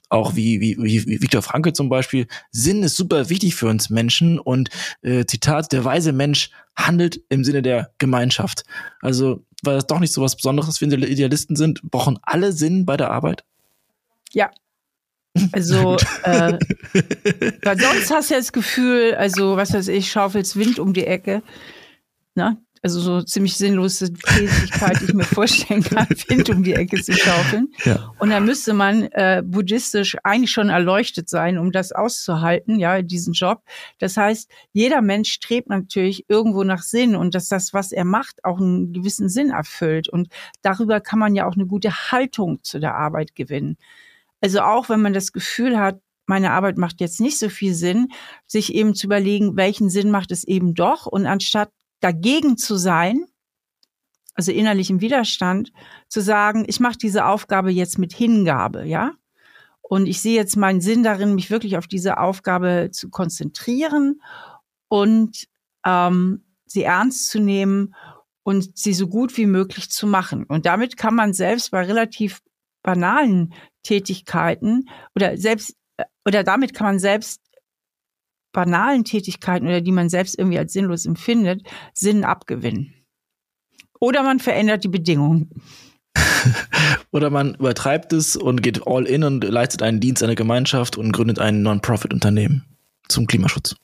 auch 0.08 0.36
wie, 0.36 0.60
wie, 0.60 0.76
wie 0.78 1.22
Viktor 1.22 1.42
Franke 1.42 1.72
zum 1.72 1.88
Beispiel, 1.88 2.26
Sinn 2.50 2.82
ist 2.82 2.96
super 2.96 3.28
wichtig 3.28 3.54
für 3.54 3.66
uns 3.66 3.90
Menschen 3.90 4.38
und 4.38 4.70
äh, 5.02 5.24
Zitat, 5.24 5.72
der 5.72 5.84
weise 5.84 6.12
Mensch 6.12 6.50
handelt 6.76 7.20
im 7.28 7.44
Sinne 7.44 7.62
der 7.62 7.92
Gemeinschaft. 7.98 8.64
Also, 9.00 9.44
weil 9.62 9.76
das 9.76 9.86
doch 9.86 10.00
nicht 10.00 10.12
so 10.12 10.22
was 10.22 10.36
Besonderes, 10.36 10.80
wenn 10.80 10.90
wir 10.90 10.98
Idealisten 11.08 11.56
sind, 11.56 11.82
brauchen 11.82 12.18
alle 12.22 12.52
Sinn 12.52 12.86
bei 12.86 12.96
der 12.96 13.10
Arbeit? 13.10 13.44
Ja. 14.32 14.50
Also, 15.52 15.96
äh, 16.24 16.58
weil 17.62 17.80
sonst 17.80 18.10
hast 18.10 18.30
du 18.30 18.34
ja 18.34 18.40
das 18.40 18.52
Gefühl, 18.52 19.14
also, 19.14 19.56
was 19.56 19.72
weiß 19.72 19.88
ich, 19.88 20.10
schaufelst 20.10 20.56
Wind 20.56 20.78
um 20.78 20.92
die 20.92 21.06
Ecke. 21.06 21.42
Ne? 22.34 22.58
Also 22.82 23.00
so 23.00 23.22
ziemlich 23.22 23.56
sinnlose 23.56 24.12
Tätigkeit, 24.12 25.00
die 25.00 25.04
ich 25.04 25.14
mir 25.14 25.24
vorstellen 25.24 25.84
kann, 25.84 26.06
Wind 26.28 26.50
um 26.50 26.64
die 26.64 26.74
Ecke 26.74 27.00
zu 27.00 27.12
schaufeln. 27.12 27.72
Ja. 27.84 28.12
Und 28.18 28.30
da 28.30 28.40
müsste 28.40 28.74
man 28.74 29.04
äh, 29.12 29.40
buddhistisch 29.44 30.16
eigentlich 30.24 30.50
schon 30.50 30.68
erleuchtet 30.68 31.28
sein, 31.28 31.58
um 31.58 31.70
das 31.70 31.92
auszuhalten, 31.92 32.80
ja, 32.80 33.00
diesen 33.02 33.34
Job. 33.34 33.62
Das 34.00 34.16
heißt, 34.16 34.50
jeder 34.72 35.00
Mensch 35.00 35.30
strebt 35.30 35.68
natürlich 35.68 36.24
irgendwo 36.28 36.64
nach 36.64 36.82
Sinn 36.82 37.14
und 37.14 37.36
dass 37.36 37.48
das, 37.48 37.72
was 37.72 37.92
er 37.92 38.04
macht, 38.04 38.44
auch 38.44 38.58
einen 38.58 38.92
gewissen 38.92 39.28
Sinn 39.28 39.50
erfüllt. 39.50 40.08
Und 40.08 40.28
darüber 40.62 41.00
kann 41.00 41.20
man 41.20 41.36
ja 41.36 41.46
auch 41.46 41.54
eine 41.54 41.66
gute 41.66 42.10
Haltung 42.10 42.64
zu 42.64 42.80
der 42.80 42.96
Arbeit 42.96 43.36
gewinnen. 43.36 43.76
Also 44.40 44.60
auch 44.60 44.88
wenn 44.88 45.00
man 45.00 45.12
das 45.12 45.32
Gefühl 45.32 45.78
hat, 45.78 46.00
meine 46.26 46.50
Arbeit 46.50 46.78
macht 46.78 47.00
jetzt 47.00 47.20
nicht 47.20 47.38
so 47.38 47.48
viel 47.48 47.74
Sinn, 47.74 48.08
sich 48.46 48.74
eben 48.74 48.94
zu 48.94 49.06
überlegen, 49.06 49.56
welchen 49.56 49.88
Sinn 49.88 50.10
macht 50.10 50.32
es 50.32 50.42
eben 50.44 50.74
doch 50.74 51.06
und 51.06 51.26
anstatt 51.26 51.70
dagegen 52.02 52.58
zu 52.58 52.76
sein, 52.76 53.24
also 54.34 54.52
innerlich 54.52 54.90
im 54.90 55.00
Widerstand, 55.00 55.72
zu 56.08 56.20
sagen, 56.20 56.64
ich 56.66 56.80
mache 56.80 56.98
diese 56.98 57.26
Aufgabe 57.26 57.70
jetzt 57.70 57.98
mit 57.98 58.12
Hingabe, 58.12 58.86
ja? 58.86 59.12
Und 59.80 60.06
ich 60.06 60.22
sehe 60.22 60.34
jetzt 60.34 60.56
meinen 60.56 60.80
Sinn 60.80 61.02
darin, 61.02 61.34
mich 61.34 61.50
wirklich 61.50 61.76
auf 61.76 61.86
diese 61.86 62.18
Aufgabe 62.18 62.90
zu 62.92 63.10
konzentrieren 63.10 64.22
und 64.88 65.46
ähm, 65.84 66.44
sie 66.64 66.82
ernst 66.84 67.28
zu 67.28 67.40
nehmen 67.40 67.94
und 68.42 68.76
sie 68.76 68.94
so 68.94 69.06
gut 69.06 69.36
wie 69.36 69.46
möglich 69.46 69.90
zu 69.90 70.06
machen. 70.06 70.44
Und 70.44 70.66
damit 70.66 70.96
kann 70.96 71.14
man 71.14 71.34
selbst 71.34 71.70
bei 71.70 71.84
relativ 71.84 72.40
banalen 72.82 73.52
Tätigkeiten 73.82 74.88
oder 75.14 75.36
selbst 75.36 75.76
äh, 75.98 76.04
oder 76.26 76.42
damit 76.42 76.72
kann 76.74 76.86
man 76.86 76.98
selbst 76.98 77.41
banalen 78.52 79.04
Tätigkeiten 79.04 79.66
oder 79.66 79.80
die 79.80 79.92
man 79.92 80.08
selbst 80.08 80.38
irgendwie 80.38 80.58
als 80.58 80.72
sinnlos 80.72 81.06
empfindet, 81.06 81.62
Sinn 81.94 82.24
abgewinnen. 82.24 82.94
Oder 83.98 84.22
man 84.22 84.40
verändert 84.40 84.84
die 84.84 84.88
Bedingungen. 84.88 85.50
Oder 87.12 87.30
man 87.30 87.54
übertreibt 87.54 88.12
es 88.12 88.36
und 88.36 88.62
geht 88.62 88.86
all 88.86 89.06
in 89.06 89.24
und 89.24 89.44
leistet 89.44 89.82
einen 89.82 90.00
Dienst 90.00 90.22
der 90.22 90.34
Gemeinschaft 90.34 90.98
und 90.98 91.12
gründet 91.12 91.38
ein 91.38 91.62
Non-Profit-Unternehmen 91.62 92.64
zum 93.08 93.26
Klimaschutz. 93.26 93.76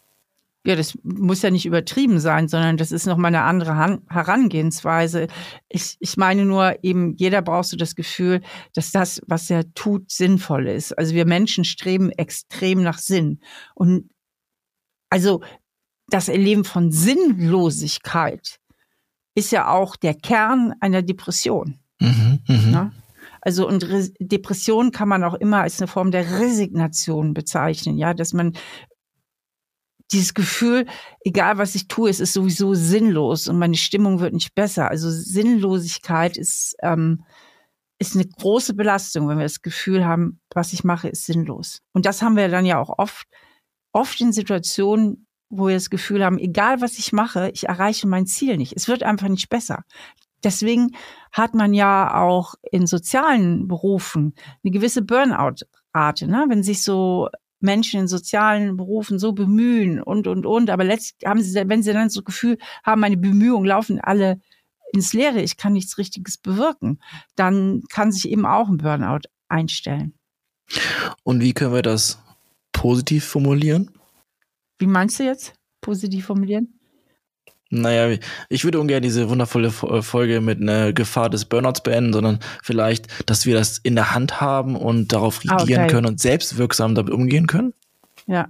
Ja, 0.67 0.77
das 0.77 0.99
muss 1.03 1.43
ja 1.43 1.51
nicht 1.51 1.67
übertrieben 1.67 2.19
sein, 2.19 2.49
sondern 2.49 2.77
das 2.77 2.93
ist 2.93 3.07
nochmal 3.07 3.35
eine 3.35 3.45
andere 3.45 3.77
Han 3.77 4.03
Herangehensweise. 4.09 5.29
Ich, 5.69 5.97
ich 6.01 6.17
meine 6.17 6.45
nur 6.45 6.83
eben, 6.83 7.15
jeder 7.17 7.41
braucht 7.41 7.69
so 7.69 7.77
das 7.77 7.95
Gefühl, 7.95 8.43
dass 8.75 8.91
das, 8.91 9.23
was 9.27 9.49
er 9.49 9.73
tut, 9.73 10.11
sinnvoll 10.11 10.67
ist. 10.67 10.99
Also 10.99 11.15
wir 11.15 11.27
Menschen 11.27 11.65
streben 11.65 12.11
extrem 12.11 12.83
nach 12.83 12.99
Sinn. 12.99 13.41
Und 13.75 14.11
also 15.11 15.43
das 16.09 16.29
Erleben 16.29 16.65
von 16.65 16.91
Sinnlosigkeit 16.91 18.59
ist 19.35 19.53
ja 19.53 19.69
auch 19.69 19.97
der 19.97 20.15
Kern 20.15 20.75
einer 20.81 21.03
Depression. 21.03 21.79
Mhm, 22.01 22.41
mh. 22.47 22.57
Ne? 22.71 22.93
Also 23.41 23.69
und 23.69 23.85
Re 23.85 24.09
Depression 24.19 24.91
kann 24.91 25.09
man 25.09 25.23
auch 25.23 25.35
immer 25.35 25.63
als 25.63 25.81
eine 25.81 25.87
Form 25.87 26.11
der 26.11 26.39
Resignation 26.41 27.35
bezeichnen, 27.35 27.97
ja, 27.97 28.15
dass 28.15 28.33
man 28.33 28.55
dieses 30.11 30.35
Gefühl, 30.35 30.87
egal 31.21 31.59
was 31.59 31.75
ich 31.75 31.87
tue, 31.87 32.09
es 32.09 32.19
ist 32.19 32.33
sowieso 32.33 32.75
sinnlos 32.75 33.47
und 33.47 33.59
meine 33.59 33.77
Stimmung 33.77 34.21
wird 34.21 34.33
nicht 34.33 34.55
besser. 34.55 34.89
Also 34.89 35.11
Sinnlosigkeit 35.11 36.37
ist 36.37 36.75
ähm, 36.83 37.25
ist 37.99 38.15
eine 38.15 38.27
große 38.27 38.75
Belastung, 38.75 39.29
wenn 39.29 39.39
wir 39.39 39.45
das 39.45 39.61
Gefühl 39.61 40.05
haben, 40.05 40.41
was 40.55 40.73
ich 40.73 40.85
mache, 40.85 41.09
ist 41.09 41.27
sinnlos. 41.27 41.81
Und 41.93 42.07
das 42.07 42.23
haben 42.23 42.37
wir 42.37 42.49
dann 42.49 42.65
ja 42.65 42.79
auch 42.79 42.99
oft 42.99 43.27
oft 43.93 44.21
in 44.21 44.33
Situationen, 44.33 45.27
wo 45.51 45.69
wir 45.69 45.75
das 45.75 45.91
Gefühl 45.91 46.25
haben, 46.25 46.39
egal 46.39 46.81
was 46.81 46.99
ich 46.99 47.13
mache, 47.13 47.51
ich 47.55 47.69
erreiche 47.69 48.07
mein 48.07 48.27
Ziel 48.27 48.57
nicht. 48.57 48.75
Es 48.77 48.89
wird 48.89 49.03
einfach 49.03 49.29
nicht 49.29 49.49
besser. 49.49 49.85
Deswegen 50.45 50.93
hat 51.33 51.55
man 51.55 51.75
ja 51.75 52.23
auch 52.23 52.55
in 52.71 52.87
sozialen 52.87 53.67
Berufen 53.67 54.35
eine 54.63 54.71
gewisse 54.71 55.03
Burnout-Rate, 55.03 56.29
ne? 56.29 56.47
wenn 56.49 56.63
sich 56.63 56.83
so 56.83 57.29
Menschen 57.61 58.01
in 58.01 58.09
sozialen 58.09 58.77
Berufen 58.77 59.19
so 59.19 59.33
bemühen 59.33 60.01
und, 60.01 60.29
und, 60.29 60.47
und. 60.47 60.71
Aber 60.71 60.85
letztlich 60.85 61.29
haben 61.29 61.43
sie, 61.43 61.69
wenn 61.69 61.83
sie 61.83 61.93
dann 61.93 62.09
so 62.09 62.21
das 62.21 62.27
Gefühl 62.27 62.59
haben, 62.85 63.01
meine 63.01 63.17
Bemühungen 63.17 63.67
laufen 63.67 64.01
alle 64.01 64.41
ins 64.93 65.13
Leere, 65.13 65.43
ich 65.43 65.57
kann 65.57 65.73
nichts 65.73 65.99
Richtiges 65.99 66.39
bewirken, 66.39 67.01
dann 67.35 67.83
kann 67.91 68.13
sich 68.13 68.29
eben 68.29 68.47
auch 68.47 68.69
ein 68.69 68.79
Burnout 68.79 69.29
einstellen. 69.49 70.15
Und 71.25 71.41
wie 71.41 71.53
können 71.53 71.75
wir 71.75 71.83
das 71.83 72.23
positiv 72.73 73.25
formulieren? 73.25 73.91
Wie 74.79 74.87
meinst 74.87 75.19
du 75.19 75.25
jetzt 75.25 75.55
positiv 75.81 76.27
formulieren? 76.27 76.79
Naja, 77.71 78.17
ich 78.49 78.65
würde 78.65 78.81
ungern 78.81 79.03
diese 79.03 79.29
wundervolle 79.29 79.69
äh, 79.69 80.03
Folge 80.03 80.41
mit 80.41 80.61
einer 80.61 80.93
Gefahr 80.95 81.29
des 81.29 81.45
Burnouts 81.45 81.83
beenden, 81.83 82.15
sondern 82.15 82.39
vielleicht, 82.63 83.29
dass 83.29 83.45
wir 83.45 83.55
das 83.55 83.77
in 83.79 83.95
der 83.95 84.15
Hand 84.15 84.41
haben 84.41 84.75
und 84.75 85.13
darauf 85.13 85.41
ah, 85.49 85.57
reagieren 85.57 85.83
okay. 85.83 85.93
können 85.93 86.07
und 86.07 86.21
selbstwirksam 86.21 86.95
damit 86.95 87.13
umgehen 87.13 87.47
können. 87.47 87.75
Ja. 88.27 88.49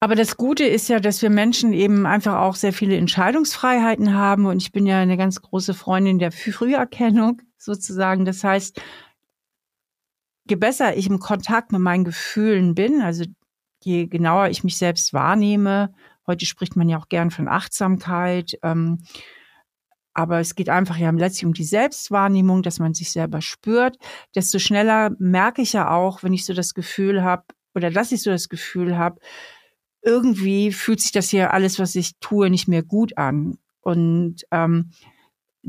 Aber 0.00 0.14
das 0.14 0.36
Gute 0.36 0.64
ist 0.64 0.88
ja, 0.88 1.00
dass 1.00 1.20
wir 1.20 1.28
Menschen 1.28 1.72
eben 1.72 2.06
einfach 2.06 2.36
auch 2.36 2.54
sehr 2.54 2.72
viele 2.72 2.96
Entscheidungsfreiheiten 2.96 4.14
haben. 4.14 4.46
Und 4.46 4.62
ich 4.62 4.72
bin 4.72 4.86
ja 4.86 5.00
eine 5.00 5.16
ganz 5.16 5.42
große 5.42 5.74
Freundin 5.74 6.18
der 6.18 6.30
Früherkennung 6.30 7.42
sozusagen. 7.58 8.24
Das 8.24 8.44
heißt, 8.44 8.80
je 10.48 10.56
besser 10.56 10.96
ich 10.96 11.08
im 11.08 11.18
Kontakt 11.18 11.72
mit 11.72 11.80
meinen 11.80 12.04
Gefühlen 12.04 12.74
bin, 12.74 13.00
also 13.02 13.24
je 13.82 14.06
genauer 14.06 14.48
ich 14.48 14.64
mich 14.64 14.76
selbst 14.76 15.12
wahrnehme, 15.12 15.92
heute 16.26 16.46
spricht 16.46 16.76
man 16.76 16.88
ja 16.88 16.98
auch 16.98 17.08
gern 17.08 17.30
von 17.30 17.48
Achtsamkeit, 17.48 18.58
ähm, 18.62 18.98
aber 20.14 20.40
es 20.40 20.56
geht 20.56 20.68
einfach 20.68 20.96
ja 20.96 21.10
letztlich 21.10 21.46
um 21.46 21.52
die 21.52 21.64
Selbstwahrnehmung, 21.64 22.62
dass 22.62 22.80
man 22.80 22.92
sich 22.92 23.12
selber 23.12 23.40
spürt, 23.40 23.96
desto 24.34 24.58
schneller 24.58 25.10
merke 25.18 25.62
ich 25.62 25.72
ja 25.72 25.90
auch, 25.90 26.22
wenn 26.22 26.32
ich 26.32 26.44
so 26.44 26.54
das 26.54 26.74
Gefühl 26.74 27.22
habe, 27.22 27.44
oder 27.74 27.90
dass 27.90 28.10
ich 28.10 28.22
so 28.22 28.30
das 28.30 28.48
Gefühl 28.48 28.98
habe, 28.98 29.20
irgendwie 30.02 30.72
fühlt 30.72 31.00
sich 31.00 31.12
das 31.12 31.28
hier 31.28 31.52
alles, 31.52 31.78
was 31.78 31.94
ich 31.94 32.18
tue, 32.18 32.50
nicht 32.50 32.66
mehr 32.66 32.82
gut 32.82 33.16
an. 33.16 33.58
Und 33.80 34.44
ähm, 34.50 34.90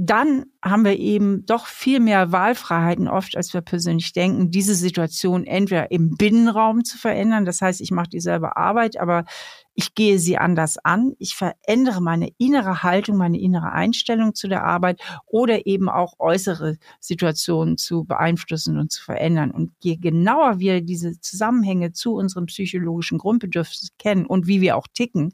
dann 0.02 0.46
haben 0.64 0.86
wir 0.86 0.98
eben 0.98 1.46
doch 1.46 1.66
viel 1.66 2.00
mehr 2.00 2.32
Wahlfreiheiten 2.32 3.10
oft, 3.10 3.36
als 3.36 3.54
wir 3.54 3.60
persönlich 3.60 4.14
denken, 4.14 4.50
diese 4.50 4.74
Situation 4.74 5.46
entweder 5.46 5.92
im 5.92 6.12
Binnenraum 6.16 6.86
zu 6.86 6.98
verändern. 6.98 7.44
Das 7.44 7.60
heißt, 7.60 7.82
ich 7.82 7.92
mache 7.92 8.08
dieselbe 8.08 8.56
Arbeit, 8.56 8.98
aber 8.98 9.26
ich 9.74 9.96
gehe 9.96 10.18
sie 10.18 10.38
anders 10.38 10.78
an. 10.78 11.16
Ich 11.20 11.36
verändere 11.36 12.00
meine 12.00 12.30
innere 12.38 12.82
Haltung, 12.82 13.18
meine 13.18 13.42
innere 13.42 13.74
Einstellung 13.74 14.36
zu 14.36 14.48
der 14.48 14.64
Arbeit 14.64 15.02
oder 15.26 15.68
eben 15.68 15.90
auch 15.90 16.14
äußere 16.18 16.78
Situationen 17.02 17.76
zu 17.76 18.06
beeinflussen 18.06 18.80
und 18.80 18.94
zu 18.94 19.04
verändern. 19.04 19.52
Und 19.52 19.74
je 19.82 19.98
genauer 19.98 20.60
wir 20.60 20.80
diese 20.80 21.20
Zusammenhänge 21.20 21.92
zu 21.92 22.14
unseren 22.14 22.46
psychologischen 22.46 23.18
Grundbedürfnissen 23.18 23.90
kennen 23.98 24.26
und 24.26 24.48
wie 24.48 24.62
wir 24.62 24.78
auch 24.78 24.88
ticken, 24.94 25.34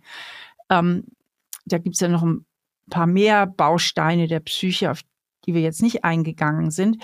ähm, 0.72 1.04
da 1.66 1.78
gibt's 1.78 2.00
ja 2.00 2.08
noch 2.08 2.24
ein 2.24 2.48
paar 2.90 3.08
mehr 3.08 3.46
Bausteine 3.48 4.28
der 4.28 4.40
Psyche, 4.40 4.92
auf 4.92 5.02
die 5.46 5.54
wir 5.54 5.62
jetzt 5.62 5.82
nicht 5.82 6.04
eingegangen 6.04 6.72
sind, 6.72 7.04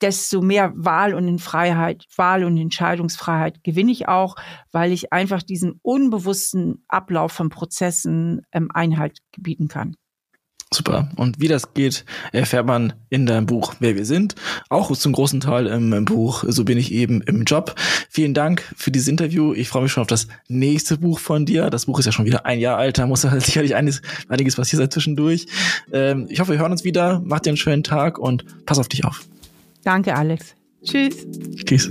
desto 0.00 0.40
mehr 0.40 0.72
Wahl 0.76 1.14
und 1.14 1.38
Freiheit, 1.40 2.04
Wahl 2.16 2.44
und 2.44 2.56
Entscheidungsfreiheit 2.56 3.64
gewinne 3.64 3.92
ich 3.92 4.08
auch, 4.08 4.36
weil 4.70 4.92
ich 4.92 5.12
einfach 5.12 5.42
diesen 5.42 5.80
unbewussten 5.82 6.84
Ablauf 6.88 7.32
von 7.32 7.48
Prozessen 7.48 8.42
ähm, 8.52 8.70
Einhalt 8.72 9.18
gebieten 9.32 9.68
kann. 9.68 9.96
Super. 10.72 11.08
Und 11.16 11.40
wie 11.40 11.48
das 11.48 11.72
geht, 11.72 12.04
erfährt 12.32 12.66
man 12.66 12.92
in 13.08 13.24
deinem 13.24 13.46
Buch, 13.46 13.74
wer 13.80 13.96
wir 13.96 14.04
sind. 14.04 14.34
Auch 14.68 14.94
zum 14.94 15.12
großen 15.12 15.40
Teil 15.40 15.66
im 15.66 16.04
Buch 16.04 16.44
So 16.46 16.64
bin 16.64 16.76
ich 16.76 16.92
eben 16.92 17.22
im 17.22 17.44
Job. 17.44 17.74
Vielen 18.10 18.34
Dank 18.34 18.62
für 18.76 18.90
dieses 18.90 19.08
Interview. 19.08 19.54
Ich 19.54 19.68
freue 19.68 19.84
mich 19.84 19.92
schon 19.92 20.02
auf 20.02 20.08
das 20.08 20.28
nächste 20.48 20.98
Buch 20.98 21.20
von 21.20 21.46
dir. 21.46 21.70
Das 21.70 21.86
Buch 21.86 21.98
ist 21.98 22.06
ja 22.06 22.12
schon 22.12 22.26
wieder 22.26 22.44
ein 22.44 22.58
Jahr 22.58 22.76
alt. 22.76 22.98
Da 22.98 23.06
muss 23.06 23.22
ja 23.22 23.40
sicherlich 23.40 23.76
einiges, 23.76 24.02
einiges 24.28 24.56
passiert 24.56 24.80
sein 24.80 24.90
zwischendurch. 24.90 25.46
Ähm, 25.90 26.26
ich 26.28 26.40
hoffe, 26.40 26.52
wir 26.52 26.58
hören 26.58 26.72
uns 26.72 26.84
wieder. 26.84 27.22
Mach 27.24 27.40
dir 27.40 27.50
einen 27.50 27.56
schönen 27.56 27.82
Tag 27.82 28.18
und 28.18 28.44
pass 28.66 28.78
auf 28.78 28.88
dich 28.88 29.06
auf. 29.06 29.24
Danke, 29.84 30.14
Alex. 30.14 30.54
Tschüss. 30.84 31.26
Tschüss. 31.64 31.90